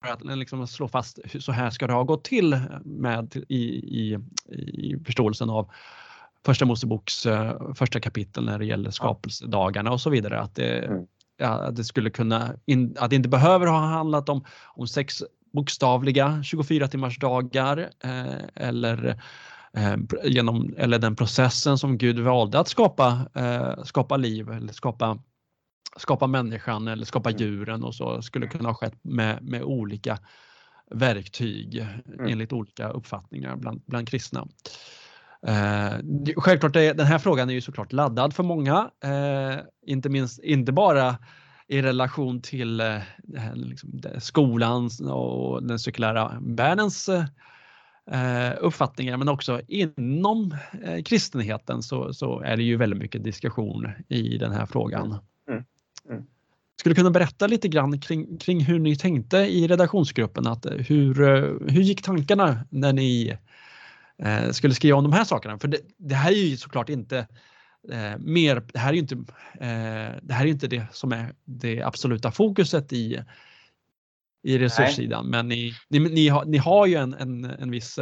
att 0.00 0.38
liksom 0.38 0.66
slå 0.66 0.88
fast 0.88 1.18
så 1.40 1.52
här 1.52 1.70
ska 1.70 1.86
det 1.86 1.92
ha 1.92 2.02
gått 2.02 2.24
till 2.24 2.60
med 2.84 3.36
i, 3.48 3.64
i, 4.02 4.18
i 4.48 4.96
förståelsen 5.06 5.50
av 5.50 5.70
Första 6.44 6.64
Moseboks 6.64 7.26
uh, 7.26 7.74
första 7.74 8.00
kapitel 8.00 8.44
när 8.44 8.58
det 8.58 8.64
gäller 8.64 8.90
skapelsedagarna 8.90 9.92
och 9.92 10.00
så 10.00 10.10
vidare. 10.10 10.40
Att 10.40 10.54
det, 10.54 10.78
mm. 10.78 11.06
ja, 11.36 11.70
det 11.70 11.84
skulle 11.84 12.10
kunna, 12.10 12.54
in, 12.66 12.96
att 12.98 13.10
det 13.10 13.16
inte 13.16 13.28
behöver 13.28 13.66
ha 13.66 13.78
handlat 13.78 14.28
om, 14.28 14.44
om 14.74 14.86
sex 14.86 15.22
bokstavliga 15.52 16.42
24 16.42 16.88
timmars 16.88 17.18
dagar 17.18 17.90
eh, 18.04 18.64
eller 18.66 19.20
eh, 19.76 19.96
genom 20.24 20.74
eller 20.78 20.98
den 20.98 21.16
processen 21.16 21.78
som 21.78 21.98
Gud 21.98 22.18
valde 22.18 22.58
att 22.58 22.68
skapa, 22.68 23.26
eh, 23.34 23.84
skapa 23.84 24.16
liv 24.16 24.50
eller 24.50 24.72
skapa 24.72 25.18
skapa 25.96 26.26
människan 26.26 26.88
eller 26.88 27.04
skapa 27.04 27.30
mm. 27.30 27.42
djuren 27.42 27.84
och 27.84 27.94
så 27.94 28.22
skulle 28.22 28.46
kunna 28.46 28.68
ha 28.68 28.74
skett 28.74 28.98
med, 29.02 29.42
med 29.42 29.62
olika 29.62 30.18
verktyg 30.90 31.76
mm. 31.78 32.26
enligt 32.28 32.52
olika 32.52 32.88
uppfattningar 32.88 33.56
bland, 33.56 33.82
bland 33.86 34.08
kristna. 34.08 34.48
Eh, 35.46 35.92
självklart 36.36 36.76
är 36.76 36.94
den 36.94 37.06
här 37.06 37.18
frågan 37.18 37.50
är 37.50 37.54
ju 37.54 37.60
såklart 37.60 37.92
laddad 37.92 38.34
för 38.34 38.42
många, 38.42 38.90
eh, 39.04 39.58
inte 39.86 40.08
minst 40.08 40.38
inte 40.42 40.72
bara 40.72 41.16
i 41.68 41.82
relation 41.82 42.40
till 42.40 42.80
eh, 42.80 43.00
liksom, 43.54 44.02
skolans 44.18 45.00
och 45.00 45.62
den 45.62 45.78
sekulära 45.78 46.38
världens 46.40 47.08
eh, 47.08 48.52
uppfattningar 48.60 49.16
men 49.16 49.28
också 49.28 49.60
inom 49.68 50.56
eh, 50.84 51.02
kristenheten 51.02 51.82
så, 51.82 52.12
så 52.12 52.40
är 52.40 52.56
det 52.56 52.62
ju 52.62 52.76
väldigt 52.76 52.98
mycket 52.98 53.24
diskussion 53.24 53.88
i 54.08 54.38
den 54.38 54.52
här 54.52 54.66
frågan. 54.66 55.18
Mm. 56.10 56.22
Skulle 56.80 56.94
kunna 56.94 57.10
berätta 57.10 57.46
lite 57.46 57.68
grann 57.68 58.00
kring, 58.00 58.38
kring 58.38 58.60
hur 58.60 58.78
ni 58.78 58.96
tänkte 58.96 59.36
i 59.36 59.68
redaktionsgruppen? 59.68 60.46
Att 60.46 60.66
eh, 60.66 60.72
hur, 60.72 61.22
eh, 61.22 61.72
hur 61.72 61.82
gick 61.82 62.02
tankarna 62.02 62.64
när 62.70 62.92
ni 62.92 63.36
eh, 64.18 64.50
skulle 64.50 64.74
skriva 64.74 64.98
om 64.98 65.04
de 65.04 65.12
här 65.12 65.24
sakerna? 65.24 65.58
För 65.58 65.68
det, 65.68 65.78
det 65.98 66.14
här 66.14 66.30
är 66.30 66.36
ju 66.36 66.56
såklart 66.56 66.88
inte 66.88 67.18
eh, 67.92 68.18
mer, 68.18 68.62
det 68.72 68.78
här 68.78 68.92
är 68.92 68.96
inte, 68.96 69.14
eh, 69.54 70.20
det 70.22 70.34
här 70.34 70.44
är 70.44 70.50
inte 70.50 70.66
det 70.66 70.86
som 70.92 71.12
är 71.12 71.34
det 71.44 71.82
absoluta 71.82 72.30
fokuset 72.30 72.92
i, 72.92 73.22
i 74.42 74.58
resurssidan, 74.58 75.24
Nej. 75.24 75.30
men 75.30 75.48
ni, 75.48 75.72
ni, 75.88 75.98
ni, 75.98 76.28
har, 76.28 76.44
ni 76.44 76.58
har 76.58 76.86
ju 76.86 76.94
en, 76.94 77.14
en, 77.14 77.44
en 77.44 77.70
viss 77.70 77.98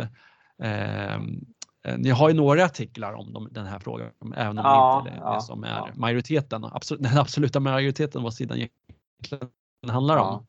Eh, 0.62 1.20
ni 1.98 2.10
har 2.10 2.28
ju 2.28 2.34
några 2.34 2.64
artiklar 2.64 3.12
om 3.12 3.48
den 3.50 3.66
här 3.66 3.78
frågan, 3.78 4.10
även 4.36 4.58
om 4.58 4.64
ja, 4.64 5.02
det 5.04 5.10
inte 5.10 5.24
är 5.24 5.34
det 5.34 5.40
som 5.40 5.64
är 5.64 5.68
ja. 5.68 5.88
majoriteten, 5.94 6.64
absolut, 6.64 7.02
den 7.10 7.18
absoluta 7.18 7.60
majoriteten 7.60 8.22
vad 8.22 8.34
sidan 8.34 8.58
egentligen 8.58 9.50
handlar 9.88 10.16
om. 10.16 10.46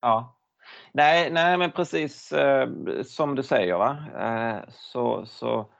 Ja. 0.00 0.38
Nej, 0.92 1.30
nej, 1.30 1.58
men 1.58 1.70
precis 1.70 2.32
eh, 2.32 2.68
som 3.04 3.34
du 3.34 3.42
säger, 3.42 3.76
va? 3.76 3.96
Eh, 4.18 4.70
så, 4.70 5.26
så 5.26 5.70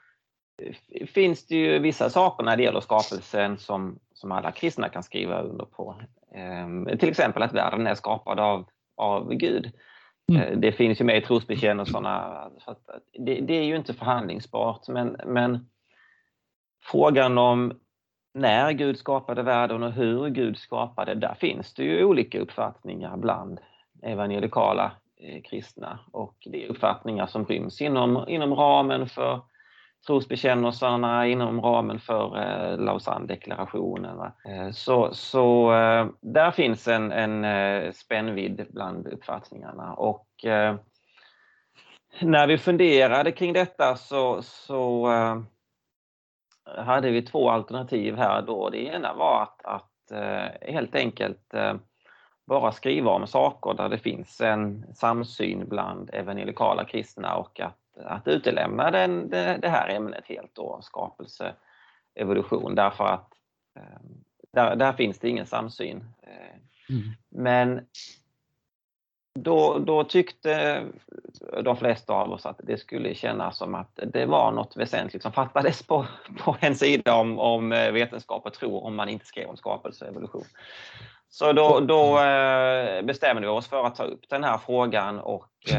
finns 1.07 1.46
det 1.46 1.57
ju 1.57 1.78
vissa 1.78 2.11
saker 2.11 2.44
när 2.44 2.57
det 2.57 2.62
gäller 2.62 2.80
skapelsen 2.80 3.59
som, 3.59 3.98
som 4.14 4.32
alla 4.32 4.53
kristna 4.53 4.88
kan 4.88 5.03
skriva 5.03 5.42
under 5.42 5.64
på. 5.64 5.96
Eh, 6.34 6.96
till 6.98 7.09
exempel 7.09 7.42
att 7.42 7.53
världen 7.53 7.86
är 7.86 7.94
skapad 7.94 8.40
av, 8.40 8.68
av 8.96 9.34
Gud. 9.34 9.72
Mm. 10.30 10.42
Eh, 10.42 10.58
det 10.58 10.72
finns 10.72 11.00
ju 11.00 11.04
med 11.04 11.18
i 11.18 11.20
trosbekännelserna. 11.20 12.42
Eh, 12.66 12.74
det, 13.18 13.40
det, 13.40 13.54
är 13.54 13.64
ju 13.64 13.76
inte 13.76 13.94
förhandlingsbart, 13.94 14.88
men, 14.88 15.16
men 15.26 15.70
frågan 16.84 17.38
om 17.38 17.72
när 18.34 18.72
Gud 18.72 18.98
skapade 18.98 19.42
världen 19.42 19.82
och 19.82 19.92
hur 19.92 20.28
Gud 20.28 20.58
skapade, 20.58 21.14
där 21.14 21.34
finns 21.34 21.74
det 21.74 21.84
ju 21.84 22.04
olika 22.04 22.40
uppfattningar 22.40 23.16
bland 23.16 23.60
evangelikala 24.02 24.92
eh, 25.20 25.42
kristna 25.42 25.98
och 26.12 26.36
det 26.52 26.64
är 26.64 26.68
uppfattningar 26.68 27.26
som 27.26 27.44
ryms 27.44 27.80
inom, 27.80 28.28
inom 28.28 28.54
ramen 28.54 29.08
för 29.08 29.40
trosbekännelserna 30.07 31.26
inom 31.26 31.61
ramen 31.61 31.98
för 32.00 32.38
eh, 32.38 32.78
Lausanne-deklarationen. 32.78 34.20
Eh, 34.48 34.70
så 34.70 35.14
så 35.14 35.74
eh, 35.74 36.07
där 36.20 36.50
finns 36.50 36.88
en, 36.88 37.12
en 37.12 37.44
eh, 37.44 37.92
spännvidd 37.92 38.66
bland 38.70 39.07
uppfattningarna 39.07 39.94
och 39.94 40.26
när 42.20 42.46
vi 42.46 42.59
funderade 42.59 43.32
kring 43.32 43.53
detta 43.53 43.96
så, 43.96 44.42
så 44.42 45.09
hade 46.76 47.11
vi 47.11 47.22
två 47.22 47.50
alternativ 47.50 48.16
här 48.16 48.42
då. 48.42 48.70
Det 48.70 48.84
ena 48.84 49.14
var 49.14 49.42
att, 49.42 49.64
att 49.64 49.90
helt 50.62 50.94
enkelt 50.94 51.55
bara 52.46 52.72
skriva 52.72 53.11
om 53.11 53.26
saker 53.26 53.74
där 53.74 53.88
det 53.88 53.98
finns 53.98 54.40
en 54.40 54.94
samsyn 54.94 55.68
bland 55.68 56.11
evangelikala 56.12 56.84
kristna 56.84 57.36
och 57.36 57.61
att, 57.61 57.82
att 57.97 58.28
utelämna 58.28 58.90
den, 58.90 59.30
det, 59.30 59.59
det 59.62 59.68
här 59.68 59.88
ämnet 59.88 60.24
helt 60.26 60.55
då, 60.55 60.80
skapelse, 60.82 61.55
evolution, 62.14 62.74
därför 62.74 63.05
att 63.05 63.28
där, 64.53 64.76
där 64.76 64.93
finns 64.93 65.18
det 65.18 65.28
ingen 65.28 65.47
samsyn. 65.47 66.05
Mm. 66.88 67.03
Men 67.28 67.86
då, 69.34 69.78
då, 69.78 70.05
tyckte 70.05 70.82
de 71.62 71.76
flesta 71.76 72.12
av 72.12 72.32
oss 72.32 72.47
att 72.47 72.61
det 72.62 72.78
skulle 72.78 73.14
kännas 73.14 73.59
som 73.59 73.74
att 73.74 73.99
det 74.12 74.26
var 74.26 74.53
något 74.53 74.76
väsentligt 74.76 75.22
som 75.22 75.32
fattades 75.32 75.82
på, 75.82 76.07
på 76.45 76.57
en 76.61 76.76
sida 76.76 77.14
om, 77.14 77.38
om 77.38 77.68
vetenskap 77.70 78.47
och 78.47 78.55
tro 78.55 78.78
om 78.78 78.95
man 78.95 79.09
inte 79.09 79.26
skrev 79.26 79.49
om 79.49 79.57
skapelse 79.57 80.05
och 80.05 80.11
evolution. 80.11 80.45
Så 81.28 81.53
då, 81.53 81.80
då 81.80 82.20
eh, 82.20 83.03
bestämde 83.03 83.43
vi 83.43 83.49
oss 83.49 83.68
för 83.68 83.84
att 83.84 83.97
ta 83.97 84.05
upp 84.05 84.28
den 84.28 84.45
här 84.45 84.59
frågan 84.59 85.18
och 85.18 85.72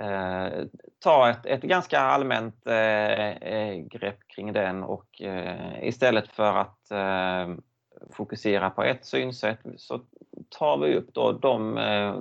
eh, 0.00 0.44
eh, 0.44 0.64
ta 1.04 1.30
ett, 1.30 1.46
ett 1.46 1.62
ganska 1.62 2.00
allmänt 2.00 2.66
eh, 2.66 3.30
eh, 3.30 3.74
grepp 3.74 4.18
kring 4.28 4.52
den 4.52 4.82
och 4.82 5.22
eh, 5.22 5.88
istället 5.88 6.28
för 6.28 6.56
att 6.56 6.76
fokusera 8.12 8.70
på 8.70 8.82
ett 8.82 9.04
synsätt 9.04 9.58
så 9.76 10.00
tar 10.58 10.78
vi 10.78 10.94
upp 10.94 11.14
då 11.14 11.32
de, 11.32 11.74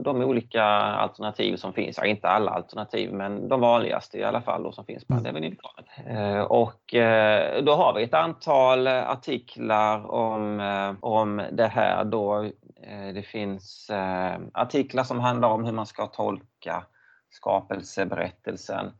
de 0.04 0.22
olika 0.22 0.64
alternativ 0.64 1.56
som 1.56 1.74
finns. 1.74 1.98
Ja, 1.98 2.06
inte 2.06 2.28
alla 2.28 2.52
alternativ, 2.52 3.14
men 3.14 3.48
de 3.48 3.62
vanligaste 3.62 4.18
i 4.18 4.24
alla 4.24 4.42
fall 4.42 4.64
då, 4.64 4.72
som 4.72 4.86
finns 4.86 5.04
evangelikaler. 5.10 5.86
Mm. 6.06 6.46
Och 6.46 6.82
då 7.64 7.76
har 7.76 7.94
vi 7.96 8.04
ett 8.04 8.14
antal 8.14 8.88
artiklar 8.88 10.12
om, 10.12 10.60
om 11.02 11.42
det 11.52 11.68
här 11.68 12.06
då. 12.06 12.50
Det 13.14 13.26
finns 13.26 13.92
artiklar 14.54 15.04
som 15.04 15.20
handlar 15.20 15.50
om 15.50 15.66
hur 15.66 15.74
man 15.74 15.86
ska 15.86 16.06
tolka 16.06 16.84
skapelseberättelsen. 17.30 18.92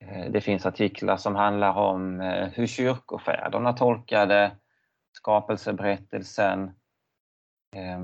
Eh, 0.00 0.30
det 0.30 0.40
finns 0.40 0.66
artiklar 0.66 1.16
som 1.16 1.34
handlar 1.34 1.74
om 1.74 2.20
eh, 2.20 2.48
hur 2.48 2.66
kyrkofäderna 2.66 3.72
tolkade 3.72 4.50
skapelseberättelsen. 5.12 6.62
Eh, 7.76 7.98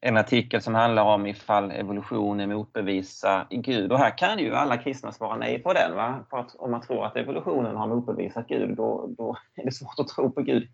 en 0.00 0.16
artikel 0.16 0.62
som 0.62 0.74
handlar 0.74 1.04
om 1.04 1.26
ifall 1.26 1.70
evolutionen 1.70 2.48
motbevisar 2.48 3.46
Gud. 3.50 3.92
Och 3.92 3.98
här 3.98 4.18
kan 4.18 4.38
ju 4.38 4.54
alla 4.54 4.76
kristna 4.76 5.12
svara 5.12 5.36
nej 5.36 5.58
på 5.58 5.72
den. 5.72 5.96
Va? 5.96 6.24
För 6.30 6.38
att 6.38 6.54
om 6.54 6.70
man 6.70 6.80
tror 6.80 7.06
att 7.06 7.16
evolutionen 7.16 7.76
har 7.76 7.86
motbevisat 7.86 8.48
Gud, 8.48 8.76
då, 8.76 9.06
då 9.18 9.36
är 9.54 9.64
det 9.64 9.72
svårt 9.72 9.98
att 9.98 10.08
tro 10.08 10.30
på 10.30 10.42
Gud. 10.42 10.68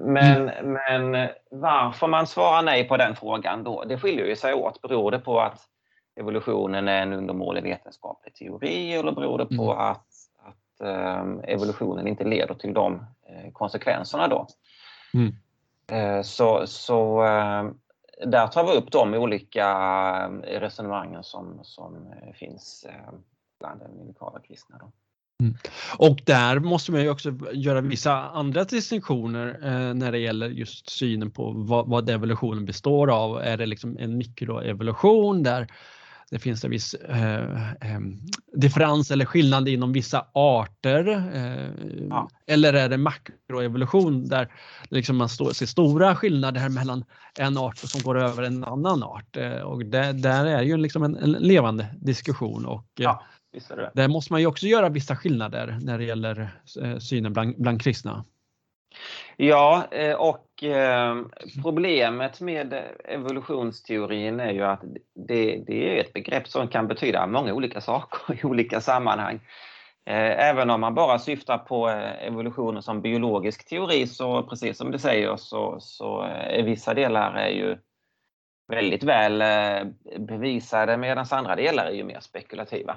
Men, 0.00 0.44
men 0.64 1.28
varför 1.50 2.06
man 2.06 2.26
svarar 2.26 2.62
nej 2.62 2.88
på 2.88 2.96
den 2.96 3.16
frågan 3.16 3.64
då, 3.64 3.84
det 3.84 3.98
skiljer 3.98 4.26
ju 4.26 4.36
sig 4.36 4.54
åt. 4.54 4.82
Beror 4.82 5.10
det 5.10 5.18
på 5.18 5.40
att 5.40 5.68
evolutionen 6.16 6.88
är 6.88 7.02
en 7.02 7.12
undermålig 7.12 7.62
vetenskaplig 7.62 8.34
teori 8.34 8.92
eller 8.92 9.12
beror 9.12 9.38
det 9.38 9.46
på 9.56 9.72
mm. 9.72 9.78
att, 9.78 10.06
att 10.38 11.20
um, 11.20 11.40
evolutionen 11.44 12.06
inte 12.06 12.24
leder 12.24 12.54
till 12.54 12.74
de 12.74 12.94
uh, 12.94 13.52
konsekvenserna 13.52 14.28
då? 14.28 14.46
Mm. 15.14 15.34
Uh, 15.92 16.22
så 16.22 16.66
så 16.66 17.22
uh, 17.24 17.70
där 18.26 18.46
tar 18.46 18.66
vi 18.66 18.78
upp 18.78 18.92
de 18.92 19.14
olika 19.14 19.68
resonemangen 20.42 21.24
som, 21.24 21.60
som 21.62 22.14
finns 22.34 22.86
bland 23.60 23.80
den 23.80 24.06
lokala 24.06 24.40
kristna. 24.40 24.78
Då. 24.78 24.92
Mm. 25.42 25.54
Och 25.98 26.20
där 26.24 26.58
måste 26.58 26.92
man 26.92 27.02
ju 27.02 27.10
också 27.10 27.32
göra 27.52 27.80
vissa 27.80 28.12
andra 28.12 28.64
distinktioner 28.64 29.58
eh, 29.62 29.94
när 29.94 30.12
det 30.12 30.18
gäller 30.18 30.48
just 30.48 30.90
synen 30.90 31.30
på 31.30 31.52
vad, 31.56 31.88
vad 31.88 32.10
evolutionen 32.10 32.64
består 32.64 33.10
av. 33.10 33.38
Är 33.38 33.56
det 33.56 33.66
liksom 33.66 33.96
en 34.00 34.18
mikroevolution 34.18 35.42
där 35.42 35.66
det 36.34 36.40
finns 36.40 36.64
en 36.64 36.70
viss 36.70 36.94
eh, 36.94 37.70
eh, 37.70 38.00
differens 38.52 39.10
eller 39.10 39.24
skillnad 39.24 39.68
inom 39.68 39.92
vissa 39.92 40.26
arter. 40.32 41.08
Eh, 41.34 41.96
ja. 42.08 42.28
Eller 42.46 42.72
är 42.72 42.88
det 42.88 42.98
makroevolution 42.98 44.28
där 44.28 44.52
liksom 44.90 45.16
man 45.16 45.28
står, 45.28 45.52
ser 45.52 45.66
stora 45.66 46.16
skillnader 46.16 46.68
mellan 46.68 47.04
en 47.38 47.58
art 47.58 47.78
som 47.78 48.02
går 48.02 48.18
över 48.18 48.42
en 48.42 48.64
annan 48.64 49.02
art. 49.02 49.36
Eh, 49.36 49.60
och 49.60 49.84
det, 49.84 50.12
där 50.12 50.46
är 50.46 50.62
ju 50.62 50.76
liksom 50.76 51.02
en, 51.02 51.16
en 51.16 51.32
levande 51.32 51.86
diskussion 52.00 52.66
och 52.66 52.86
eh, 53.00 53.04
ja, 53.04 53.22
där 53.94 54.08
måste 54.08 54.32
man 54.32 54.40
ju 54.40 54.46
också 54.46 54.66
göra 54.66 54.88
vissa 54.88 55.16
skillnader 55.16 55.78
när 55.82 55.98
det 55.98 56.04
gäller 56.04 56.50
eh, 56.82 56.98
synen 56.98 57.32
bland, 57.32 57.54
bland 57.58 57.82
kristna. 57.82 58.24
Ja, 59.36 59.88
och 60.18 60.43
Eh, 60.62 61.16
problemet 61.62 62.40
med 62.40 62.74
evolutionsteorin 63.04 64.40
är 64.40 64.52
ju 64.52 64.62
att 64.62 64.82
det, 65.14 65.64
det, 65.66 65.96
är 65.96 66.00
ett 66.00 66.12
begrepp 66.12 66.48
som 66.48 66.68
kan 66.68 66.88
betyda 66.88 67.26
många 67.26 67.54
olika 67.54 67.80
saker 67.80 68.34
i 68.34 68.46
olika 68.46 68.80
sammanhang. 68.80 69.40
Eh, 70.06 70.48
även 70.48 70.70
om 70.70 70.80
man 70.80 70.94
bara 70.94 71.18
syftar 71.18 71.58
på 71.58 71.88
eh, 71.88 72.26
evolutionen 72.26 72.82
som 72.82 73.02
biologisk 73.02 73.68
teori 73.68 74.06
så 74.06 74.42
precis 74.42 74.78
som 74.78 74.90
du 74.90 74.98
säger 74.98 75.36
så, 75.36 75.76
så 75.80 76.24
eh, 76.24 76.58
är 76.58 76.62
vissa 76.62 76.94
delar 76.94 77.34
är 77.34 77.48
ju 77.48 77.78
väldigt 78.68 79.02
väl 79.02 79.42
eh, 79.42 80.18
bevisade 80.18 80.96
medan 80.96 81.26
andra 81.30 81.56
delar 81.56 81.86
är 81.86 81.94
ju 81.94 82.04
mer 82.04 82.20
spekulativa. 82.20 82.96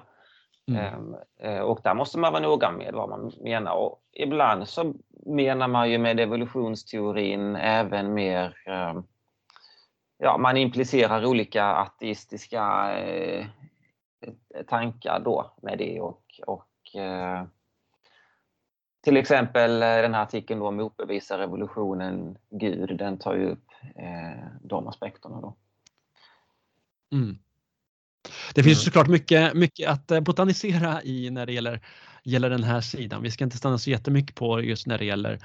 Mm. 0.67 0.81
Ehm, 0.81 1.15
eh, 1.39 1.59
och 1.59 1.79
där 1.83 1.93
måste 1.93 2.19
man 2.19 2.33
vara 2.33 2.43
noga 2.43 2.71
med 2.71 2.93
vad 2.93 3.09
man 3.09 3.31
menar. 3.41 3.73
Och 3.73 4.01
ibland 4.13 4.67
så 4.67 4.93
menar 5.25 5.67
man 5.67 5.91
ju 5.91 5.97
med 5.97 6.19
evolutionsteorin 6.19 7.55
även 7.55 8.13
mer 8.13 8.57
ehm, 8.65 9.03
Ja, 10.19 10.37
man 10.37 10.57
implicerar 10.57 11.25
olika 11.25 11.65
ateistiska 11.65 12.93
eh, 12.99 13.45
tankar 14.67 15.19
då 15.19 15.53
med 15.61 15.77
det 15.77 16.01
och, 16.01 16.41
och 16.47 16.95
eh, 16.95 17.43
till 19.01 19.17
exempel 19.17 19.79
den 19.79 20.13
här 20.13 20.23
artikeln 20.23 20.59
då 20.59 20.71
motbevisar 20.71 21.37
revolutionen 21.37 22.37
Gud, 22.49 22.97
den 22.97 23.17
tar 23.17 23.35
ju 23.35 23.49
upp 23.49 23.71
de 24.61 24.87
aspekterna 24.87 25.41
då. 25.41 25.55
Mm. 27.11 27.37
Det 28.53 28.63
finns 28.63 28.77
mm. 28.77 28.85
såklart 28.85 29.07
mycket, 29.07 29.53
mycket 29.53 29.89
att 29.89 30.11
eh, 30.11 30.19
botanisera 30.19 31.03
i 31.03 31.29
när 31.29 31.45
det 31.45 31.53
gäller, 31.53 31.81
gäller 32.23 32.49
den 32.49 32.63
här 32.63 32.81
sidan. 32.81 33.21
Vi 33.21 33.31
ska 33.31 33.43
inte 33.43 33.57
stanna 33.57 33.77
så 33.77 33.89
jättemycket 33.89 34.35
på 34.35 34.61
just 34.61 34.87
när 34.87 34.97
det 34.97 35.05
gäller 35.05 35.39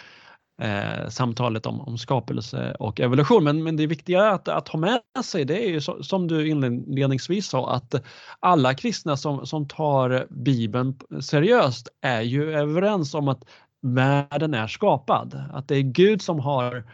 eh, 0.63 1.09
samtalet 1.09 1.67
om, 1.67 1.81
om 1.81 1.99
skapelse 1.99 2.77
och 2.79 3.01
evolution. 3.01 3.45
Men, 3.45 3.63
men 3.63 3.77
det 3.77 3.87
viktiga 3.87 4.31
att, 4.31 4.49
att 4.49 4.69
ha 4.69 4.79
med 4.79 5.01
sig 5.25 5.45
det 5.45 5.67
är 5.67 5.71
ju 5.71 5.81
så, 5.81 6.03
som 6.03 6.29
du 6.29 6.49
inledningsvis 6.49 7.49
sa 7.49 7.75
att 7.75 7.95
alla 8.41 8.75
kristna 8.75 9.17
som, 9.17 9.47
som 9.47 9.69
tar 9.69 10.27
Bibeln 10.31 10.99
seriöst 11.21 11.89
är 12.01 12.23
ju 12.23 12.53
överens 12.55 13.15
om 13.15 13.29
att 13.29 13.45
världen 13.83 14.55
är 14.55 14.67
skapad. 14.67 15.45
Att 15.53 15.69
det 15.69 15.77
är 15.77 15.83
Gud 15.83 16.23
som 16.23 16.41
har 16.41 16.85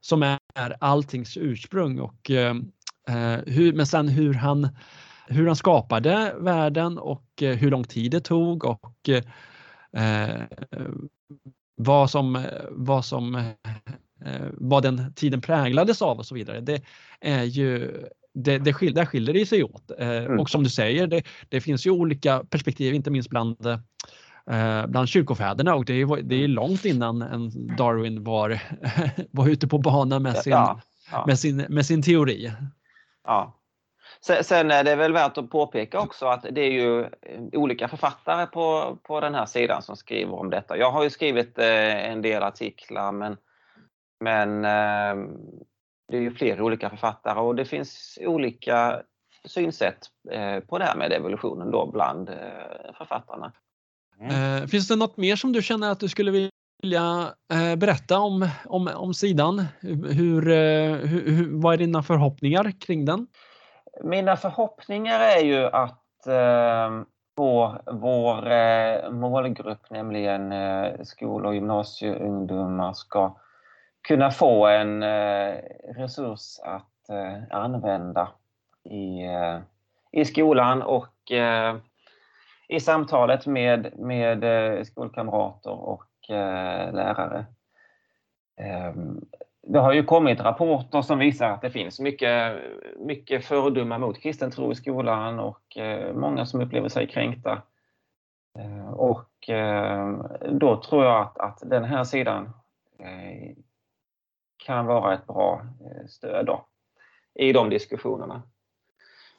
som 0.00 0.22
är 0.22 0.76
alltings 0.80 1.36
ursprung 1.36 1.98
och 1.98 2.30
eh, 2.30 2.56
eh 3.08 3.38
hur, 3.46 3.72
men 3.72 3.86
sen 3.86 4.08
hur 4.08 4.34
han 4.34 4.68
hur 5.26 5.46
han 5.46 5.56
skapade 5.56 6.34
världen 6.38 6.98
och 6.98 7.42
eh, 7.42 7.56
hur 7.56 7.70
lång 7.70 7.84
tid 7.84 8.10
det 8.10 8.20
tog 8.20 8.64
och 8.64 9.08
eh, 9.08 10.42
vad 11.76 12.10
som, 12.10 12.46
vad 12.70 13.04
som 13.04 13.34
eh, 14.24 14.46
vad 14.52 14.82
den 14.82 15.12
tiden 15.14 15.40
präglades 15.40 16.02
av 16.02 16.18
och 16.18 16.26
så 16.26 16.34
vidare. 16.34 16.60
Det 16.60 16.82
är 17.20 17.42
ju 17.42 18.02
det, 18.34 18.58
det 18.58 18.72
skil, 18.72 18.94
där 18.94 19.04
skiljer 19.04 19.34
det 19.34 19.46
sig 19.46 19.64
åt. 19.64 19.90
Mm. 19.98 20.40
Och 20.40 20.50
som 20.50 20.64
du 20.64 20.70
säger, 20.70 21.06
det, 21.06 21.22
det, 21.48 21.60
finns 21.60 21.86
ju 21.86 21.90
olika 21.90 22.44
perspektiv, 22.50 22.94
inte 22.94 23.10
minst 23.10 23.30
bland 23.30 23.66
eh, 24.50 24.86
bland 24.86 25.08
kyrkofäderna 25.08 25.74
och 25.74 25.84
det 25.84 26.00
är, 26.00 26.22
det 26.22 26.44
är 26.44 26.48
långt 26.48 26.84
innan 26.84 27.22
en 27.22 27.76
Darwin 27.76 28.24
var, 28.24 28.62
var 29.30 29.48
ute 29.48 29.68
på 29.68 29.78
banan 29.78 30.22
med 30.22 30.36
sin, 30.36 30.52
ja, 30.52 30.80
ja. 31.12 31.24
Med 31.26 31.38
sin, 31.38 31.56
med 31.56 31.86
sin 31.86 32.02
teori. 32.02 32.52
Ja, 33.24 33.55
Sen 34.42 34.70
är 34.70 34.84
det 34.84 34.96
väl 34.96 35.12
värt 35.12 35.38
att 35.38 35.50
påpeka 35.50 36.00
också 36.00 36.26
att 36.26 36.46
det 36.50 36.60
är 36.60 36.70
ju 36.70 37.00
eh, 37.00 37.40
olika 37.52 37.88
författare 37.88 38.46
på, 38.46 38.98
på 39.02 39.20
den 39.20 39.34
här 39.34 39.46
sidan 39.46 39.82
som 39.82 39.96
skriver 39.96 40.34
om 40.34 40.50
detta. 40.50 40.76
Jag 40.76 40.90
har 40.90 41.02
ju 41.02 41.10
skrivit 41.10 41.58
eh, 41.58 42.10
en 42.10 42.22
del 42.22 42.42
artiklar 42.42 43.12
men, 43.12 43.36
men 44.20 44.64
eh, 44.64 45.28
det 46.08 46.16
är 46.16 46.20
ju 46.20 46.34
flera 46.34 46.64
olika 46.64 46.90
författare 46.90 47.40
och 47.40 47.54
det 47.54 47.64
finns 47.64 48.18
olika 48.22 49.02
synsätt 49.44 49.98
på 50.68 50.78
det 50.78 50.84
här 50.84 50.96
med 50.96 51.12
evolutionen 51.12 51.70
då 51.70 51.90
bland 51.92 52.30
författarna. 52.98 53.52
Mm. 54.20 54.68
Finns 54.68 54.88
det 54.88 54.96
något 54.96 55.16
mer 55.16 55.36
som 55.36 55.52
du 55.52 55.62
känner 55.62 55.90
att 55.90 56.00
du 56.00 56.08
skulle 56.08 56.50
vilja 56.82 57.34
berätta 57.76 58.18
om, 58.18 58.48
om, 58.64 58.90
om 58.94 59.14
sidan? 59.14 59.64
Hur, 59.80 60.42
hur, 61.06 61.60
vad 61.62 61.74
är 61.74 61.78
dina 61.78 62.02
förhoppningar 62.02 62.80
kring 62.80 63.04
den? 63.04 63.26
Mina 64.00 64.36
förhoppningar 64.36 65.20
är 65.20 65.40
ju 65.40 65.66
att, 65.66 66.26
eh, 66.26 66.90
vår, 67.36 67.82
vår 67.92 68.50
eh, 68.50 69.10
målgrupp, 69.10 69.90
nämligen 69.90 70.52
eh, 70.52 71.02
skol 71.02 71.46
och 71.46 71.54
gymnasieungdomar, 71.54 72.92
ska 72.92 73.36
kunna 74.08 74.30
få 74.30 74.66
en 74.66 75.02
eh, 75.02 75.54
resurs 75.96 76.58
att 76.64 77.08
eh, 77.08 77.42
använda 77.50 78.28
i, 78.84 79.24
eh, 79.24 79.58
i 80.12 80.24
skolan 80.24 80.82
och 80.82 81.32
eh, 81.32 81.76
i 82.68 82.80
samtalet 82.80 83.46
med, 83.46 83.98
med 83.98 84.44
eh, 84.44 84.82
skolkamrater 84.84 85.70
och 85.70 86.30
eh, 86.30 86.94
lärare. 86.94 87.46
Ehm, 88.56 89.20
det 89.68 89.78
har 89.78 89.92
ju 89.92 90.04
kommit 90.04 90.40
rapporter 90.40 91.02
som 91.02 91.18
visar 91.18 91.50
att 91.50 91.62
det 91.62 91.70
finns 91.70 92.00
mycket, 92.00 92.56
mycket 92.98 93.44
fördomar 93.44 93.98
mot 93.98 94.22
kristen 94.22 94.50
tro 94.50 94.72
i 94.72 94.74
skolan 94.74 95.38
och 95.38 95.76
eh, 95.76 96.14
många 96.14 96.46
som 96.46 96.60
upplever 96.60 96.88
sig 96.88 97.06
kränkta. 97.06 97.62
Eh, 98.58 98.90
och 98.90 99.50
eh, 99.50 100.18
då 100.50 100.82
tror 100.82 101.04
jag 101.04 101.20
att, 101.20 101.38
att 101.38 101.70
den 101.70 101.84
här 101.84 102.04
sidan 102.04 102.50
kan 104.64 104.86
vara 104.86 105.14
ett 105.14 105.26
bra 105.26 105.62
stöd 106.08 106.46
då, 106.46 106.66
i 107.34 107.52
de 107.52 107.70
diskussionerna. 107.70 108.42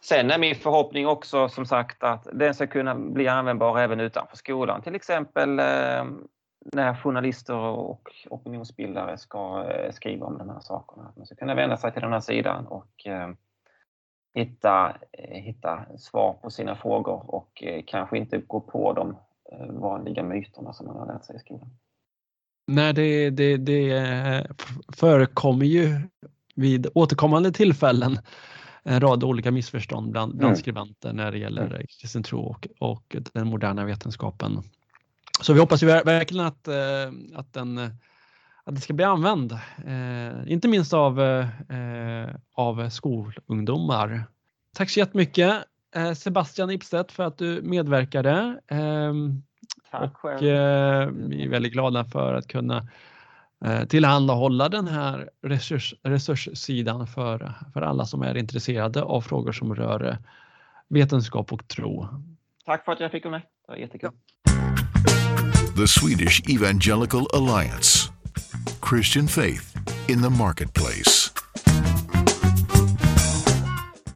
Sen 0.02 0.32
är 0.32 0.40
min 0.40 0.56
förhoppning 0.56 1.08
också 1.08 1.50
som 1.50 1.66
sagt 1.66 2.04
att 2.04 2.28
den 2.34 2.54
ska 2.54 2.68
kunna 2.68 2.96
bli 2.96 3.28
användbar 3.28 3.80
även 3.80 4.00
utanför 4.00 4.38
skolan. 4.38 4.82
Till 4.82 4.96
exempel 4.96 5.62
när 6.66 6.96
journalister 6.96 7.56
och 7.56 8.12
opinionsbildare 8.30 9.18
ska 9.18 9.66
eh, 9.72 9.92
skriva 9.92 10.26
om 10.26 10.38
de 10.38 10.50
här 10.50 10.60
sakerna. 10.60 11.14
Man 11.18 11.26
ska 11.26 11.36
kunna 11.36 11.56
vända 11.56 11.78
sig 11.78 11.94
till 11.94 12.02
den 12.02 12.14
här 12.14 12.20
sidan 12.20 12.68
och 12.68 13.08
eh, 13.08 13.30
hitta, 14.34 14.98
eh, 15.12 15.42
hitta 15.42 15.86
svar 15.98 16.34
på 16.34 16.50
sina 16.50 16.76
frågor 16.76 17.36
och 17.36 17.64
kanske 17.86 18.18
inte 18.18 18.38
gå 18.38 18.60
på 18.60 18.94
de 18.94 19.18
vanliga 19.70 20.24
myterna 20.24 20.74
som 20.74 20.88
man 20.88 20.98
har 20.98 21.08
lärt 21.08 21.26
sig 21.26 21.36
i 21.36 21.40
skolan. 21.40 21.70
Nej, 22.68 22.94
det, 22.94 23.30
det, 23.30 23.58
det 23.58 24.48
förekommer 24.98 25.66
ju 25.66 26.02
vid 26.56 26.88
återkommande 26.94 27.52
tillfällen 27.52 28.20
en 28.84 29.00
rad 29.00 29.24
olika 29.24 29.52
missförstånd 29.52 30.12
bland, 30.12 30.32
bland 30.32 30.52
mm. 30.52 30.56
skribenter 30.56 31.14
när 31.14 31.32
det 31.32 31.38
gäller 31.38 31.66
mm. 31.66 31.88
kristen 31.88 32.24
tro 32.24 32.40
och, 32.40 32.68
och 32.80 33.16
den 33.34 33.48
moderna 33.48 33.86
vetenskapen. 33.86 34.64
Så 35.42 35.54
vi 35.54 35.60
hoppas 35.60 35.84
ju 35.84 35.88
verkligen 35.88 36.46
att, 36.46 36.68
eh, 36.68 37.36
att, 37.36 37.54
den, 37.54 37.78
att 38.64 38.76
det 38.76 38.82
ska 38.82 38.94
bli 38.94 39.06
använd, 39.06 39.52
eh, 39.86 40.52
inte 40.52 40.68
minst 40.68 40.94
av, 40.94 41.22
eh, 41.22 42.30
av 42.54 42.90
skolungdomar. 42.90 44.24
Tack 44.74 44.90
så 44.90 45.00
jättemycket 45.00 45.64
Sebastian 46.18 46.72
Ipstedt 46.72 47.12
för 47.12 47.24
att 47.24 47.38
du 47.38 47.62
medverkade. 47.62 48.60
Ehm, 48.68 49.44
Tack 49.92 50.12
och, 50.12 50.18
själv. 50.18 50.40
Vi 51.30 51.44
är 51.44 51.50
väldigt 51.50 51.74
glada 51.74 52.06
för 52.06 52.34
att 52.34 52.48
kunna 52.48 52.88
tillhandahålla 53.88 54.70
den 54.70 54.88
här 54.88 55.30
resurs, 55.42 55.94
resurssidan 56.04 57.08
för, 57.08 57.54
för 57.74 57.82
alla 57.82 58.06
som 58.06 58.22
är 58.22 58.38
intresserade 58.38 59.04
av 59.04 59.22
frågor 59.22 59.52
som 59.52 59.76
rör 59.76 60.18
vetenskap 60.88 61.54
och 61.54 61.68
tro. 61.68 62.08
Tack 62.66 62.86
för 62.86 62.92
att 62.92 63.00
jag 63.00 63.12
fick 63.12 63.26
vara 63.26 63.32
med. 63.32 63.42
Det 63.42 63.72
var 63.72 63.78
jättekul. 63.78 64.12
The 65.76 65.88
Swedish 65.88 66.42
Evangelical 66.50 67.28
Alliance. 67.34 68.10
Christian 68.82 69.28
faith 69.28 69.76
in 70.08 70.22
the 70.22 70.30
marketplace. 70.30 71.32